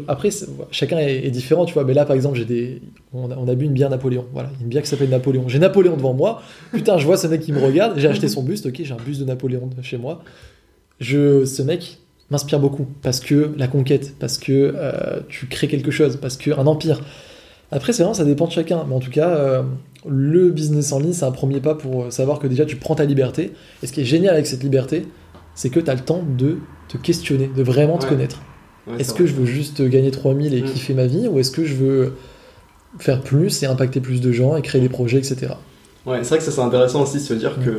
après 0.07 0.29
chacun 0.71 0.97
est, 0.99 1.29
différent 1.31 1.65
tu 1.65 1.73
vois. 1.73 1.83
Mais 1.83 1.93
là 1.93 2.05
par 2.05 2.15
exemple 2.15 2.37
j'ai 2.37 2.45
des 2.45 2.81
on 3.13 3.31
a, 3.31 3.35
on 3.35 3.45
bu 3.53 3.65
une 3.65 3.73
bière 3.73 3.89
Napoléon. 3.89 4.25
Voilà 4.33 4.49
une 4.61 4.67
bière 4.67 4.83
qui 4.83 4.89
s'appelle 4.89 5.09
Napoléon. 5.09 5.47
J'ai 5.47 5.59
Napoléon 5.59 5.97
devant 5.97 6.13
moi. 6.13 6.41
Putain 6.71 6.97
je 6.97 7.05
vois 7.05 7.17
ce 7.17 7.27
mec 7.27 7.41
qui 7.41 7.51
me 7.51 7.59
regarde. 7.59 7.97
J'ai 7.97 8.07
acheté 8.07 8.27
son 8.27 8.43
buste 8.43 8.65
ok 8.65 8.81
j'ai 8.83 8.93
un 8.93 8.97
buste 8.97 9.21
de 9.21 9.25
Napoléon 9.25 9.69
chez 9.81 9.97
moi. 9.97 10.23
Je 10.99 11.45
ce 11.45 11.61
mec 11.61 11.99
m'inspire 12.31 12.59
beaucoup 12.59 12.87
parce 13.01 13.19
que 13.19 13.53
la 13.57 13.67
conquête, 13.67 14.15
parce 14.19 14.37
que 14.37 14.73
euh, 14.75 15.19
tu 15.29 15.47
crées 15.47 15.67
quelque 15.67 15.91
chose, 15.91 16.17
parce 16.17 16.37
qu'un 16.37 16.65
empire. 16.67 17.01
Après, 17.71 17.93
c'est 17.93 18.03
vraiment, 18.03 18.13
ça 18.13 18.25
dépend 18.25 18.47
de 18.47 18.51
chacun. 18.51 18.85
Mais 18.87 18.95
en 18.95 18.99
tout 18.99 19.11
cas, 19.11 19.29
euh, 19.29 19.63
le 20.07 20.49
business 20.51 20.91
en 20.91 20.99
ligne, 20.99 21.13
c'est 21.13 21.25
un 21.25 21.31
premier 21.31 21.59
pas 21.59 21.75
pour 21.75 22.11
savoir 22.11 22.39
que 22.39 22.47
déjà 22.47 22.65
tu 22.65 22.75
prends 22.75 22.95
ta 22.95 23.05
liberté. 23.05 23.53
Et 23.83 23.87
ce 23.87 23.93
qui 23.93 24.01
est 24.01 24.05
génial 24.05 24.33
avec 24.33 24.47
cette 24.47 24.63
liberté, 24.63 25.07
c'est 25.55 25.69
que 25.69 25.79
tu 25.79 25.89
as 25.89 25.95
le 25.95 26.01
temps 26.01 26.23
de 26.37 26.57
te 26.95 27.01
questionner, 27.01 27.49
de 27.55 27.63
vraiment 27.63 27.97
te 27.97 28.07
connaître. 28.07 28.41
est-ce 28.99 29.13
que 29.13 29.25
je 29.25 29.33
veux 29.33 29.45
juste 29.45 29.81
gagner 29.81 30.11
3000 30.11 30.53
et 30.53 30.61
mm. 30.61 30.65
kiffer 30.65 30.93
ma 30.93 31.05
vie 31.05 31.27
ou 31.27 31.39
est-ce 31.39 31.51
que 31.51 31.65
je 31.65 31.75
veux 31.75 32.13
faire 32.99 33.21
plus 33.21 33.63
et 33.63 33.65
impacter 33.65 33.99
plus 33.99 34.21
de 34.21 34.31
gens 34.31 34.55
et 34.55 34.61
créer 34.61 34.81
des 34.81 34.89
projets, 34.89 35.17
etc. 35.17 35.53
Ouais, 36.05 36.19
c'est 36.23 36.29
vrai 36.29 36.37
que 36.37 36.43
ça 36.43 36.51
c'est 36.51 36.61
intéressant 36.61 37.03
aussi 37.03 37.17
de 37.17 37.23
se 37.23 37.33
dire 37.33 37.57
que 37.63 37.77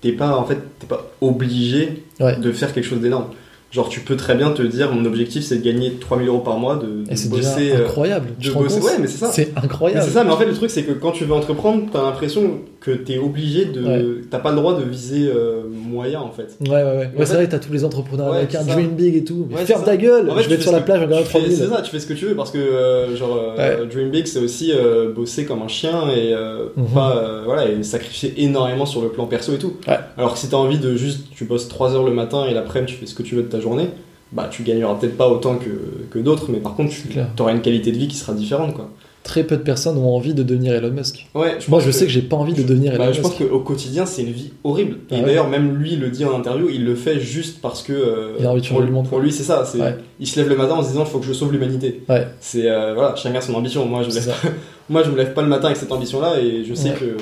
t'es 0.00 0.12
pas 0.12 0.36
en 0.36 0.44
fait 0.44 0.58
t'es 0.78 0.86
pas 0.86 1.10
obligé 1.20 2.04
de 2.20 2.52
faire 2.52 2.72
quelque 2.72 2.84
chose 2.84 3.00
d'énorme. 3.00 3.26
Genre, 3.72 3.88
tu 3.88 4.00
peux 4.00 4.16
très 4.16 4.34
bien 4.34 4.50
te 4.50 4.60
dire, 4.60 4.92
mon 4.92 5.06
objectif, 5.06 5.42
c'est 5.44 5.56
de 5.56 5.64
gagner 5.64 5.94
3000 5.94 6.28
euros 6.28 6.40
par 6.40 6.58
mois, 6.58 6.76
de, 6.76 7.04
de 7.04 7.28
bosser. 7.30 7.72
Euh, 7.72 7.86
incroyable. 7.86 8.28
De 8.38 8.50
bosser. 8.50 8.80
Ouais, 8.80 8.98
mais 9.00 9.06
c'est 9.06 9.16
ça. 9.16 9.32
C'est 9.32 9.56
incroyable. 9.56 10.04
C'est 10.04 10.10
ça, 10.10 10.24
mais 10.24 10.30
en 10.30 10.36
fait, 10.36 10.44
le 10.44 10.52
truc, 10.52 10.68
c'est 10.68 10.82
que 10.82 10.92
quand 10.92 11.12
tu 11.12 11.24
veux 11.24 11.32
entreprendre, 11.32 11.84
t'as 11.90 12.02
l'impression 12.02 12.58
que 12.80 12.90
t'es 12.90 13.16
obligé 13.16 13.64
de. 13.64 14.20
T'as 14.30 14.40
pas 14.40 14.50
le 14.50 14.56
droit 14.56 14.78
de 14.78 14.84
viser 14.84 15.26
euh, 15.34 15.62
moyen, 15.70 16.20
en 16.20 16.30
fait. 16.30 16.54
Ouais, 16.60 16.68
ouais, 16.68 16.82
ouais. 16.82 17.10
ouais 17.16 17.24
c'est 17.24 17.32
vrai, 17.32 17.48
t'as 17.48 17.60
tous 17.60 17.72
les 17.72 17.82
entrepreneurs 17.82 18.28
américains, 18.28 18.62
Dream 18.62 18.90
Big 18.90 19.16
et 19.16 19.24
tout. 19.24 19.48
Mais 19.50 19.64
ferme 19.64 19.84
ta 19.84 19.96
gueule 19.96 20.28
en 20.28 20.34
fait, 20.34 20.42
Je 20.42 20.48
vais 20.50 20.56
être 20.56 20.62
sur 20.62 20.72
la 20.72 20.82
plage, 20.82 21.00
gagnant 21.08 21.22
3000. 21.22 21.56
C'est 21.56 21.68
ça, 21.68 21.80
tu 21.80 21.90
fais 21.90 22.00
ce 22.00 22.06
que 22.06 22.12
tu 22.12 22.26
veux 22.26 22.34
parce 22.34 22.50
que, 22.50 22.58
euh, 22.58 23.16
genre, 23.16 23.54
Dream 23.90 24.10
Big, 24.10 24.26
c'est 24.26 24.40
aussi 24.40 24.74
bosser 25.14 25.46
comme 25.46 25.62
un 25.62 25.68
chien 25.68 26.10
et 26.14 26.34
mhm. 26.76 26.88
pas. 26.92 27.42
voilà, 27.46 27.70
et 27.70 27.82
sacrifier 27.84 28.34
énormément 28.36 28.84
sur 28.84 29.00
le 29.00 29.08
plan 29.08 29.24
perso 29.24 29.54
et 29.54 29.58
tout. 29.58 29.78
Alors 30.18 30.34
que 30.34 30.38
si 30.38 30.48
t'as 30.48 30.58
envie 30.58 30.78
de 30.78 30.94
juste. 30.94 31.20
Tu 31.34 31.44
bosses 31.46 31.66
3 31.66 31.94
heures 31.94 32.04
le 32.04 32.12
matin 32.12 32.44
et 32.44 32.52
l'après-midi, 32.52 32.92
tu 32.92 32.98
fais 32.98 33.06
ce 33.06 33.14
que 33.14 33.22
tu 33.22 33.34
veux 33.34 33.42
de 33.42 33.48
ta 33.48 33.58
journée 33.62 33.88
bah, 34.32 34.48
tu 34.50 34.62
gagneras 34.62 34.94
peut-être 34.94 35.16
pas 35.16 35.28
autant 35.28 35.56
que, 35.56 36.06
que 36.10 36.18
d'autres, 36.18 36.50
mais 36.50 36.58
par 36.58 36.74
contre, 36.74 36.92
tu 36.92 37.42
auras 37.42 37.52
une 37.52 37.60
qualité 37.60 37.92
de 37.92 37.98
vie 37.98 38.08
qui 38.08 38.16
sera 38.16 38.32
différente. 38.32 38.74
Quoi. 38.74 38.90
Très 39.22 39.44
peu 39.44 39.56
de 39.56 39.62
personnes 39.62 39.96
ont 39.98 40.14
envie 40.14 40.34
de 40.34 40.42
devenir 40.42 40.74
Elon 40.74 40.90
Musk. 40.90 41.26
Ouais, 41.34 41.56
Moi, 41.68 41.78
je 41.78 41.90
sais 41.92 42.06
que 42.06 42.10
j'ai 42.10 42.22
pas 42.22 42.36
envie 42.36 42.54
de 42.54 42.62
devenir 42.62 42.96
bah, 42.98 43.04
Elon 43.04 43.12
je 43.12 43.20
Musk. 43.20 43.34
Je 43.34 43.44
pense 43.44 43.50
qu'au 43.50 43.60
quotidien, 43.60 44.04
c'est 44.04 44.22
une 44.22 44.32
vie 44.32 44.52
horrible. 44.64 44.98
Et 45.10 45.16
ah 45.18 45.22
d'ailleurs, 45.22 45.48
même 45.48 45.76
lui 45.76 45.96
le 45.96 46.10
dit 46.10 46.24
en 46.24 46.34
interview, 46.34 46.68
il 46.68 46.84
le 46.84 46.96
fait 46.96 47.20
juste 47.20 47.60
parce 47.60 47.82
que. 47.82 47.92
Euh, 47.92 48.36
il 48.40 48.46
a 48.46 48.50
envie 48.50 48.62
de 48.62 48.66
pour, 48.66 48.80
le 48.80 48.90
monde. 48.90 49.08
Pour 49.08 49.20
lui, 49.20 49.30
c'est 49.30 49.44
ça. 49.44 49.64
Il 50.18 50.26
se 50.26 50.40
lève 50.40 50.48
le 50.48 50.56
matin 50.56 50.74
en 50.74 50.82
se 50.82 50.88
disant 50.88 51.04
il 51.04 51.10
faut 51.10 51.18
que 51.18 51.26
je 51.26 51.32
sauve 51.32 51.52
l'humanité. 51.52 52.02
Ouais. 52.08 52.26
C'est 52.40 52.68
euh, 52.68 52.94
voilà, 52.94 53.14
chacun 53.16 53.40
son 53.40 53.54
ambition. 53.54 53.86
Moi, 53.86 54.02
je 54.02 54.08
me 54.08 54.14
lève 54.14 54.34
moi, 54.90 55.02
je 55.04 55.10
me 55.10 55.16
lève 55.16 55.32
pas 55.32 55.42
le 55.42 55.48
matin 55.48 55.66
avec 55.66 55.76
cette 55.76 55.92
ambition-là 55.92 56.40
et 56.40 56.64
je 56.64 56.74
sais 56.74 56.90
que. 56.90 57.16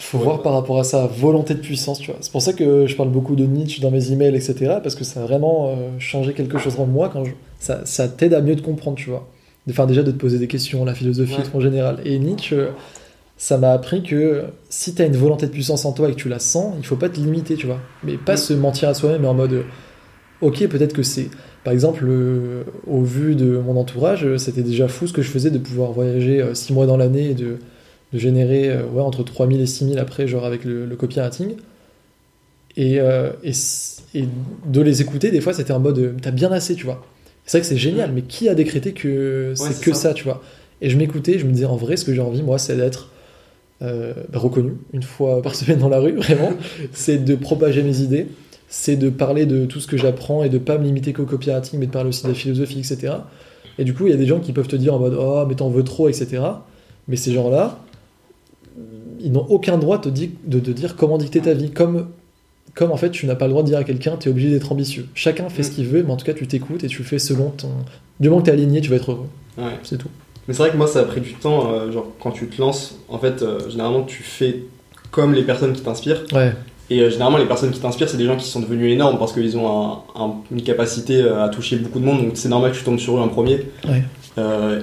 Faut 0.00 0.18
voir 0.18 0.42
par 0.42 0.52
rapport 0.52 0.78
à 0.78 0.84
sa 0.84 1.06
volonté 1.06 1.54
de 1.54 1.60
puissance, 1.60 1.98
tu 1.98 2.10
vois. 2.10 2.18
C'est 2.20 2.32
pour 2.32 2.42
ça 2.42 2.52
que 2.52 2.86
je 2.86 2.96
parle 2.96 3.08
beaucoup 3.08 3.36
de 3.36 3.44
Nietzsche 3.44 3.80
dans 3.80 3.90
mes 3.90 4.12
emails, 4.12 4.34
etc. 4.34 4.76
Parce 4.82 4.94
que 4.94 5.04
ça 5.04 5.22
a 5.22 5.26
vraiment 5.26 5.68
euh, 5.68 5.98
changé 5.98 6.32
quelque 6.32 6.58
chose 6.58 6.78
en 6.78 6.86
moi 6.86 7.10
quand 7.12 7.24
ça, 7.58 7.80
ça 7.84 8.08
t'aide 8.08 8.34
à 8.34 8.40
mieux 8.40 8.56
te 8.56 8.62
comprendre, 8.62 8.96
tu 8.96 9.10
vois. 9.10 9.26
Enfin, 9.68 9.86
déjà 9.86 10.02
de 10.02 10.10
te 10.10 10.16
poser 10.16 10.38
des 10.38 10.48
questions, 10.48 10.84
la 10.84 10.94
philosophie 10.94 11.40
en 11.54 11.60
général. 11.60 12.00
Et 12.04 12.18
Nietzsche, 12.18 12.68
ça 13.36 13.58
m'a 13.58 13.72
appris 13.72 14.02
que 14.02 14.44
si 14.68 14.94
tu 14.94 15.02
as 15.02 15.06
une 15.06 15.16
volonté 15.16 15.46
de 15.46 15.50
puissance 15.50 15.84
en 15.84 15.92
toi 15.92 16.08
et 16.08 16.12
que 16.12 16.16
tu 16.18 16.28
la 16.28 16.38
sens, 16.38 16.74
il 16.78 16.86
faut 16.86 16.96
pas 16.96 17.08
te 17.08 17.18
limiter, 17.18 17.56
tu 17.56 17.66
vois. 17.66 17.80
Mais 18.02 18.16
pas 18.16 18.36
se 18.36 18.52
mentir 18.52 18.88
à 18.88 18.94
soi-même, 18.94 19.22
mais 19.22 19.28
en 19.28 19.34
mode, 19.34 19.64
ok, 20.40 20.66
peut-être 20.68 20.92
que 20.92 21.02
c'est. 21.02 21.28
Par 21.64 21.72
exemple, 21.72 22.04
euh, 22.06 22.62
au 22.86 23.02
vu 23.02 23.34
de 23.34 23.56
mon 23.56 23.76
entourage, 23.78 24.36
c'était 24.36 24.62
déjà 24.62 24.86
fou 24.86 25.06
ce 25.06 25.12
que 25.12 25.22
je 25.22 25.30
faisais 25.30 25.50
de 25.50 25.58
pouvoir 25.58 25.92
voyager 25.92 26.44
6 26.52 26.70
euh, 26.70 26.74
mois 26.74 26.86
dans 26.86 26.98
l'année 26.98 27.30
et 27.30 27.34
de, 27.34 27.56
de 28.12 28.18
générer 28.18 28.68
euh, 28.68 28.84
ouais, 28.84 29.02
entre 29.02 29.22
3000 29.24 29.60
et 29.60 29.66
6000 29.66 29.98
après, 29.98 30.28
genre 30.28 30.44
avec 30.44 30.64
le, 30.64 30.84
le 30.84 30.96
copywriting. 30.96 31.56
Et, 32.76 32.96
et, 32.96 33.52
et, 34.14 34.24
de 34.66 34.80
les 34.80 35.00
écouter, 35.00 35.30
des 35.30 35.40
fois, 35.40 35.52
c'était 35.52 35.72
en 35.72 35.78
mode, 35.78 36.16
t'as 36.20 36.32
bien 36.32 36.50
assez, 36.50 36.74
tu 36.74 36.84
vois. 36.84 37.04
C'est 37.46 37.58
vrai 37.58 37.62
que 37.62 37.66
c'est 37.66 37.76
génial, 37.76 38.12
mais 38.12 38.22
qui 38.22 38.48
a 38.48 38.54
décrété 38.54 38.92
que 38.92 39.52
c'est 39.54 39.80
que 39.80 39.92
ça. 39.92 40.14
tu 40.14 40.24
vois? 40.24 40.42
Et 40.80 40.90
je 40.90 40.96
m'écoutais, 40.96 41.38
je 41.38 41.46
me 41.46 41.52
disais 41.52 41.66
en 41.66 41.76
vrai, 41.76 41.96
ce 41.96 42.04
que 42.04 42.14
j'ai 42.14 42.20
envie, 42.20 42.42
moi, 42.42 42.58
c'est 42.58 42.76
d'être 42.76 43.10
euh, 43.82 44.14
bah, 44.30 44.38
reconnu 44.38 44.72
une 44.92 45.02
fois 45.02 45.42
par 45.42 45.54
semaine 45.54 45.78
dans 45.78 45.88
la 45.88 45.98
rue, 45.98 46.16
vraiment. 46.16 46.52
c'est 46.92 47.18
de 47.18 47.34
propager 47.34 47.82
mes 47.82 48.00
idées, 48.00 48.28
c'est 48.68 48.96
de 48.96 49.10
parler 49.10 49.46
de 49.46 49.66
tout 49.66 49.80
ce 49.80 49.86
que 49.86 49.96
j'apprends 49.96 50.42
et 50.42 50.48
de 50.48 50.58
pas 50.58 50.78
me 50.78 50.84
limiter 50.84 51.12
qu'au 51.12 51.26
copywriting, 51.26 51.78
mais 51.78 51.86
de 51.86 51.92
parler 51.92 52.08
aussi 52.08 52.22
de 52.22 52.28
la 52.28 52.34
philosophie, 52.34 52.78
etc. 52.78 53.14
Et 53.78 53.84
du 53.84 53.92
coup, 53.92 54.06
il 54.06 54.10
y 54.10 54.14
a 54.14 54.18
des 54.18 54.26
gens 54.26 54.40
qui 54.40 54.52
peuvent 54.52 54.68
te 54.68 54.76
dire 54.76 54.94
en 54.94 54.98
mode 54.98 55.16
Oh, 55.18 55.44
mais 55.46 55.54
t'en 55.54 55.68
veux 55.68 55.84
trop, 55.84 56.08
etc. 56.08 56.42
Mais 57.08 57.16
ces 57.16 57.32
gens-là, 57.32 57.80
ils 59.20 59.32
n'ont 59.32 59.46
aucun 59.48 59.76
droit 59.78 59.98
de 59.98 60.10
te 60.60 60.70
dire 60.70 60.96
comment 60.96 61.18
dicter 61.18 61.40
ta 61.40 61.52
vie. 61.52 61.70
Comme 61.70 62.08
comme 62.74 62.90
en 62.90 62.96
fait 62.96 63.10
tu 63.10 63.26
n'as 63.26 63.36
pas 63.36 63.46
le 63.46 63.50
droit 63.50 63.62
de 63.62 63.68
dire 63.68 63.78
à 63.78 63.84
quelqu'un 63.84 64.16
tu 64.18 64.28
es 64.28 64.30
obligé 64.30 64.50
d'être 64.50 64.70
ambitieux. 64.72 65.06
Chacun 65.14 65.48
fait 65.48 65.62
ce 65.62 65.70
mm. 65.70 65.74
qu'il 65.74 65.86
veut, 65.86 66.02
mais 66.02 66.12
en 66.12 66.16
tout 66.16 66.26
cas 66.26 66.34
tu 66.34 66.46
t'écoutes 66.46 66.84
et 66.84 66.88
tu 66.88 67.02
fais 67.04 67.18
selon 67.18 67.50
ton. 67.50 67.70
Du 68.20 68.28
moment 68.28 68.40
que 68.40 68.46
tu 68.46 68.50
es 68.50 68.54
aligné, 68.54 68.80
tu 68.80 68.90
vas 68.90 68.96
être 68.96 69.12
heureux. 69.12 69.28
Ouais. 69.56 69.78
C'est 69.82 69.98
tout. 69.98 70.08
Mais 70.46 70.54
c'est 70.54 70.62
vrai 70.62 70.70
que 70.70 70.76
moi 70.76 70.86
ça 70.86 71.00
a 71.00 71.04
pris 71.04 71.20
du 71.20 71.34
temps, 71.34 71.72
euh, 71.72 71.90
genre 71.90 72.06
quand 72.20 72.32
tu 72.32 72.48
te 72.48 72.60
lances, 72.60 72.98
en 73.08 73.18
fait 73.18 73.42
euh, 73.42 73.70
généralement 73.70 74.02
tu 74.02 74.22
fais 74.22 74.62
comme 75.10 75.32
les 75.32 75.42
personnes 75.42 75.72
qui 75.72 75.82
t'inspirent. 75.82 76.24
Ouais. 76.32 76.52
Et 76.90 77.00
euh, 77.00 77.10
généralement 77.10 77.38
les 77.38 77.46
personnes 77.46 77.70
qui 77.70 77.80
t'inspirent 77.80 78.08
c'est 78.08 78.18
des 78.18 78.26
gens 78.26 78.36
qui 78.36 78.46
sont 78.46 78.60
devenus 78.60 78.92
énormes 78.92 79.18
parce 79.18 79.32
qu'ils 79.32 79.56
ont 79.56 79.98
une 80.50 80.62
capacité 80.62 81.22
à 81.22 81.48
toucher 81.48 81.76
beaucoup 81.76 82.00
de 82.00 82.04
monde, 82.04 82.22
donc 82.22 82.32
c'est 82.34 82.48
normal 82.48 82.72
que 82.72 82.76
tu 82.76 82.84
tombes 82.84 82.98
sur 82.98 83.16
eux 83.16 83.20
en 83.20 83.28
premier. 83.28 83.66
Ouais. 83.88 84.02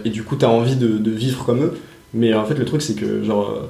et 0.05 0.09
du 0.09 0.23
coup 0.23 0.35
tu 0.35 0.45
as 0.45 0.49
envie 0.49 0.77
de, 0.77 0.97
de, 0.97 1.11
vivre 1.11 1.45
comme 1.45 1.61
eux. 1.63 1.77
Mais 2.13 2.33
en 2.33 2.45
fait 2.45 2.55
le 2.55 2.65
truc 2.65 2.81
c'est 2.81 2.95
que 2.95 3.23
genre 3.23 3.69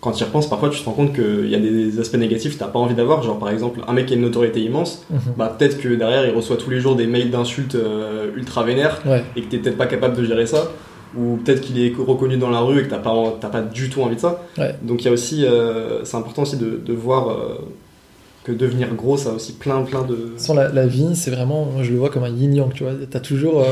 quand 0.00 0.12
tu 0.12 0.22
y 0.22 0.26
repenses, 0.26 0.48
parfois 0.48 0.70
tu 0.70 0.80
te 0.80 0.84
rends 0.84 0.92
compte 0.92 1.14
qu'il 1.14 1.48
y 1.48 1.54
a 1.54 1.58
des 1.58 2.00
aspects 2.00 2.16
négatifs 2.16 2.54
que 2.54 2.58
tu 2.58 2.64
n'as 2.64 2.70
pas 2.70 2.78
envie 2.78 2.94
d'avoir. 2.94 3.22
Genre 3.22 3.38
par 3.38 3.50
exemple, 3.50 3.80
un 3.86 3.92
mec 3.92 4.06
qui 4.06 4.14
a 4.14 4.16
une 4.16 4.22
notoriété 4.22 4.60
immense, 4.60 5.04
mhm. 5.10 5.20
bah, 5.36 5.54
peut-être 5.56 5.78
que 5.78 5.88
derrière 5.88 6.26
il 6.26 6.34
reçoit 6.34 6.56
tous 6.56 6.70
les 6.70 6.80
jours 6.80 6.96
des 6.96 7.06
mails 7.06 7.30
d'insultes 7.30 7.74
euh, 7.74 8.30
ultra 8.34 8.64
vénères 8.64 9.02
et 9.36 9.42
que 9.42 9.48
tu 9.48 9.56
n'es 9.56 9.62
peut-être 9.62 9.76
pas 9.76 9.86
capable 9.86 10.16
de 10.16 10.24
gérer 10.24 10.46
ça. 10.46 10.70
Ou 11.16 11.38
peut-être 11.44 11.60
qu'il 11.60 11.84
est 11.84 11.92
reconnu 11.98 12.36
dans 12.36 12.50
la 12.50 12.60
rue 12.60 12.78
et 12.78 12.82
que 12.82 12.88
tu 12.88 12.94
n'as 12.94 13.00
pas, 13.00 13.12
pas 13.50 13.62
du 13.62 13.90
tout 13.90 14.00
envie 14.00 14.14
de 14.14 14.20
ça. 14.20 14.42
Donc 14.82 15.02
il 15.02 15.06
y 15.06 15.08
a 15.08 15.12
aussi, 15.12 15.44
euh, 15.44 16.04
c'est 16.04 16.16
important 16.16 16.42
aussi 16.42 16.56
de, 16.56 16.80
de 16.82 16.92
voir 16.92 17.30
euh, 17.30 17.58
que 18.44 18.52
devenir 18.52 18.94
gros, 18.94 19.16
ça 19.16 19.30
a 19.30 19.32
aussi 19.32 19.54
plein 19.54 19.82
plein 19.82 20.02
de. 20.02 20.34
Sans 20.36 20.54
la, 20.54 20.68
la 20.68 20.86
vie, 20.86 21.16
c'est 21.16 21.32
vraiment, 21.32 21.64
moi 21.64 21.82
je 21.82 21.90
le 21.90 21.98
vois 21.98 22.10
comme 22.10 22.22
un 22.22 22.30
yin 22.30 22.54
yang, 22.54 22.72
tu 22.72 22.84
vois. 22.84 22.92
T'as 23.10 23.18
toujours, 23.18 23.66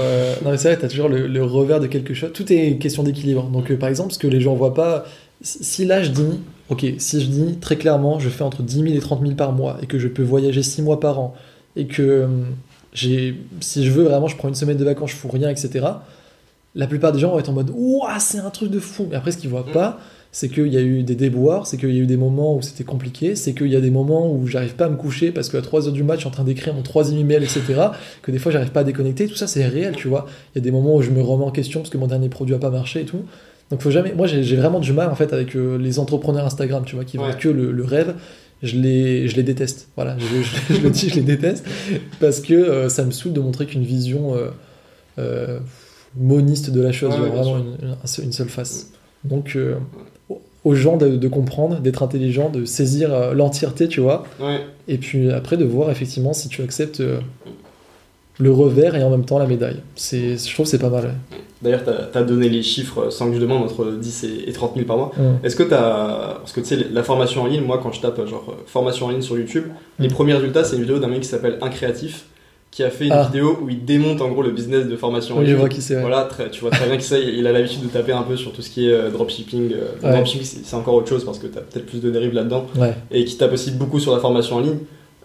non 0.44 0.50
mais 0.50 0.58
c'est 0.58 0.72
vrai, 0.72 0.78
t'as 0.80 0.88
toujours 0.88 1.08
le, 1.08 1.28
le, 1.28 1.44
revers 1.44 1.78
de 1.78 1.86
quelque 1.86 2.12
chose. 2.12 2.32
Tout 2.34 2.52
est 2.52 2.76
question 2.76 3.04
d'équilibre. 3.04 3.44
Donc 3.44 3.72
par 3.74 3.88
exemple, 3.88 4.12
ce 4.12 4.18
que 4.18 4.26
les 4.26 4.40
gens 4.40 4.54
voient 4.54 4.74
pas, 4.74 5.04
si 5.40 5.84
là 5.84 6.02
je 6.02 6.10
dis, 6.10 6.40
ok, 6.68 6.84
si 6.98 7.20
je 7.20 7.26
dis 7.26 7.56
très 7.58 7.76
clairement, 7.76 8.18
je 8.18 8.28
fais 8.28 8.42
entre 8.42 8.62
10 8.62 8.82
000 8.82 8.86
et 8.88 8.98
30 8.98 9.22
000 9.22 9.34
par 9.34 9.52
mois 9.52 9.78
et 9.82 9.86
que 9.86 9.98
je 9.98 10.08
peux 10.08 10.22
voyager 10.22 10.62
6 10.62 10.82
mois 10.82 11.00
par 11.00 11.20
an 11.20 11.34
et 11.76 11.86
que 11.86 12.02
euh, 12.02 12.26
j'ai, 12.92 13.36
si 13.60 13.84
je 13.84 13.90
veux 13.90 14.04
vraiment, 14.04 14.26
je 14.26 14.36
prends 14.36 14.48
une 14.48 14.54
semaine 14.54 14.76
de 14.76 14.84
vacances, 14.84 15.10
je 15.10 15.16
fous 15.16 15.28
rien, 15.28 15.48
etc. 15.48 15.86
La 16.74 16.86
plupart 16.86 17.12
des 17.12 17.18
gens 17.18 17.30
vont 17.30 17.38
être 17.38 17.48
en 17.48 17.54
mode, 17.54 17.70
ouah, 17.74 18.18
c'est 18.18 18.38
un 18.38 18.50
truc 18.50 18.70
de 18.70 18.80
fou. 18.80 19.06
Mais 19.10 19.16
après, 19.16 19.32
ce 19.32 19.38
qu'ils 19.38 19.50
voient 19.50 19.66
mm. 19.68 19.72
pas, 19.72 20.00
c'est 20.32 20.48
qu'il 20.48 20.68
y 20.68 20.76
a 20.76 20.82
eu 20.82 21.02
des 21.02 21.14
déboires, 21.14 21.66
c'est 21.66 21.78
qu'il 21.78 21.94
y 21.94 21.98
a 21.98 22.02
eu 22.02 22.06
des 22.06 22.16
moments 22.16 22.54
où 22.54 22.62
c'était 22.62 22.84
compliqué, 22.84 23.34
c'est 23.34 23.54
qu'il 23.54 23.68
y 23.68 23.76
a 23.76 23.80
des 23.80 23.90
moments 23.90 24.30
où 24.30 24.46
j'arrive 24.46 24.74
pas 24.74 24.84
à 24.84 24.88
me 24.88 24.96
coucher 24.96 25.32
parce 25.32 25.48
qu'à 25.48 25.60
3h 25.60 25.92
du 25.92 26.02
match, 26.02 26.18
je 26.18 26.20
suis 26.20 26.28
en 26.28 26.32
train 26.32 26.44
d'écrire 26.44 26.74
mon 26.74 26.82
troisième 26.82 27.18
email, 27.18 27.42
etc. 27.42 27.62
Que 28.22 28.30
des 28.30 28.38
fois, 28.38 28.52
j'arrive 28.52 28.70
pas 28.70 28.80
à 28.80 28.84
déconnecter. 28.84 29.26
Tout 29.26 29.36
ça, 29.36 29.46
c'est 29.46 29.66
réel, 29.66 29.96
tu 29.96 30.08
vois. 30.08 30.26
Il 30.54 30.58
y 30.58 30.60
a 30.60 30.62
des 30.62 30.70
moments 30.70 30.96
où 30.96 31.02
je 31.02 31.10
me 31.10 31.22
remets 31.22 31.44
en 31.44 31.50
question 31.50 31.80
parce 31.80 31.90
que 31.90 31.98
mon 31.98 32.08
dernier 32.08 32.28
produit 32.28 32.54
a 32.54 32.58
pas 32.58 32.70
marché 32.70 33.02
et 33.02 33.04
tout. 33.04 33.24
Donc 33.70 33.82
faut 33.82 33.90
jamais. 33.90 34.14
Moi 34.14 34.26
j'ai 34.26 34.56
vraiment 34.56 34.80
du 34.80 34.92
mal 34.92 35.10
en 35.10 35.14
fait 35.14 35.32
avec 35.32 35.54
euh, 35.54 35.76
les 35.76 35.98
entrepreneurs 35.98 36.46
Instagram, 36.46 36.84
tu 36.86 36.94
vois, 36.94 37.04
qui 37.04 37.16
voient 37.16 37.34
que 37.34 37.48
le, 37.48 37.84
rêve. 37.84 38.14
Je 38.62 38.76
les, 38.76 39.28
je 39.28 39.36
les 39.36 39.44
déteste. 39.44 39.88
Voilà, 39.94 40.16
je, 40.70 40.80
le 40.80 40.90
dis, 40.90 41.08
je 41.08 41.16
les 41.16 41.22
déteste 41.22 41.64
parce 42.18 42.40
que 42.40 42.54
euh, 42.54 42.88
ça 42.88 43.04
me 43.04 43.10
saoule 43.10 43.32
de 43.32 43.40
montrer 43.40 43.66
qu'une 43.66 43.84
vision 43.84 44.34
euh, 45.18 45.58
moniste 46.16 46.70
de 46.70 46.80
la 46.80 46.92
chose, 46.92 47.14
vraiment 47.14 47.58
une, 47.58 48.32
seule 48.32 48.48
face. 48.48 48.90
Donc 49.24 49.56
aux 50.64 50.74
gens 50.74 50.96
de, 50.96 51.16
de 51.16 51.28
comprendre, 51.28 51.80
d'être 51.80 52.02
intelligent, 52.02 52.50
de 52.50 52.64
saisir 52.64 53.34
l'entièreté, 53.34 53.86
tu 53.86 54.00
vois. 54.00 54.24
Et 54.88 54.98
puis 54.98 55.30
après 55.30 55.56
de 55.56 55.64
voir 55.64 55.90
effectivement 55.90 56.32
si 56.32 56.48
tu 56.48 56.62
acceptes 56.62 57.02
le 58.38 58.50
revers 58.50 58.94
et 58.94 59.02
en 59.02 59.10
même 59.10 59.24
temps 59.24 59.38
la 59.38 59.46
médaille. 59.46 59.80
C'est, 59.94 60.36
je 60.36 60.54
trouve 60.54 60.66
c'est 60.66 60.78
pas 60.78 60.90
mal. 60.90 61.14
D'ailleurs, 61.60 61.82
tu 61.84 62.18
as, 62.18 62.22
donné 62.22 62.48
les 62.48 62.62
chiffres 62.62 63.10
sans 63.10 63.28
que 63.28 63.34
je 63.34 63.40
demande 63.40 63.64
entre 63.64 63.90
10 63.90 64.26
et, 64.46 64.52
30 64.52 64.74
000 64.74 64.86
par 64.86 64.96
mois. 64.96 65.12
Est-ce 65.42 65.56
que 65.56 65.64
tu 65.64 65.74
as. 65.74 66.36
Parce 66.38 66.52
que 66.52 66.60
tu 66.60 66.66
sais, 66.66 66.86
la 66.92 67.02
formation 67.02 67.42
en 67.42 67.46
ligne, 67.46 67.62
moi 67.62 67.80
quand 67.82 67.92
je 67.92 68.00
tape 68.00 68.24
genre 68.26 68.54
formation 68.66 69.06
en 69.06 69.10
ligne 69.10 69.22
sur 69.22 69.36
YouTube, 69.36 69.64
mm. 69.98 70.02
les 70.02 70.08
premiers 70.08 70.34
résultats, 70.34 70.64
c'est 70.64 70.76
une 70.76 70.82
vidéo 70.82 70.98
d'un 70.98 71.08
mec 71.08 71.20
qui 71.20 71.28
s'appelle 71.28 71.58
Incréatif 71.60 72.26
qui 72.70 72.82
a 72.82 72.90
fait 72.90 73.06
une 73.06 73.12
ah. 73.12 73.24
vidéo 73.24 73.58
où 73.62 73.68
il 73.68 73.84
démonte 73.84 74.20
en 74.20 74.28
gros 74.28 74.42
le 74.42 74.50
business 74.50 74.86
de 74.86 74.96
formation 74.96 75.36
en 75.36 75.40
ligne. 75.40 75.50
Je 75.50 75.56
vois 75.56 75.68
qui 75.68 75.80
c'est. 75.80 76.00
Voilà, 76.00 76.28
tu 76.52 76.60
vois 76.60 76.70
très 76.70 76.86
bien 76.86 76.96
qui 76.96 77.04
c'est. 77.04 77.22
Il 77.22 77.46
a 77.46 77.52
l'habitude 77.52 77.82
de 77.82 77.88
taper 77.88 78.12
un 78.12 78.22
peu 78.22 78.36
sur 78.36 78.52
tout 78.52 78.62
ce 78.62 78.70
qui 78.70 78.88
est 78.88 78.92
euh, 78.92 79.10
dropshipping. 79.10 79.72
Euh, 79.72 80.12
dropshipping, 80.12 80.62
c'est 80.64 80.76
encore 80.76 80.94
autre 80.94 81.08
chose 81.08 81.24
parce 81.24 81.38
que 81.38 81.46
tu 81.46 81.58
as 81.58 81.62
peut-être 81.62 81.86
plus 81.86 82.00
de 82.00 82.10
dérives 82.10 82.34
là-dedans. 82.34 82.66
Et 83.10 83.24
qui 83.24 83.36
tape 83.36 83.52
aussi 83.52 83.70
beaucoup 83.70 83.98
sur 83.98 84.14
la 84.14 84.20
formation 84.20 84.56
en 84.56 84.60
ligne. 84.60 84.78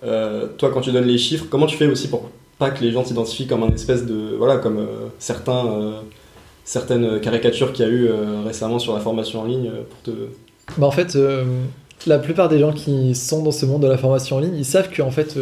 Euh, 0.06 0.48
toi, 0.58 0.70
quand 0.74 0.82
tu 0.82 0.92
donnes 0.92 1.06
les 1.06 1.18
chiffres, 1.18 1.46
comment 1.50 1.66
tu 1.66 1.78
fais 1.78 1.88
aussi 1.88 2.08
pour 2.08 2.30
pas 2.60 2.70
que 2.70 2.84
les 2.84 2.92
gens 2.92 3.04
s'identifient 3.04 3.48
comme 3.48 3.64
un 3.64 3.74
espèce 3.74 4.06
de. 4.06 4.36
Voilà, 4.38 4.58
comme 4.58 4.86
certains 5.20 6.02
certaines 6.66 7.20
caricatures 7.20 7.74
qu'il 7.74 7.86
y 7.86 7.90
a 7.90 7.92
eu 7.92 8.08
euh, 8.08 8.42
récemment 8.46 8.80
sur 8.80 8.94
la 8.94 9.00
formation 9.00 9.42
en 9.42 9.46
ligne 9.46 9.68
euh, 9.68 9.84
pour 9.90 10.02
te... 10.02 10.12
Bah 10.78 10.88
en 10.88 10.92
fait, 10.92 11.16
euh, 11.16 11.44
la 12.08 12.20
plupart 12.20 12.50
des 12.50 12.60
gens 12.60 12.72
qui 12.72 13.16
sont 13.16 13.44
dans 13.44 13.52
ce 13.52 13.66
monde 13.66 13.84
de 13.84 13.88
la 13.88 13.98
formation 13.98 14.38
en 14.38 14.40
ligne, 14.40 14.56
ils 14.56 14.66
savent 14.66 14.90
qu'en 14.96 15.12
fait, 15.12 15.38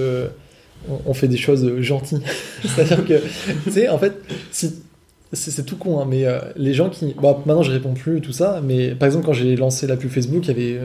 on, 1.05 1.13
fait 1.13 1.27
des 1.27 1.37
choses 1.37 1.79
gentilles. 1.79 2.23
C'est-à-dire 2.63 3.05
que, 3.05 3.21
tu 3.63 3.71
sais, 3.71 3.87
en 3.87 3.99
fait, 3.99 4.13
c'est 4.51 5.65
tout 5.65 5.75
con, 5.75 5.99
hein, 5.99 6.07
mais 6.09 6.25
les 6.55 6.73
gens 6.73 6.89
qui... 6.89 7.13
Bon, 7.21 7.37
maintenant, 7.45 7.61
je 7.61 7.71
réponds 7.71 7.93
plus 7.93 8.19
tout 8.19 8.31
ça, 8.31 8.61
mais 8.63 8.95
par 8.95 9.05
exemple, 9.05 9.25
quand 9.25 9.33
j'ai 9.33 9.55
lancé 9.55 9.85
la 9.85 9.95
pub 9.95 10.09
Facebook, 10.09 10.47
il 10.47 10.81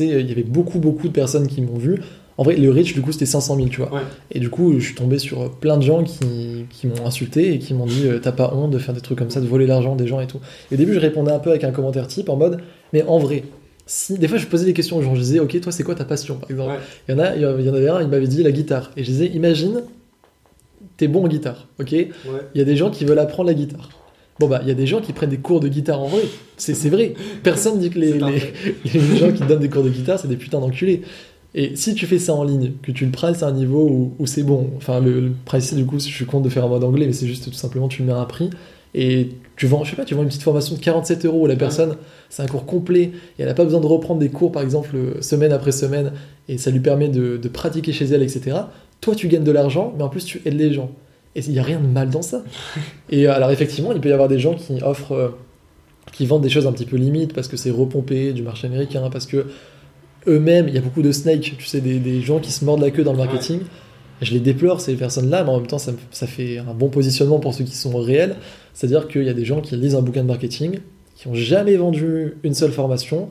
y 0.00 0.32
avait 0.32 0.42
beaucoup, 0.42 0.80
beaucoup 0.80 1.06
de 1.06 1.12
personnes 1.12 1.46
qui 1.46 1.62
m'ont 1.62 1.78
vu 1.78 2.00
En 2.38 2.44
vrai, 2.44 2.56
le 2.56 2.70
reach, 2.70 2.94
du 2.94 3.02
coup, 3.02 3.12
c'était 3.12 3.26
500 3.26 3.56
000, 3.56 3.68
tu 3.68 3.80
vois. 3.80 3.90
Et 4.30 4.38
du 4.38 4.48
coup, 4.48 4.78
je 4.78 4.84
suis 4.84 4.94
tombé 4.94 5.18
sur 5.18 5.50
plein 5.50 5.76
de 5.76 5.82
gens 5.82 6.04
qui, 6.04 6.66
qui 6.70 6.86
m'ont 6.86 7.04
insulté 7.04 7.52
et 7.52 7.58
qui 7.58 7.74
m'ont 7.74 7.86
dit 7.86 8.06
T'as 8.22 8.32
pas 8.32 8.54
honte 8.54 8.70
de 8.70 8.78
faire 8.78 8.94
des 8.94 9.00
trucs 9.00 9.18
comme 9.18 9.30
ça, 9.30 9.40
de 9.40 9.46
voler 9.46 9.66
l'argent 9.66 9.96
des 9.96 10.06
gens 10.06 10.20
et 10.20 10.26
tout. 10.26 10.38
Et 10.70 10.74
au 10.74 10.78
début, 10.78 10.94
je 10.94 11.00
répondais 11.00 11.32
un 11.32 11.40
peu 11.40 11.50
avec 11.50 11.64
un 11.64 11.72
commentaire 11.72 12.06
type 12.06 12.28
en 12.28 12.36
mode 12.36 12.62
Mais 12.92 13.02
en 13.02 13.18
vrai, 13.18 13.42
si, 13.88 14.18
des 14.18 14.28
fois, 14.28 14.36
je 14.36 14.46
posais 14.46 14.66
des 14.66 14.74
questions 14.74 14.98
aux 14.98 15.02
gens. 15.02 15.14
Je 15.14 15.20
disais, 15.20 15.40
ok, 15.40 15.60
toi, 15.60 15.72
c'est 15.72 15.82
quoi 15.82 15.94
ta 15.94 16.04
passion, 16.04 16.36
par 16.36 16.50
exemple? 16.50 16.74
Il, 17.08 17.12
y 17.12 17.14
en 17.14 17.18
a, 17.18 17.34
il 17.34 17.40
y 17.40 17.70
en 17.70 17.74
avait 17.74 17.88
un, 17.88 18.02
il 18.02 18.08
m'avait 18.08 18.26
dit 18.26 18.42
la 18.42 18.52
guitare. 18.52 18.92
Et 18.96 19.02
je 19.02 19.10
disais, 19.10 19.26
imagine, 19.28 19.82
t'es 20.98 21.08
bon 21.08 21.24
en 21.24 21.28
guitare, 21.28 21.68
ok? 21.80 21.92
Il 21.92 22.08
y 22.54 22.60
a 22.60 22.64
des 22.64 22.76
gens 22.76 22.90
qui 22.90 23.06
veulent 23.06 23.18
apprendre 23.18 23.48
la 23.48 23.54
guitare. 23.54 23.88
Bon, 24.38 24.46
bah, 24.46 24.60
il 24.62 24.68
y 24.68 24.70
a 24.70 24.74
des 24.74 24.86
gens 24.86 25.00
qui 25.00 25.14
prennent 25.14 25.30
des 25.30 25.38
cours 25.38 25.60
de 25.60 25.68
guitare 25.68 26.00
en 26.00 26.06
vrai. 26.06 26.22
C'est 26.58 26.90
vrai. 26.90 27.14
Personne 27.42 27.78
dit 27.80 27.88
que 27.88 27.98
les, 27.98 28.12
les, 28.12 29.16
gens 29.16 29.32
qui 29.32 29.42
donnent 29.44 29.58
des 29.58 29.70
cours 29.70 29.82
de 29.82 29.88
guitare, 29.88 30.20
c'est 30.20 30.28
des 30.28 30.36
putains 30.36 30.60
d'enculés. 30.60 31.02
Et 31.54 31.76
si 31.76 31.94
tu 31.94 32.06
fais 32.06 32.18
ça 32.18 32.34
en 32.34 32.44
ligne, 32.44 32.72
que 32.82 32.92
tu 32.92 33.06
le 33.06 33.10
prices 33.10 33.42
à 33.42 33.48
un 33.48 33.52
niveau 33.52 34.14
où, 34.18 34.26
c'est 34.26 34.42
bon, 34.42 34.70
enfin, 34.76 35.00
le, 35.00 35.20
le 35.20 35.32
price, 35.44 35.72
du 35.74 35.86
coup, 35.86 35.98
je 35.98 36.04
suis 36.04 36.26
content 36.26 36.40
de 36.40 36.48
faire 36.48 36.64
un 36.64 36.68
mode 36.68 36.84
anglais, 36.84 37.06
mais 37.06 37.12
c'est 37.12 37.26
juste 37.26 37.44
tout 37.44 37.52
simplement, 37.52 37.88
tu 37.88 38.02
le 38.02 38.08
mets 38.08 38.12
à 38.12 38.18
un 38.18 38.26
prix 38.26 38.50
et 38.94 39.30
tu 39.56 39.66
vends, 39.66 39.84
je 39.84 39.90
sais 39.90 39.96
pas, 39.96 40.04
tu 40.04 40.14
vends 40.14 40.22
une 40.22 40.28
petite 40.28 40.42
formation 40.42 40.74
de 40.74 40.80
47 40.80 41.24
euros 41.26 41.42
où 41.42 41.46
la 41.46 41.56
personne, 41.56 41.96
c'est 42.30 42.42
un 42.42 42.46
cours 42.46 42.64
complet 42.64 43.02
et 43.02 43.42
elle 43.42 43.46
n'a 43.46 43.54
pas 43.54 43.64
besoin 43.64 43.80
de 43.80 43.86
reprendre 43.86 44.20
des 44.20 44.30
cours, 44.30 44.52
par 44.52 44.62
exemple, 44.62 44.96
semaine 45.20 45.52
après 45.52 45.72
semaine, 45.72 46.12
et 46.48 46.58
ça 46.58 46.70
lui 46.70 46.80
permet 46.80 47.08
de, 47.08 47.36
pratiquer 47.48 47.92
chez 47.92 48.06
elle, 48.06 48.22
etc. 48.22 48.56
Toi, 49.00 49.14
tu 49.14 49.28
gagnes 49.28 49.44
de 49.44 49.52
l'argent, 49.52 49.94
mais 49.96 50.02
en 50.02 50.08
plus, 50.08 50.24
tu 50.24 50.40
aides 50.44 50.54
les 50.54 50.72
gens. 50.72 50.90
Et 51.34 51.40
il 51.40 51.52
n'y 51.52 51.58
a 51.58 51.62
rien 51.62 51.78
de 51.78 51.86
mal 51.86 52.10
dans 52.10 52.22
ça. 52.22 52.42
Et 53.10 53.28
euh, 53.28 53.32
alors, 53.32 53.50
effectivement, 53.50 53.92
il 53.92 54.00
peut 54.00 54.08
y 54.08 54.12
avoir 54.12 54.28
des 54.28 54.38
gens 54.38 54.54
qui 54.54 54.82
offrent, 54.82 55.12
euh, 55.12 55.28
qui 56.12 56.26
vendent 56.26 56.42
des 56.42 56.48
choses 56.48 56.66
un 56.66 56.72
petit 56.72 56.86
peu 56.86 56.96
limites 56.96 57.34
parce 57.34 57.46
que 57.46 57.56
c'est 57.56 57.70
repompé 57.70 58.32
du 58.32 58.42
marché 58.42 58.66
américain, 58.66 59.08
parce 59.12 59.26
que 59.26 59.46
eux-mêmes, 60.26 60.68
il 60.68 60.74
y 60.74 60.78
a 60.78 60.80
beaucoup 60.80 61.02
de 61.02 61.12
snakes, 61.12 61.54
tu 61.58 61.64
sais, 61.64 61.80
des, 61.80 62.20
gens 62.20 62.38
qui 62.38 62.52
se 62.52 62.64
mordent 62.64 62.80
la 62.80 62.90
queue 62.90 63.04
dans 63.04 63.12
le 63.12 63.18
marketing. 63.18 63.60
Je 64.20 64.32
les 64.32 64.40
déplore, 64.40 64.80
ces 64.80 64.94
personnes-là, 64.94 65.44
mais 65.44 65.50
en 65.50 65.58
même 65.58 65.66
temps, 65.68 65.78
ça, 65.78 65.92
ça, 66.10 66.26
fait 66.26 66.58
un 66.58 66.74
bon 66.74 66.88
positionnement 66.88 67.38
pour 67.38 67.54
ceux 67.54 67.64
qui 67.64 67.76
sont 67.76 67.96
réels. 67.96 68.36
C'est-à-dire 68.74 69.06
qu'il 69.06 69.24
y 69.24 69.28
a 69.28 69.34
des 69.34 69.44
gens 69.44 69.60
qui 69.60 69.76
lisent 69.76 69.94
un 69.94 70.02
bouquin 70.02 70.22
de 70.22 70.28
marketing, 70.28 70.80
qui 71.14 71.28
n'ont 71.28 71.34
jamais 71.34 71.76
vendu 71.76 72.34
une 72.42 72.54
seule 72.54 72.72
formation, 72.72 73.28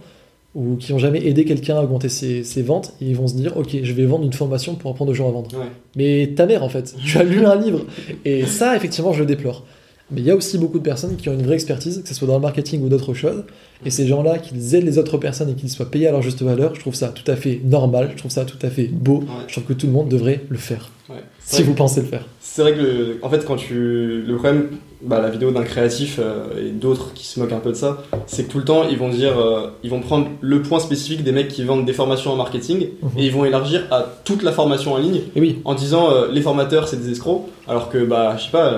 ou 0.56 0.76
qui 0.76 0.92
n'ont 0.92 0.98
jamais 0.98 1.24
aidé 1.26 1.46
quelqu'un 1.46 1.78
à 1.78 1.84
augmenter 1.84 2.10
ses, 2.10 2.62
ventes, 2.64 2.94
et 3.00 3.06
ils 3.06 3.16
vont 3.16 3.28
se 3.28 3.36
dire, 3.36 3.56
ok, 3.58 3.78
je 3.84 3.94
vais 3.94 4.06
vendre 4.06 4.26
une 4.26 4.34
formation 4.34 4.74
pour 4.74 4.90
apprendre 4.90 5.12
aux 5.12 5.14
gens 5.14 5.28
à 5.30 5.32
vendre. 5.32 5.52
Mais 5.96 6.34
ta 6.36 6.48
mère, 6.48 6.64
en 6.64 6.70
fait, 6.70 6.96
tu 7.06 7.18
as 7.18 7.24
lu 7.24 7.46
un 7.46 7.56
livre. 7.56 7.86
Et 8.26 8.46
ça, 8.46 8.76
effectivement, 8.76 9.14
je 9.14 9.20
le 9.20 9.28
déplore. 9.28 9.66
Mais 10.10 10.22
il 10.22 10.28
y 10.28 10.32
a 10.32 10.36
aussi 10.36 10.58
beaucoup 10.58 10.80
de 10.80 10.84
personnes 10.84 11.18
qui 11.18 11.28
ont 11.28 11.34
une 11.34 11.44
vraie 11.44 11.56
expertise, 11.56 12.02
que 12.02 12.08
ce 12.08 12.14
soit 12.14 12.28
dans 12.28 12.36
le 12.36 12.42
marketing 12.42 12.82
ou 12.84 12.90
d'autres 12.90 13.14
choses. 13.14 13.44
Et 13.86 13.90
ces 13.90 14.08
gens-là, 14.08 14.40
qu'ils 14.40 14.74
aident 14.76 14.86
les 14.86 14.98
autres 14.98 15.18
personnes 15.18 15.50
et 15.50 15.54
qu'ils 15.54 15.70
soient 15.70 15.92
payés 15.92 16.08
à 16.08 16.12
leur 16.12 16.22
juste 16.22 16.42
valeur, 16.42 16.76
je 16.76 16.80
trouve 16.80 16.96
ça 16.96 17.10
tout 17.10 17.30
à 17.30 17.36
fait 17.36 17.60
normal, 17.64 18.12
je 18.14 18.18
trouve 18.18 18.32
ça 18.32 18.46
tout 18.46 18.60
à 18.66 18.70
fait 18.70 18.88
beau. 18.88 19.24
Je 19.48 19.54
trouve 19.54 19.66
que 19.66 19.74
tout 19.74 19.88
le 19.88 19.92
monde 19.92 20.08
devrait 20.08 20.46
le 20.48 20.58
faire. 20.58 20.92
Si 21.40 21.64
vous 21.64 21.74
pensez 21.74 22.02
le 22.02 22.08
faire. 22.08 22.26
C'est 22.42 22.62
vrai 22.62 22.74
que, 22.74 23.20
en 23.22 23.30
fait, 23.30 23.46
quand 23.46 23.56
tu. 23.56 24.24
Le 24.24 24.36
problème, 24.36 24.70
bah, 25.02 25.22
la 25.22 25.30
vidéo 25.30 25.52
d'un 25.52 25.64
créatif 25.64 26.20
euh, 26.20 26.68
et 26.68 26.72
d'autres 26.72 27.14
qui 27.14 27.26
se 27.26 27.40
moquent 27.40 27.52
un 27.54 27.60
peu 27.60 27.70
de 27.70 27.76
ça, 27.76 28.04
c'est 28.26 28.48
que 28.48 28.52
tout 28.52 28.58
le 28.58 28.64
temps, 28.64 28.84
ils 28.90 28.98
vont 28.98 29.10
dire. 29.10 29.40
Euh, 29.40 29.68
ils 29.84 29.92
vont 29.92 30.00
prendre 30.00 30.28
le 30.42 30.62
point 30.62 30.80
spécifique 30.80 31.24
des 31.24 31.32
mecs 31.32 31.50
qui 31.50 31.64
vendent 31.64 31.86
des 31.86 31.94
formations 31.94 32.32
en 32.32 32.36
marketing 32.36 32.90
mhm. 33.02 33.10
et 33.18 33.26
ils 33.26 33.32
vont 33.32 33.46
élargir 33.46 33.84
à 33.92 34.06
toute 34.24 34.42
la 34.42 34.52
formation 34.52 34.94
en 34.94 34.98
ligne 34.98 35.22
et 35.36 35.40
oui. 35.40 35.62
en 35.66 35.76
disant 35.76 36.10
euh, 36.12 36.28
les 36.32 36.42
formateurs, 36.42 36.88
c'est 36.88 36.98
des 36.98 37.12
escrocs. 37.12 37.44
Alors 37.70 37.90
que, 37.90 37.98
bah, 38.06 38.36
je 38.38 38.46
sais 38.46 38.52
pas, 38.52 38.74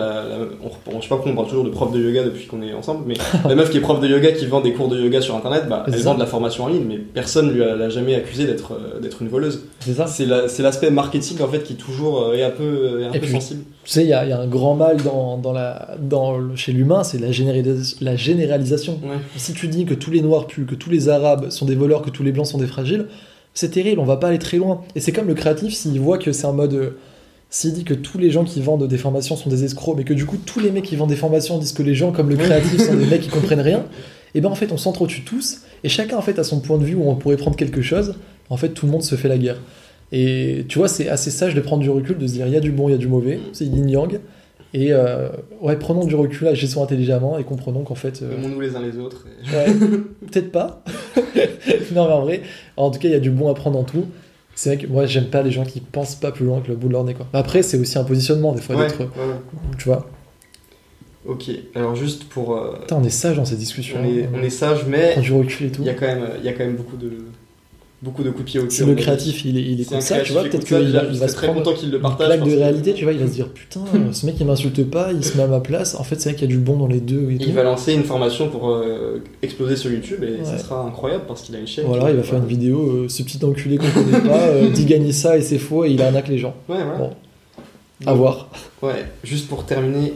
on, 0.64 0.98
je 0.98 1.04
sais 1.04 1.10
pas 1.10 1.16
pourquoi 1.16 1.32
on 1.32 1.36
parle 1.36 1.48
toujours 1.48 1.64
de 1.64 1.70
prof 1.70 1.92
de 1.92 2.00
yoga 2.00 2.24
depuis 2.24 2.48
qu'on 2.48 2.64
est 2.64 2.74
ensemble, 2.74 3.04
mais 3.06 3.14
la 3.48 3.54
meuf 3.54 3.70
qui 3.70 3.78
est 3.78 3.82
prof 3.82 4.00
de 4.00 4.08
yoga 4.08 4.32
qui 4.32 4.48
vend 4.48 4.62
des 4.62 4.74
cours 4.74 4.88
de 4.88 5.00
yoga 5.00 5.22
sur 5.22 5.36
internet, 5.36 5.66
bah, 5.70 5.86
elle 5.86 5.96
vend 6.02 6.16
de 6.16 6.20
la 6.20 6.26
formation 6.26 6.64
en 6.64 6.70
ligne, 6.70 6.86
mais 6.88 6.98
personne 6.98 7.52
lui 7.52 7.62
a, 7.62 7.88
jamais 7.90 8.16
accusé 8.16 8.46
d'être 8.46 8.72
d'être 9.00 9.22
une 9.22 9.28
voleuse. 9.28 9.66
C'est 9.80 9.94
ça. 9.94 10.08
C'est 10.08 10.26
l'aspect 10.26 10.90
marketing 10.90 11.40
en 11.42 11.48
fait 11.48 11.62
qui 11.62 11.76
toujours 11.76 12.34
est 12.34 12.44
un 12.44 12.50
peu, 12.50 13.04
un 13.08 13.18
peu 13.18 13.28
sensible. 13.28 13.62
Tu 13.84 13.92
sais, 13.92 14.04
il 14.04 14.10
y, 14.10 14.14
a 14.14 14.40
un 14.40 14.48
grand 14.48 14.76
mal 14.76 14.98
dans, 14.98 15.38
dans 15.38 15.54
la, 15.54 15.96
dans, 16.10 16.56
chez 16.56 16.74
l'humain, 16.74 17.04
c'est 17.04 17.20
la, 17.20 17.28
la 18.02 18.16
généralisation. 18.16 19.00
Si 19.38 19.54
tu 19.54 19.68
dis 19.68 19.86
que 19.86 19.94
tous 19.94 20.12
les 20.12 20.22
noirs 20.22 20.48
puent, 20.48 20.66
que 20.66 20.76
tous 20.76 20.90
les 20.90 21.10
arabes 21.10 21.50
sont 21.50 21.66
des 21.66 21.76
voleurs, 21.76 22.02
que 22.02 22.10
tous 22.10 22.24
les 22.24 22.32
blancs 22.32 22.48
sont 22.48 22.58
des 22.58 22.68
fragiles, 22.68 23.08
c'est 23.54 23.72
terrible, 23.72 24.00
on 24.00 24.06
va 24.06 24.18
pas 24.18 24.28
aller 24.28 24.40
très 24.40 24.58
loin. 24.58 24.82
Et 24.96 25.00
c'est 25.00 25.12
comme 25.12 25.28
le 25.28 25.34
créatif, 25.34 25.74
s'il 25.74 26.00
voit 26.00 26.18
que 26.18 26.32
c'est 26.32 26.48
un 26.48 26.54
mode. 26.54 26.74
Euh, 26.74 26.90
s'il 27.52 27.74
dit 27.74 27.84
que 27.84 27.96
tous 27.96 28.20
les 28.20 28.30
gens 28.30 28.44
qui 28.44 28.62
vendent 28.62 28.88
des 28.88 28.98
formations 29.00 29.36
sont 29.36 29.50
des 29.50 29.64
escrocs, 29.64 29.98
mais 29.98 30.04
que 30.04 30.14
du 30.14 30.28
coup 30.28 30.38
tous 30.38 30.60
les 30.60 30.70
mecs 30.70 30.86
qui 30.86 30.96
vendent 30.96 31.10
des 31.10 31.16
formations 31.16 31.58
disent 31.58 31.74
que 31.74 31.82
les 31.82 31.96
gens 31.96 32.12
comme 32.12 32.30
le 32.30 32.36
créatif 32.36 32.80
sont 32.80 32.94
des 32.94 33.08
mecs 33.08 33.22
qui 33.22 33.30
comprennent 33.38 33.60
rien, 33.60 33.80
et 33.80 34.38
eh 34.38 34.42
ben 34.42 34.50
en 34.50 34.56
fait 34.56 34.72
on 34.72 34.78
s'entretue 34.78 35.24
tous, 35.24 35.62
et 35.84 35.90
chacun 35.90 36.18
en 36.18 36.22
fait 36.22 36.38
a 36.38 36.44
son 36.44 36.60
point 36.60 36.78
de 36.78 36.86
vue 36.86 36.94
où 36.94 37.10
on 37.10 37.16
pourrait 37.16 37.38
prendre 37.38 37.56
quelque 37.56 37.82
chose, 37.82 38.14
en 38.52 38.58
fait 38.58 38.70
tout 38.70 38.86
le 38.86 38.92
monde 38.92 39.02
se 39.02 39.16
fait 39.16 39.28
la 39.28 39.40
guerre. 39.40 39.60
Et 40.12 40.66
tu 40.68 40.78
vois, 40.78 40.88
c'est 40.88 41.08
assez 41.08 41.32
sage 41.32 41.56
de 41.56 41.62
prendre 41.62 41.82
du 41.82 41.90
recul, 41.90 42.18
de 42.18 42.28
se 42.28 42.34
dire 42.34 42.48
il 42.48 42.54
y 42.54 42.58
a 42.58 42.60
du 42.60 42.72
bon, 42.72 42.90
il 42.90 42.92
y 42.92 42.96
a 42.96 43.00
du 43.00 43.08
mauvais, 43.08 43.40
c'est 43.54 43.66
yin-yang. 43.66 44.20
Et 44.74 44.94
euh, 44.94 45.30
ouais, 45.62 45.76
prenons 45.78 46.06
du 46.06 46.16
recul, 46.16 46.48
agissons 46.48 46.84
intelligemment 46.84 47.40
et 47.40 47.44
comprenons 47.44 47.84
qu'en 47.84 47.96
fait. 47.96 48.22
Euh, 48.22 48.36
Aimons-nous 48.38 48.60
les 48.60 48.76
uns 48.76 48.82
les 48.82 48.98
autres. 48.98 49.26
Ouais, 49.52 49.66
peut-être 50.32 50.52
pas. 50.52 50.84
non, 51.92 52.06
mais 52.08 52.14
en 52.14 52.22
vrai, 52.22 52.42
en 52.78 52.92
tout 52.92 53.00
cas, 53.00 53.08
il 53.08 53.12
y 53.12 53.16
a 53.16 53.20
du 53.20 53.32
bon 53.32 53.50
à 53.50 53.56
prendre 53.56 53.80
en 53.80 53.84
tout. 53.84 54.06
C'est 54.54 54.76
vrai 54.76 54.86
que 54.86 54.92
moi, 54.92 55.06
j'aime 55.06 55.30
pas 55.30 55.42
les 55.42 55.52
gens 55.52 55.64
qui 55.64 55.80
pensent 55.80 56.16
pas 56.16 56.32
plus 56.32 56.46
loin 56.46 56.62
que 56.62 56.68
le 56.68 56.76
bout 56.76 56.88
de 56.88 56.94
leur 56.94 57.04
nez. 57.04 57.14
Quoi. 57.14 57.28
Après, 57.34 57.64
c'est 57.64 57.78
aussi 57.78 57.98
un 57.98 58.04
positionnement, 58.04 58.54
des 58.54 58.62
fois, 58.62 58.76
d'être. 58.76 59.10
Tu 59.78 59.86
vois 59.86 60.08
Ok, 61.26 61.50
alors 61.76 61.96
juste 61.96 62.26
pour. 62.26 62.56
Euh, 62.56 62.78
on 62.92 63.04
est 63.04 63.10
sage 63.10 63.38
dans 63.38 63.46
ces 63.46 63.56
discussions. 63.56 63.98
On 64.02 64.06
est, 64.06 64.30
on 64.34 64.42
est 64.42 64.50
sage, 64.50 64.86
mais. 64.88 65.14
Prends 65.14 65.22
du 65.22 65.34
recul 65.34 65.68
et 65.68 65.72
tout. 65.72 65.82
Il 65.82 65.88
y, 65.88 65.90
a 65.90 65.94
quand 65.94 66.08
même, 66.08 66.30
il 66.40 66.46
y 66.46 66.50
a 66.50 66.54
quand 66.54 66.64
même 66.64 66.76
beaucoup 66.76 66.98
de 66.98 67.12
beaucoup 68.02 68.24
de 68.24 68.30
coups 68.30 68.46
de 68.46 68.50
pied 68.50 68.60
au 68.60 68.68
cul. 68.68 68.86
Le 68.86 68.96
créatif, 68.96 69.44
il, 69.46 69.58
il 69.58 69.82
écoute 69.82 70.02
ça, 70.02 70.20
tu 70.22 70.32
vois, 70.32 70.44
peut-être 70.44 70.66
qu'il 70.66 70.78
il 71.12 71.20
va 71.20 71.28
se 71.28 71.36
très 71.36 71.48
content 71.48 71.74
qu'il 71.74 71.92
le 71.92 72.00
partage. 72.00 72.28
Claque 72.28 72.44
de 72.44 72.56
réalité, 72.56 72.94
tu 72.94 73.04
vois, 73.04 73.14
il 73.14 73.20
va 73.20 73.28
se 73.28 73.34
dire 73.34 73.50
putain, 73.50 73.82
ce 74.12 74.26
mec 74.26 74.36
il 74.40 74.46
m'insulte 74.46 74.90
pas, 74.90 75.12
il 75.12 75.24
se 75.24 75.38
met 75.38 75.44
à 75.44 75.48
ma 75.48 75.60
place. 75.60 75.96
En 75.96 76.04
fait, 76.04 76.16
c'est 76.20 76.30
vrai 76.30 76.36
qu'il 76.38 76.50
y 76.50 76.54
a 76.54 76.56
du 76.56 76.62
bon 76.62 76.78
dans 76.78 76.88
les 76.88 77.02
deux. 77.02 77.28
il 77.32 77.54
va 77.54 77.64
lancer 77.64 77.94
une 77.94 78.04
formation 78.04 78.50
pour 78.50 78.70
euh, 78.70 79.22
exploser 79.42 79.76
sur 79.76 79.92
YouTube 79.92 80.24
et 80.24 80.44
ça 80.46 80.58
sera 80.58 80.82
incroyable 80.82 81.24
parce 81.28 81.42
qu'il 81.42 81.56
a 81.56 81.60
une 81.60 81.68
chaîne. 81.68 81.86
Voilà, 81.86 82.10
il 82.10 82.16
va 82.16 82.24
faire 82.24 82.40
une 82.40 82.48
vidéo, 82.48 82.80
euh, 82.80 83.10
ce 83.10 83.24
petit 83.24 83.44
enculé 83.44 83.78
qu'on 83.78 83.90
connaît 83.92 84.22
pas, 84.22 84.48
euh, 84.48 84.70
dit 84.74 84.86
gagner 84.86 85.12
ça 85.12 85.38
et 85.38 85.42
c'est 85.42 85.58
faux 85.58 85.86
et 85.86 85.92
il 85.92 86.02
arnaque 86.02 86.28
les 86.28 86.38
gens. 86.38 86.56
Ouais, 86.68 86.78
ouais. 86.78 86.98
Bon. 86.98 87.12
À 88.06 88.14
voir. 88.14 88.50
Ouais, 88.82 89.06
juste 89.26 89.50
pour 89.50 89.66
terminer, 89.66 90.14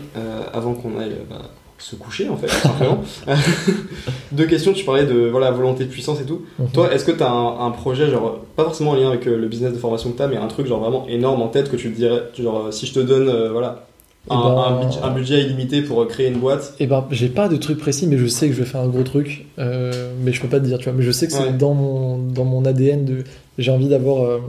avant 0.54 0.74
qu'on 0.74 0.98
aille. 0.98 1.18
Bah, 1.30 1.42
se 1.78 1.96
coucher 1.96 2.30
en 2.30 2.38
fait, 2.38 2.48
simplement. 2.48 3.04
Deux 4.32 4.46
questions, 4.46 4.74
tu 4.74 4.86
parlais 4.86 5.06
de 5.06 5.28
voilà, 5.30 5.52
volonté 5.52 5.86
de 5.86 5.90
puissance 5.90 6.22
et 6.22 6.26
tout. 6.26 6.42
Mhm. 6.60 6.68
Toi, 6.74 6.94
est-ce 6.94 7.06
que 7.06 7.12
tu 7.12 7.24
as 7.24 7.32
un, 7.32 7.72
projet, 7.72 8.10
genre, 8.10 8.40
pas 8.56 8.64
forcément 8.64 8.92
en 8.92 8.96
lien 8.96 9.10
avec 9.10 9.28
euh, 9.28 9.38
le 9.38 9.48
business 9.48 9.74
de 9.74 9.78
formation 9.78 10.12
que 10.12 10.18
tu 10.18 10.24
as, 10.24 10.28
mais 10.28 10.38
un 10.38 10.48
truc 10.48 10.68
genre 10.68 10.80
vraiment 10.80 11.06
énorme 11.08 11.42
en 11.42 11.48
tête 11.48 11.70
que 11.70 11.76
tu 11.76 11.92
te 11.92 11.96
dirais, 11.96 12.24
genre, 12.38 12.74
si 12.74 12.86
je 12.86 12.94
te 12.94 13.00
donne, 13.00 13.28
euh, 13.28 13.52
voilà, 13.52 13.86
eh 14.30 14.34
un, 14.34 14.80
ben, 14.80 14.90
un, 15.04 15.12
budget, 15.12 15.42
illimité 15.42 15.82
pour 15.82 16.02
euh, 16.02 16.06
créer 16.06 16.28
une 16.28 16.40
boîte? 16.40 16.76
Et 16.80 16.84
eh 16.84 16.88
ben, 16.88 17.06
j'ai 17.12 17.30
pas 17.30 17.50
de 17.50 17.58
truc 17.58 17.80
précis, 17.80 18.08
mais 18.08 18.18
je 18.18 18.28
sais 18.28 18.48
que 18.48 18.54
je 18.54 18.60
vais 18.60 18.70
faire 18.70 18.82
un 18.82 18.88
gros 18.88 19.04
truc, 19.04 19.46
mais 19.58 20.32
je 20.32 20.42
peux 20.42 20.48
pas 20.48 20.60
te 20.60 20.66
dire, 20.66 20.78
tu 20.78 20.86
vois, 20.86 20.94
mais 20.94 21.04
je 21.04 21.12
sais 21.12 21.28
que 21.28 21.34
c'est 21.34 21.58
dans, 21.58 21.74
mon, 21.74 22.18
dans 22.18 22.46
mon 22.46 22.66
ADN 22.66 23.06
de. 23.06 23.24
J'ai 23.58 23.72
envie 23.72 23.90
d'avoir. 23.90 24.40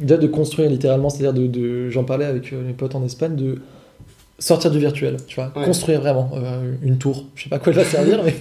déjà 0.00 0.16
de 0.16 0.26
construire 0.26 0.68
littéralement, 0.68 1.10
c'est-à-dire 1.10 1.40
de, 1.40 1.46
de 1.46 1.90
j'en 1.90 2.04
parlais 2.04 2.24
avec 2.26 2.52
mes 2.52 2.72
potes 2.72 2.94
en 2.96 3.04
Espagne, 3.04 3.36
de 3.36 3.58
sortir 4.38 4.70
du 4.70 4.78
virtuel, 4.78 5.16
tu 5.26 5.36
vois, 5.36 5.52
construire 5.64 6.00
vraiment 6.00 6.30
euh, 6.34 6.74
une 6.82 6.98
tour. 6.98 7.24
Je 7.34 7.44
sais 7.44 7.48
pas 7.48 7.58
quoi 7.58 7.72
elle 7.72 7.78
va 7.78 7.84
servir, 7.84 8.20
mais 8.24 8.34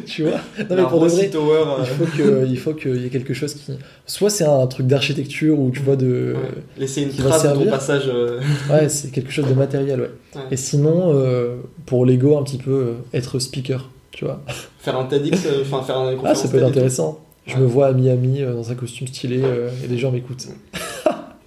tu 0.06 0.22
vois. 0.22 0.40
Non, 0.58 0.76
mais 0.76 0.82
pour 0.82 1.00
de 1.00 1.08
vrai, 1.08 1.30
il 1.30 1.86
faut 1.86 2.04
que, 2.04 2.46
il 2.48 2.58
faut 2.58 2.74
qu'il 2.74 3.02
y 3.02 3.06
ait 3.06 3.10
quelque 3.10 3.34
chose 3.34 3.54
qui, 3.54 3.72
soit 4.06 4.30
c'est 4.30 4.44
un 4.44 4.66
truc 4.66 4.86
d'architecture 4.86 5.58
ou 5.58 5.70
tu 5.70 5.80
vois 5.80 5.96
de, 5.96 6.34
laisser 6.78 7.02
une 7.02 7.12
trace 7.12 7.42
de 7.42 7.52
ton 7.52 7.70
passage. 7.70 8.04
Euh. 8.06 8.40
ouais, 8.70 8.88
c'est 8.88 9.10
quelque 9.10 9.30
chose 9.32 9.46
de 9.46 9.54
matériel, 9.54 10.00
ouais. 10.00 10.10
Et 10.50 10.56
sinon, 10.56 11.12
euh, 11.14 11.56
pour 11.84 12.06
l'ego, 12.06 12.38
un 12.38 12.42
petit 12.42 12.58
peu 12.58 12.94
être 13.12 13.38
speaker, 13.38 13.90
tu 14.12 14.24
vois. 14.24 14.40
Faire 14.78 14.98
un 14.98 15.04
TEDx, 15.04 15.46
enfin 15.60 15.82
faire 15.82 15.98
un. 15.98 16.16
Ah, 16.24 16.34
ça 16.34 16.48
peut 16.48 16.56
être 16.56 16.68
intéressant. 16.68 17.20
Je 17.46 17.56
me 17.56 17.66
vois 17.66 17.88
à 17.88 17.92
Miami 17.92 18.40
dans 18.40 18.70
un 18.70 18.74
costume 18.76 19.08
stylé 19.08 19.42
et 19.84 19.88
les 19.88 19.98
gens 19.98 20.10
m'écoutent. 20.10 20.46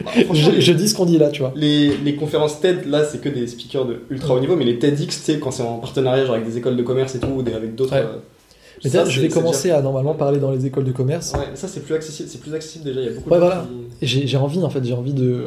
Bah, 0.05 0.11
je, 0.33 0.71
dis 0.71 0.87
ce 0.87 0.95
qu'on 0.95 1.05
dit 1.05 1.17
là, 1.17 1.29
tu 1.29 1.41
vois. 1.41 1.51
Les, 1.55 1.97
les 1.97 2.15
conférences 2.15 2.59
TED, 2.61 2.85
là, 2.85 3.03
c'est 3.03 3.19
que 3.19 3.29
des 3.29 3.47
speakers 3.47 3.85
de 3.85 4.01
ultra 4.09 4.35
haut 4.35 4.39
niveau, 4.39 4.55
mais 4.55 4.65
les 4.65 4.79
TEDx, 4.79 5.07
tu 5.07 5.23
sais, 5.23 5.39
quand 5.39 5.51
c'est 5.51 5.63
en 5.63 5.77
partenariat 5.77 6.25
genre 6.25 6.35
avec 6.35 6.47
des 6.47 6.57
écoles 6.57 6.77
de 6.77 6.83
commerce 6.83 7.15
et 7.15 7.19
tout, 7.19 7.27
ou 7.27 7.39
avec 7.41 7.75
d'autres. 7.75 7.95
Euh, 7.95 8.17
mais 8.83 8.89
ça, 8.89 9.05
je 9.05 9.21
vais 9.21 9.29
commencer 9.29 9.71
à 9.71 9.81
normalement 9.81 10.13
parler 10.13 10.39
dans 10.39 10.51
les 10.51 10.65
écoles 10.65 10.83
de 10.83 10.91
commerce. 10.91 11.33
Ouais, 11.33 11.55
ça 11.55 11.67
c'est 11.67 11.81
plus 11.81 11.95
accessible, 11.95 12.29
c'est 12.29 12.41
plus 12.41 12.53
accessible 12.53 12.85
déjà. 12.85 12.99
Il 13.01 13.05
y 13.05 13.09
a 13.09 13.11
beaucoup. 13.13 13.29
Ouais, 13.29 13.39
voilà. 13.39 13.65
J'ai 14.01 14.37
envie 14.37 14.61
en 14.63 14.69
fait, 14.69 14.83
j'ai 14.83 14.93
envie 14.93 15.13
de 15.13 15.45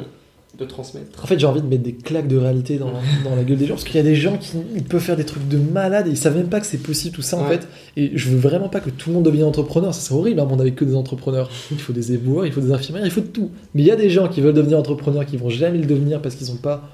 de 0.59 0.65
transmettre. 0.65 1.23
En 1.23 1.27
fait, 1.27 1.39
j'ai 1.39 1.47
envie 1.47 1.63
de 1.63 1.67
mettre 1.67 1.85
des 1.85 1.93
claques 1.93 2.27
de 2.27 2.37
réalité 2.37 2.79
dans, 2.79 2.91
dans 3.25 3.37
la 3.37 3.45
gueule 3.45 3.59
des 3.59 3.67
gens 3.67 3.75
parce 3.75 3.85
qu'il 3.85 3.95
y 3.95 4.01
a 4.01 4.03
des 4.03 4.17
gens 4.17 4.37
qui 4.39 4.57
peuvent 4.89 5.01
faire 5.01 5.17
des 5.17 5.25
trucs 5.25 5.47
de 5.47 5.57
malade 5.57 6.09
et 6.09 6.11
ils 6.11 6.17
savent 6.17 6.37
même 6.37 6.49
pas 6.49 6.59
que 6.59 6.67
c'est 6.67 6.83
possible 6.83 7.15
tout 7.15 7.23
ça 7.23 7.37
en 7.37 7.47
fait. 7.47 7.69
Et 7.97 8.11
je 8.15 8.31
veux 8.31 8.39
vraiment 8.39 8.69
pas 8.69 8.81
que 8.81 8.91
tout 8.91 9.11
le 9.11 9.15
monde 9.15 9.25
devienne 9.25 9.45
entrepreneur. 9.45 9.95
Ça 9.95 10.01
serait 10.01 10.19
horrible, 10.19 10.41
hein, 10.41 10.49
on 10.51 10.59
avait 10.59 10.73
que 10.73 10.85
des 10.85 10.97
entrepreneurs. 10.97 11.49
Il 11.71 11.79
faut 11.79 11.93
des 11.93 12.13
éboueurs, 12.13 12.45
il 12.45 12.53
faut 12.53 12.61
des 12.61 12.73
infirmières, 12.73 13.05
il 13.05 13.11
faut 13.13 13.21
de 13.21 13.27
tout. 13.27 13.51
Mais 13.75 13.83
il 13.83 13.87
y 13.87 13.91
a 13.93 13.97
des 13.97 14.11
gens 14.11 14.29
qui 14.29 14.41
veulent 14.41 14.55
devenir 14.55 14.79
entrepreneurs 14.79 15.25
qui 15.27 15.37
vont 15.37 15.51
jamais 15.51 15.79
le 15.79 15.87
devenir 15.87 16.21
parce 16.21 16.35
qu'ils 16.35 16.51
ont 16.51 16.57
pas 16.57 16.91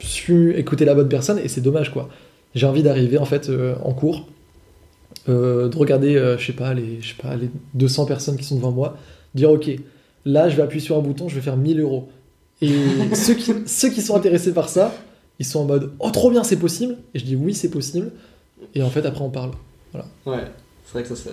su 0.00 0.54
écouter 0.56 0.84
la 0.84 0.94
bonne 0.94 1.08
personne 1.08 1.38
et 1.38 1.48
c'est 1.48 1.62
dommage 1.62 1.92
quoi. 1.92 2.10
J'ai 2.54 2.66
envie 2.66 2.82
d'arriver 2.82 3.16
en 3.16 3.24
fait 3.24 3.48
euh, 3.48 3.74
en 3.82 3.94
cours, 3.94 4.28
euh, 5.30 5.68
de 5.70 5.76
regarder, 5.76 6.16
euh, 6.16 6.36
je 6.36 6.46
sais 6.46 6.52
pas, 6.52 6.74
les, 6.74 7.00
je 7.00 7.08
sais 7.08 7.22
pas, 7.22 7.36
les 7.36 7.48
200 7.72 8.04
personnes 8.04 8.36
qui 8.36 8.44
sont 8.44 8.56
devant 8.56 8.70
moi, 8.70 8.98
dire 9.34 9.50
ok 9.50 9.70
là, 10.24 10.48
je 10.48 10.56
vais 10.56 10.62
appuyer 10.62 10.84
sur 10.84 10.96
un 10.96 11.00
bouton, 11.00 11.28
je 11.28 11.34
vais 11.34 11.40
faire 11.40 11.56
1000 11.56 11.80
euros. 11.80 12.08
Et 12.64 13.14
ceux, 13.14 13.34
qui, 13.34 13.52
ceux 13.66 13.88
qui 13.90 14.02
sont 14.02 14.16
intéressés 14.16 14.52
par 14.52 14.68
ça, 14.68 14.94
ils 15.38 15.46
sont 15.46 15.60
en 15.60 15.64
mode 15.64 15.92
Oh, 16.00 16.10
trop 16.10 16.30
bien, 16.30 16.44
c'est 16.44 16.56
possible. 16.56 16.96
Et 17.14 17.18
je 17.18 17.24
dis 17.24 17.36
Oui, 17.36 17.54
c'est 17.54 17.70
possible. 17.70 18.10
Et 18.74 18.82
en 18.82 18.90
fait, 18.90 19.04
après, 19.06 19.22
on 19.22 19.30
parle. 19.30 19.50
Voilà. 19.92 20.06
Ouais, 20.26 20.44
c'est 20.86 20.92
vrai 20.94 21.02
que 21.02 21.08
ça, 21.08 21.14
c'est. 21.16 21.30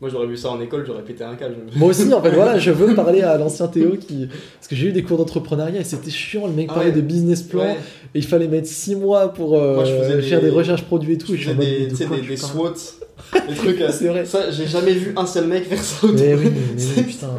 Moi, 0.00 0.08
j'aurais 0.10 0.28
vu 0.28 0.36
ça 0.36 0.50
en 0.50 0.60
école, 0.60 0.84
j'aurais 0.86 1.02
pété 1.02 1.24
un 1.24 1.34
câble. 1.34 1.56
Moi 1.74 1.88
aussi, 1.88 2.12
en 2.14 2.22
fait, 2.22 2.30
voilà, 2.30 2.56
je 2.56 2.70
veux 2.70 2.94
parler 3.04 3.22
à 3.22 3.36
l'ancien 3.36 3.66
Théo 3.66 3.96
qui. 3.96 4.28
Parce 4.58 4.68
que 4.68 4.76
j'ai 4.76 4.86
eu 4.88 4.92
des 4.92 5.02
cours 5.02 5.18
d'entrepreneuriat 5.18 5.80
et 5.80 5.84
c'était 5.84 6.10
chiant. 6.10 6.46
Le 6.46 6.52
mec 6.52 6.66
Ah 6.70 6.74
parlait 6.74 6.90
ouais. 6.90 6.94
de 6.96 7.00
business 7.00 7.42
plan 7.42 7.62
Ouais. 7.64 7.76
et 8.14 8.18
il 8.18 8.24
fallait 8.24 8.46
mettre 8.46 8.68
6 8.68 8.94
mois 8.94 9.32
pour 9.34 9.58
euh, 9.58 9.74
Moi, 9.74 9.84
je 9.86 10.20
faire 10.20 10.40
des- 10.40 10.46
des 10.46 10.52
recherches 10.52 10.84
produits 10.84 11.14
et 11.14 11.18
tout. 11.18 11.34
Je 11.34 11.34
et 11.34 11.38
je 11.38 11.50
faisais 11.50 11.52
en 11.52 11.56
mode, 11.56 11.98
des, 11.98 12.04
quoi 12.06 12.16
des, 12.16 12.26
des 12.28 12.36
SWOT, 12.36 12.74
des 13.48 13.54
trucs. 13.56 13.82
C'est 13.90 14.06
vrai. 14.06 14.24
Ça, 14.24 14.52
j'ai 14.52 14.66
jamais 14.68 14.92
vu 14.92 15.12
un 15.16 15.26
seul 15.26 15.48
mec 15.48 15.64
faire 15.64 15.82
ça. 15.82 16.06
Mais 16.14 16.34
oui, 16.34 16.44
mais, 16.44 16.84
mais 16.96 17.02
putain. 17.08 17.30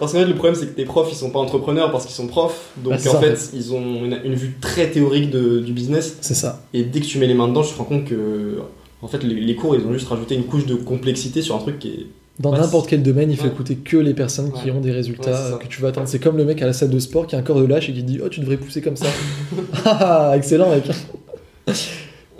Parce 0.00 0.12
qu'en 0.12 0.18
fait, 0.18 0.24
le 0.26 0.34
problème, 0.34 0.54
c'est 0.58 0.66
que 0.66 0.74
tes 0.74 0.84
profs, 0.84 1.08
ils 1.12 1.16
sont 1.16 1.30
pas 1.30 1.38
entrepreneurs 1.38 1.92
parce 1.92 2.06
qu'ils 2.06 2.14
sont 2.16 2.26
profs. 2.26 2.70
Donc, 2.78 2.94
Bah, 2.94 2.98
en 2.98 3.02
ça, 3.12 3.18
en 3.18 3.20
fait, 3.20 3.50
ils 3.54 3.72
ont 3.74 4.04
une, 4.04 4.18
une 4.24 4.34
vue 4.34 4.56
très 4.60 4.88
théorique 4.90 5.30
de- 5.30 5.60
du 5.60 5.72
business. 5.72 6.16
C'est 6.20 6.34
ça. 6.34 6.62
Et 6.74 6.82
dès 6.82 7.00
que 7.00 7.06
tu 7.06 7.18
mets 7.18 7.26
les 7.28 7.34
mains 7.34 7.46
dedans, 7.48 7.62
tu 7.62 7.72
te 7.72 7.78
rends 7.78 7.84
compte 7.84 8.06
que. 8.06 8.58
En 9.02 9.08
fait, 9.08 9.22
les, 9.22 9.34
les 9.34 9.54
cours, 9.54 9.76
ils 9.76 9.86
ont 9.86 9.92
juste 9.92 10.08
rajouté 10.08 10.34
une 10.34 10.44
couche 10.44 10.66
de 10.66 10.74
complexité 10.74 11.40
sur 11.42 11.54
un 11.54 11.58
truc 11.58 11.78
qui 11.78 11.88
est. 11.88 12.06
Dans 12.38 12.52
n'importe 12.52 12.88
quel 12.88 13.02
domaine, 13.02 13.30
il 13.30 13.36
faut 13.36 13.44
Ouais. 13.44 13.50
écouter 13.50 13.76
que 13.76 13.98
les 13.98 14.14
personnes 14.14 14.50
qui 14.52 14.66
Ouais. 14.66 14.70
ont 14.76 14.80
des 14.80 14.92
résultats 14.92 15.58
que 15.60 15.66
tu 15.66 15.82
vas 15.82 15.88
atteindre. 15.88 16.08
C'est 16.08 16.18
comme 16.18 16.38
le 16.38 16.44
mec 16.46 16.60
à 16.62 16.66
la 16.66 16.72
salle 16.72 16.88
de 16.90 16.98
sport 16.98 17.26
qui 17.26 17.36
a 17.36 17.38
un 17.38 17.42
corps 17.42 17.60
de 17.60 17.66
lâche 17.66 17.90
et 17.90 17.92
qui 17.92 18.02
dit 18.02 18.18
Oh, 18.24 18.28
tu 18.30 18.40
devrais 18.40 18.56
pousser 18.56 18.80
comme 18.80 18.96
ça. 18.96 19.06
Ah, 19.84 20.32
excellent, 20.34 20.70
mec. 20.70 20.84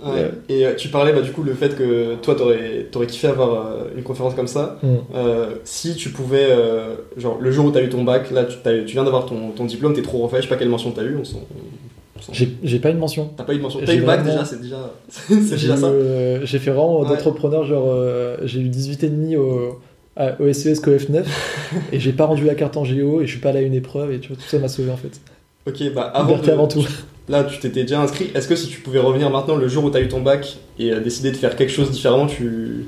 Ouais. 0.05 0.31
Et 0.49 0.67
euh, 0.67 0.75
tu 0.77 0.89
parlais, 0.89 1.13
bah, 1.13 1.21
du 1.21 1.31
coup, 1.33 1.43
le 1.43 1.53
fait 1.55 1.77
que 1.77 2.15
toi, 2.23 2.35
t'aurais 2.35 2.87
aurais 2.95 3.07
kiffé 3.07 3.27
avoir 3.29 3.67
euh, 3.67 3.85
une 3.97 4.03
conférence 4.03 4.35
comme 4.35 4.47
ça. 4.47 4.79
Mm. 4.83 4.87
Euh, 5.15 5.47
si 5.65 5.95
tu 5.97 6.11
pouvais, 6.11 6.47
euh, 6.51 6.95
genre, 7.17 7.39
le 7.41 7.51
jour 7.51 7.67
où 7.67 7.71
t'as 7.71 7.83
eu 7.83 7.89
ton 7.89 8.03
bac, 8.05 8.31
là, 8.31 8.45
tu, 8.45 8.57
tu 8.87 8.93
viens 8.93 9.05
d'avoir 9.05 9.27
ton, 9.27 9.51
ton 9.51 9.65
diplôme, 9.65 9.93
t'es 9.93 10.03
trop 10.03 10.19
refait, 10.19 10.39
je 10.39 10.43
sais 10.43 10.49
pas 10.49 10.57
quelle 10.57 10.69
mention 10.69 10.91
t'as 10.93 11.03
eu, 11.05 11.17
on 11.17 11.23
on 11.37 12.33
J'ai 12.33 12.51
j'ai 12.63 12.79
pas 12.79 12.91
une 12.91 12.99
mention. 12.99 13.31
T'as 13.37 13.45
pas 13.45 13.55
eu 13.55 13.59
de 13.59 13.63
mention. 13.63 13.81
j'ai 13.81 13.87
T'as 13.87 13.95
eu 13.95 14.01
le 14.01 14.07
bac 14.07 14.21
vraiment- 14.21 14.33
déjà, 14.43 14.45
c'est 14.45 14.61
déjà. 14.61 14.91
déjà 15.57 15.77
ça. 15.77 15.87
euh, 15.87 16.41
j'ai 16.45 16.59
fait 16.59 16.71
vraiment 16.71 17.01
Ouais. 17.01 17.09
d'entrepreneur, 17.09 17.65
genre 17.65 17.87
euh, 17.91 18.37
j'ai 18.45 18.61
eu 18.61 18.69
18 18.69 19.05
et 19.05 19.09
demi 19.09 19.37
au, 19.37 19.79
à- 20.17 20.41
au 20.41 20.53
SES 20.53 20.81
COF 20.83 21.09
9 21.09 21.73
et 21.93 21.99
j'ai 22.01 22.13
pas 22.13 22.27
rendu 22.27 22.45
la 22.45 22.55
carte 22.55 22.77
en 22.77 22.85
géo 22.85 23.21
et 23.23 23.27
je 23.27 23.31
suis 23.33 23.41
pas 23.41 23.51
allé 23.51 23.61
à 23.61 23.63
une 23.63 23.75
épreuve 23.75 24.13
et 24.13 24.19
tu 24.21 24.29
vois, 24.29 24.37
tout 24.37 24.49
ça 24.49 24.59
m'a 24.59 24.69
sauvé 24.69 24.91
en 24.91 24.97
fait. 24.97 25.19
Ok, 25.67 25.93
bah 25.95 26.11
avant, 26.15 26.39
de- 26.39 26.51
avant 26.51 26.69
tout. 26.69 26.85
Là, 27.31 27.45
tu 27.45 27.59
t'étais 27.61 27.83
déjà 27.83 28.03
inscrit. 28.03 28.31
Est-ce 28.35 28.49
que 28.49 28.57
si 28.57 28.67
tu 28.69 28.81
pouvais 28.81 28.99
revenir 28.99 29.31
maintenant, 29.31 29.55
le 29.57 29.69
jour 29.69 29.85
où 29.85 29.91
t'as 29.91 30.01
eu 30.01 30.09
ton 30.09 30.21
bac 30.21 30.59
et 30.79 30.93
euh, 30.93 31.01
décider 31.01 31.31
de 31.31 31.37
faire 31.37 31.55
quelque 31.57 31.71
chose 31.73 31.91
différemment, 31.91 32.27
tu, 32.27 32.87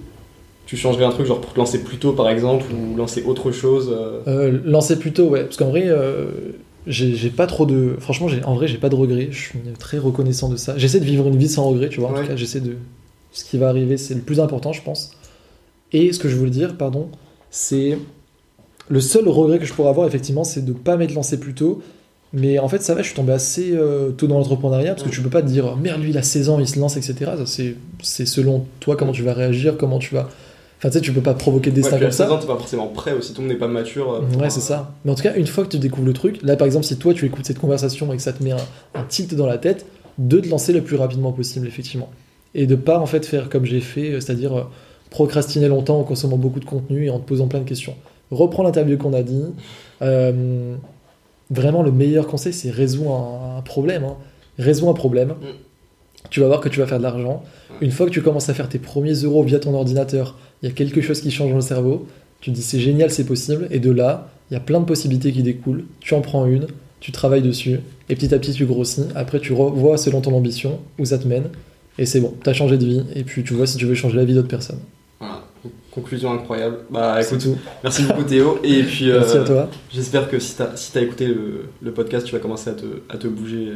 tu 0.67 0.77
changerais 0.77 1.05
un 1.05 1.11
truc, 1.11 1.27
genre 1.27 1.41
pour 1.41 1.53
te 1.53 1.59
lancer 1.59 1.83
plus 1.85 1.99
tôt 1.99 2.13
par 2.13 2.29
exemple, 2.29 2.67
ou 2.75 2.97
lancer 2.97 3.23
autre 3.23 3.53
chose 3.53 3.95
euh, 3.97 4.21
Euh, 4.27 4.59
lancer 4.65 4.99
plus 4.99 5.13
tôt, 5.13 5.29
ouais, 5.29 5.45
parce 5.45 5.57
qu'en 5.57 5.69
vrai, 5.71 5.85
euh, 5.87 6.27
j'ai 6.89 7.31
pas 7.31 7.47
trop 7.47 7.67
de. 7.67 7.95
Franchement, 8.01 8.27
j'ai- 8.27 8.43
en 8.45 8.55
vrai, 8.57 8.67
j'ai 8.67 8.79
pas 8.79 8.89
de 8.89 8.97
regrets. 8.97 9.29
Je 9.31 9.39
suis 9.39 9.59
très 9.79 9.99
reconnaissant 9.99 10.49
de 10.49 10.57
ça. 10.57 10.77
J'essaie 10.77 10.99
de 10.99 11.05
vivre 11.05 11.29
une 11.29 11.37
vie 11.37 11.49
sans 11.49 11.69
regrets, 11.69 11.89
tu 11.89 12.01
vois. 12.01 12.11
En 12.11 12.15
Ouais. 12.15 12.23
tout 12.23 12.27
cas, 12.29 12.37
j'essaie 12.37 12.61
de. 12.61 12.75
Ce 13.31 13.45
qui 13.45 13.57
va 13.59 13.69
arriver, 13.69 13.97
c'est 13.97 14.15
le 14.15 14.21
plus 14.21 14.41
important, 14.41 14.73
je 14.73 14.83
pense. 14.83 15.13
Et 15.93 16.13
ce 16.13 16.19
que 16.19 16.29
je 16.29 16.35
voulais 16.37 16.51
dire, 16.51 16.77
pardon, 16.77 17.09
c'est. 17.51 17.97
Le 18.89 19.01
seul 19.01 19.29
regret 19.29 19.61
que 19.61 19.65
je 19.65 19.73
pourrais 19.73 19.91
avoir, 19.91 20.09
effectivement, 20.09 20.43
c'est 20.43 20.65
de 20.65 20.73
pas 20.73 20.97
m'être 20.97 21.15
lancé 21.15 21.39
plus 21.39 21.55
tôt. 21.55 21.81
Mais 22.35 22.59
en 22.59 22.69
fait, 22.69 22.83
ça 22.83 22.95
va, 22.95 23.03
je 23.03 23.07
suis 23.09 23.15
tombé 23.17 23.33
assez 23.33 23.73
euh, 23.75 24.11
tôt 24.11 24.27
dans 24.27 24.39
l'entrepreneuriat 24.39 24.93
parce 24.93 25.03
que 25.03 25.09
Ouais. 25.09 25.15
tu 25.15 25.21
peux 25.23 25.29
pas 25.31 25.43
te 25.43 25.49
dire 25.49 25.77
merde, 25.77 26.01
lui 26.01 26.11
il 26.11 26.19
a 26.19 26.23
16 26.23 26.49
ans, 26.49 26.59
il 26.59 26.67
se 26.67 26.79
lance, 26.79 26.97
etc. 26.97 27.33
C'est- 27.45 28.25
selon 28.27 28.65
toi 28.81 28.97
comment 28.97 29.13
tu 29.13 29.23
vas 29.23 29.35
réagir, 29.35 29.77
comment 29.77 29.99
tu 29.99 30.15
vas. 30.15 30.29
Enfin, 30.79 30.89
tu 30.89 30.95
sais, 30.95 31.01
tu 31.01 31.13
peux 31.13 31.21
pas 31.21 31.35
provoquer 31.35 31.71
le 31.71 31.77
Ouais, 31.77 31.83
destin 31.83 31.97
puis 31.97 32.05
à 32.07 32.09
comme 32.09 32.13
ça. 32.17 32.25
16 32.25 32.33
ans, 32.33 32.39
t'es 32.39 32.47
pas 32.47 32.57
forcément 32.57 32.89
prêt 32.89 33.13
aussi, 33.13 33.35
monde 33.39 33.49
n'est 33.49 33.55
pas 33.57 33.69
mature. 33.69 34.15
euh, 34.15 34.21
Ouais, 34.39 34.47
euh, 34.47 34.51
c'est 34.51 34.61
ça. 34.61 34.95
Mais 35.05 35.13
en 35.13 35.15
tout 35.15 35.23
cas, 35.23 35.35
une 35.37 35.47
fois 35.47 35.65
que 35.65 35.69
tu 35.69 35.79
découvres 35.79 36.07
le 36.07 36.13
truc, 36.15 36.41
là 36.43 36.57
par 36.57 36.67
exemple, 36.67 36.85
si 36.87 36.97
toi 36.97 37.13
tu 37.15 37.27
écoutes 37.27 37.45
cette 37.47 37.59
conversation 37.61 38.13
et 38.13 38.17
que 38.17 38.23
ça 38.23 38.33
te 38.33 38.43
met 38.43 38.53
un, 38.53 38.57
un 38.95 39.05
tilt 39.05 39.35
dans 39.35 39.47
la 39.47 39.59
tête, 39.59 39.85
de 40.19 40.41
te 40.41 40.49
lancer 40.49 40.73
le 40.73 40.81
plus 40.83 40.97
rapidement 40.97 41.33
possible, 41.33 41.67
effectivement. 41.67 42.09
Et 42.55 42.67
de 42.67 42.75
pas 42.75 42.99
en 42.99 43.07
fait 43.07 43.25
faire 43.27 43.49
comme 43.51 43.65
j'ai 43.67 43.81
fait, 43.81 44.11
euh, 44.13 44.21
c'est-à-dire 44.21 44.57
euh, 44.57 44.63
procrastiner 45.11 45.69
longtemps 45.69 46.01
en 46.01 46.05
consommant 46.05 46.37
beaucoup 46.39 46.61
de 46.61 46.65
contenu 46.65 47.07
et 47.07 47.11
en 47.11 47.19
te 47.19 47.29
posant 47.29 47.47
plein 47.47 47.61
de 47.61 47.69
questions. 47.69 47.95
Reprends 48.31 48.63
l'interview 48.63 48.97
qu'on 48.97 49.13
a 49.13 49.23
dit. 49.23 49.43
Euh, 50.01 50.75
vraiment, 51.53 51.83
le 51.83 51.93
meilleur 51.93 52.27
conseil, 52.27 52.53
c'est 52.53 52.71
résous 52.71 53.09
un, 53.11 53.59
un 53.59 53.63
problème. 53.63 54.05
hein. 54.05 54.17
Résous 54.59 54.89
un 54.89 54.95
problème. 54.95 55.35
Tu 56.31 56.41
vas 56.41 56.47
voir 56.47 56.61
que 56.61 56.69
tu 56.69 56.79
vas 56.81 56.87
faire 56.87 56.99
de 56.99 57.03
l'argent. 57.03 57.43
Ouais. 57.71 57.77
Une 57.87 57.91
fois 57.91 58.07
que 58.07 58.11
tu 58.13 58.23
commences 58.23 58.49
à 58.49 58.55
faire 58.55 58.69
tes 58.69 58.79
premiers 58.79 59.15
euros 59.15 59.43
via 59.43 59.59
ton 59.59 59.75
ordinateur, 59.75 60.39
il 60.63 60.69
y 60.69 60.73
a 60.73 60.75
quelque 60.75 61.01
chose 61.01 61.21
qui 61.21 61.31
change 61.31 61.51
dans 61.51 61.57
le 61.57 61.63
cerveau. 61.63 62.07
Tu 62.41 62.51
te 62.51 62.57
dis 62.57 62.63
c'est 62.63 62.79
génial, 62.81 63.11
c'est 63.11 63.25
possible. 63.25 63.67
Et 63.71 63.81
de 63.81 63.91
là, 63.91 64.29
il 64.51 64.55
y 64.55 64.57
a 64.57 64.61
plein 64.61 64.81
de 64.81 64.85
possibilités 64.85 65.33
qui 65.33 65.43
découlent. 65.43 65.85
Tu 66.01 66.15
en 66.15 66.21
prends 66.21 66.47
une, 66.47 66.67
tu 67.01 67.13
travailles 67.13 67.43
dessus, 67.43 67.81
et 68.09 68.15
petit 68.15 68.33
à 68.35 68.39
petit 68.39 68.53
tu 68.53 68.67
grossis. 68.67 69.05
Après, 69.15 69.41
tu 69.41 69.53
revois 69.53 69.97
selon 69.97 70.21
ton 70.21 70.35
ambition 70.35 70.79
où 70.99 71.05
ça 71.05 71.19
te 71.19 71.27
mène. 71.27 71.45
Et 71.99 72.07
c'est 72.07 72.21
bon, 72.21 72.33
t'as 72.43 72.53
changé 72.53 72.79
de 72.79 72.87
vie. 72.87 73.03
Et 73.15 73.25
puis 73.25 73.43
tu 73.43 73.55
vois 73.55 73.67
si 73.67 73.77
tu 73.77 73.87
veux 73.87 73.95
changer 73.95 74.17
la 74.17 74.25
vie 74.25 74.35
d'autres 74.35 74.49
personnes. 74.49 74.81
Conclusion 75.93 76.33
incroyable. 76.33 76.79
Bah 76.91 77.21
écoute, 77.21 77.43
tout. 77.43 77.59
merci 77.85 78.05
beaucoup 78.05 78.23
Théo. 78.25 78.59
Et 78.65 78.83
puis 78.83 79.11
euh, 79.11 79.19
Merci 79.21 79.37
à 79.37 79.45
toi. 79.45 79.69
j'espère 79.93 80.29
que 80.31 80.39
si 80.39 80.55
t'as 80.57 80.75
si 80.75 80.91
t'as 80.91 81.03
écouté 81.03 81.27
le, 81.27 81.67
le 81.83 81.93
podcast, 81.93 82.27
tu 82.27 82.33
vas 82.33 82.39
commencer 82.41 82.71
à 82.71 82.73
te, 82.73 82.87
à 83.11 83.19
te 83.19 83.27
bouger. 83.27 83.73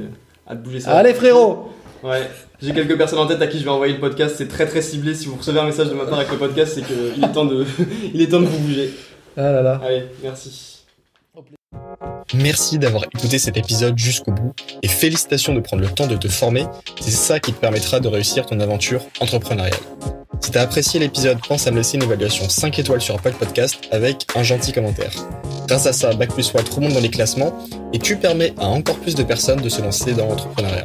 À 0.47 0.57
te 0.57 0.63
bouger 0.65 0.81
ça. 0.81 0.93
Allez 0.97 1.13
frérot 1.13 1.71
Ouais, 2.03 2.29
j'ai 2.63 2.73
quelques 2.73 2.97
personnes 2.97 3.19
en 3.19 3.27
tête 3.27 3.41
à 3.43 3.47
qui 3.47 3.59
je 3.59 3.65
vais 3.65 3.71
envoyer 3.71 3.95
le 3.95 4.01
podcast. 4.01 4.37
C'est 4.39 4.49
très 4.49 4.67
très 4.67 4.81
ciblé. 4.81 5.15
Si 5.15 5.27
vous 5.27 5.37
recevez 5.37 5.59
un 5.61 5.65
message 5.67 5.89
de 5.89 5.95
ma 5.95 6.05
part 6.05 6.19
avec 6.19 6.31
le 6.31 6.39
podcast, 6.39 6.73
c'est 6.75 6.83
qu'il 6.83 7.23
est 7.25 7.33
temps 7.33 7.45
de, 7.47 7.67
il 8.15 8.21
est 8.23 8.29
temps 8.29 8.41
de 8.41 8.47
vous 8.47 8.59
bouger. 8.61 8.95
Ah 9.37 9.53
là 9.53 9.63
là. 9.63 9.81
Allez, 9.85 10.05
merci. 10.23 10.73
Merci 12.35 12.79
d'avoir 12.79 13.05
écouté 13.05 13.39
cet 13.39 13.57
épisode 13.57 13.97
jusqu'au 13.99 14.33
bout 14.33 14.53
et 14.83 14.89
félicitations 14.89 15.55
de 15.55 15.61
prendre 15.61 15.83
le 15.83 15.89
temps 15.89 16.07
de 16.07 16.17
te 16.17 16.29
former. 16.29 16.65
C'est 17.01 17.11
ça 17.11 17.41
qui 17.41 17.53
te 17.53 17.61
permettra 17.61 18.01
de 18.01 18.09
réussir 18.09 18.47
ton 18.47 18.59
aventure 18.61 19.03
entrepreneuriale. 19.21 19.75
Si 20.41 20.51
t'as 20.51 20.63
apprécié 20.63 21.01
l'épisode, 21.01 21.39
pense 21.47 21.67
à 21.67 21.71
me 21.71 21.79
laisser 21.79 21.97
une 21.97 22.05
évaluation 22.05 22.49
5 22.49 22.79
étoiles 22.79 23.01
sur 23.01 23.15
Apple 23.15 23.33
Podcast 23.33 23.77
avec 23.91 24.27
un 24.35 24.43
gentil 24.43 24.73
commentaire. 24.73 25.13
Grâce 25.67 25.87
à 25.87 25.93
ça, 25.93 26.13
Bac 26.15 26.33
plus 26.33 26.53
Watt 26.53 26.69
remonte 26.69 26.93
dans 26.93 27.01
les 27.01 27.11
classements 27.11 27.53
et 27.93 27.99
tu 27.99 28.17
permets 28.17 28.55
à 28.59 28.67
encore 28.67 28.97
plus 28.97 29.15
de 29.15 29.23
personnes 29.23 29.61
de 29.61 29.69
se 29.69 29.83
lancer 29.83 30.13
dans 30.13 30.27
l'entrepreneuriat. 30.27 30.85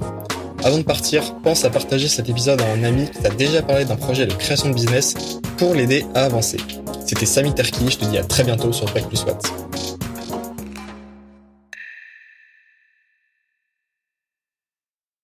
Avant 0.64 0.78
de 0.78 0.84
partir, 0.84 1.36
pense 1.44 1.66
à 1.66 1.70
partager 1.70 2.08
cet 2.08 2.30
épisode 2.30 2.62
à 2.62 2.72
un 2.72 2.84
ami 2.84 3.10
qui 3.10 3.20
t'a 3.20 3.30
déjà 3.30 3.62
parlé 3.62 3.86
d'un 3.86 3.96
projet 3.96 4.26
de 4.26 4.34
création 4.34 4.70
de 4.70 4.76
business 4.76 5.16
pour 5.58 5.74
l'aider 5.74 6.06
à 6.16 6.26
avancer. 6.26 6.58
C'était 7.06 7.26
Samy 7.26 7.54
Terki, 7.54 7.90
je 7.90 7.98
te 7.98 8.06
dis 8.06 8.18
à 8.18 8.24
très 8.24 8.44
bientôt 8.44 8.72
sur 8.72 8.86
Bac 8.94 9.08
plus 9.08 9.24
Watt. 9.26 9.44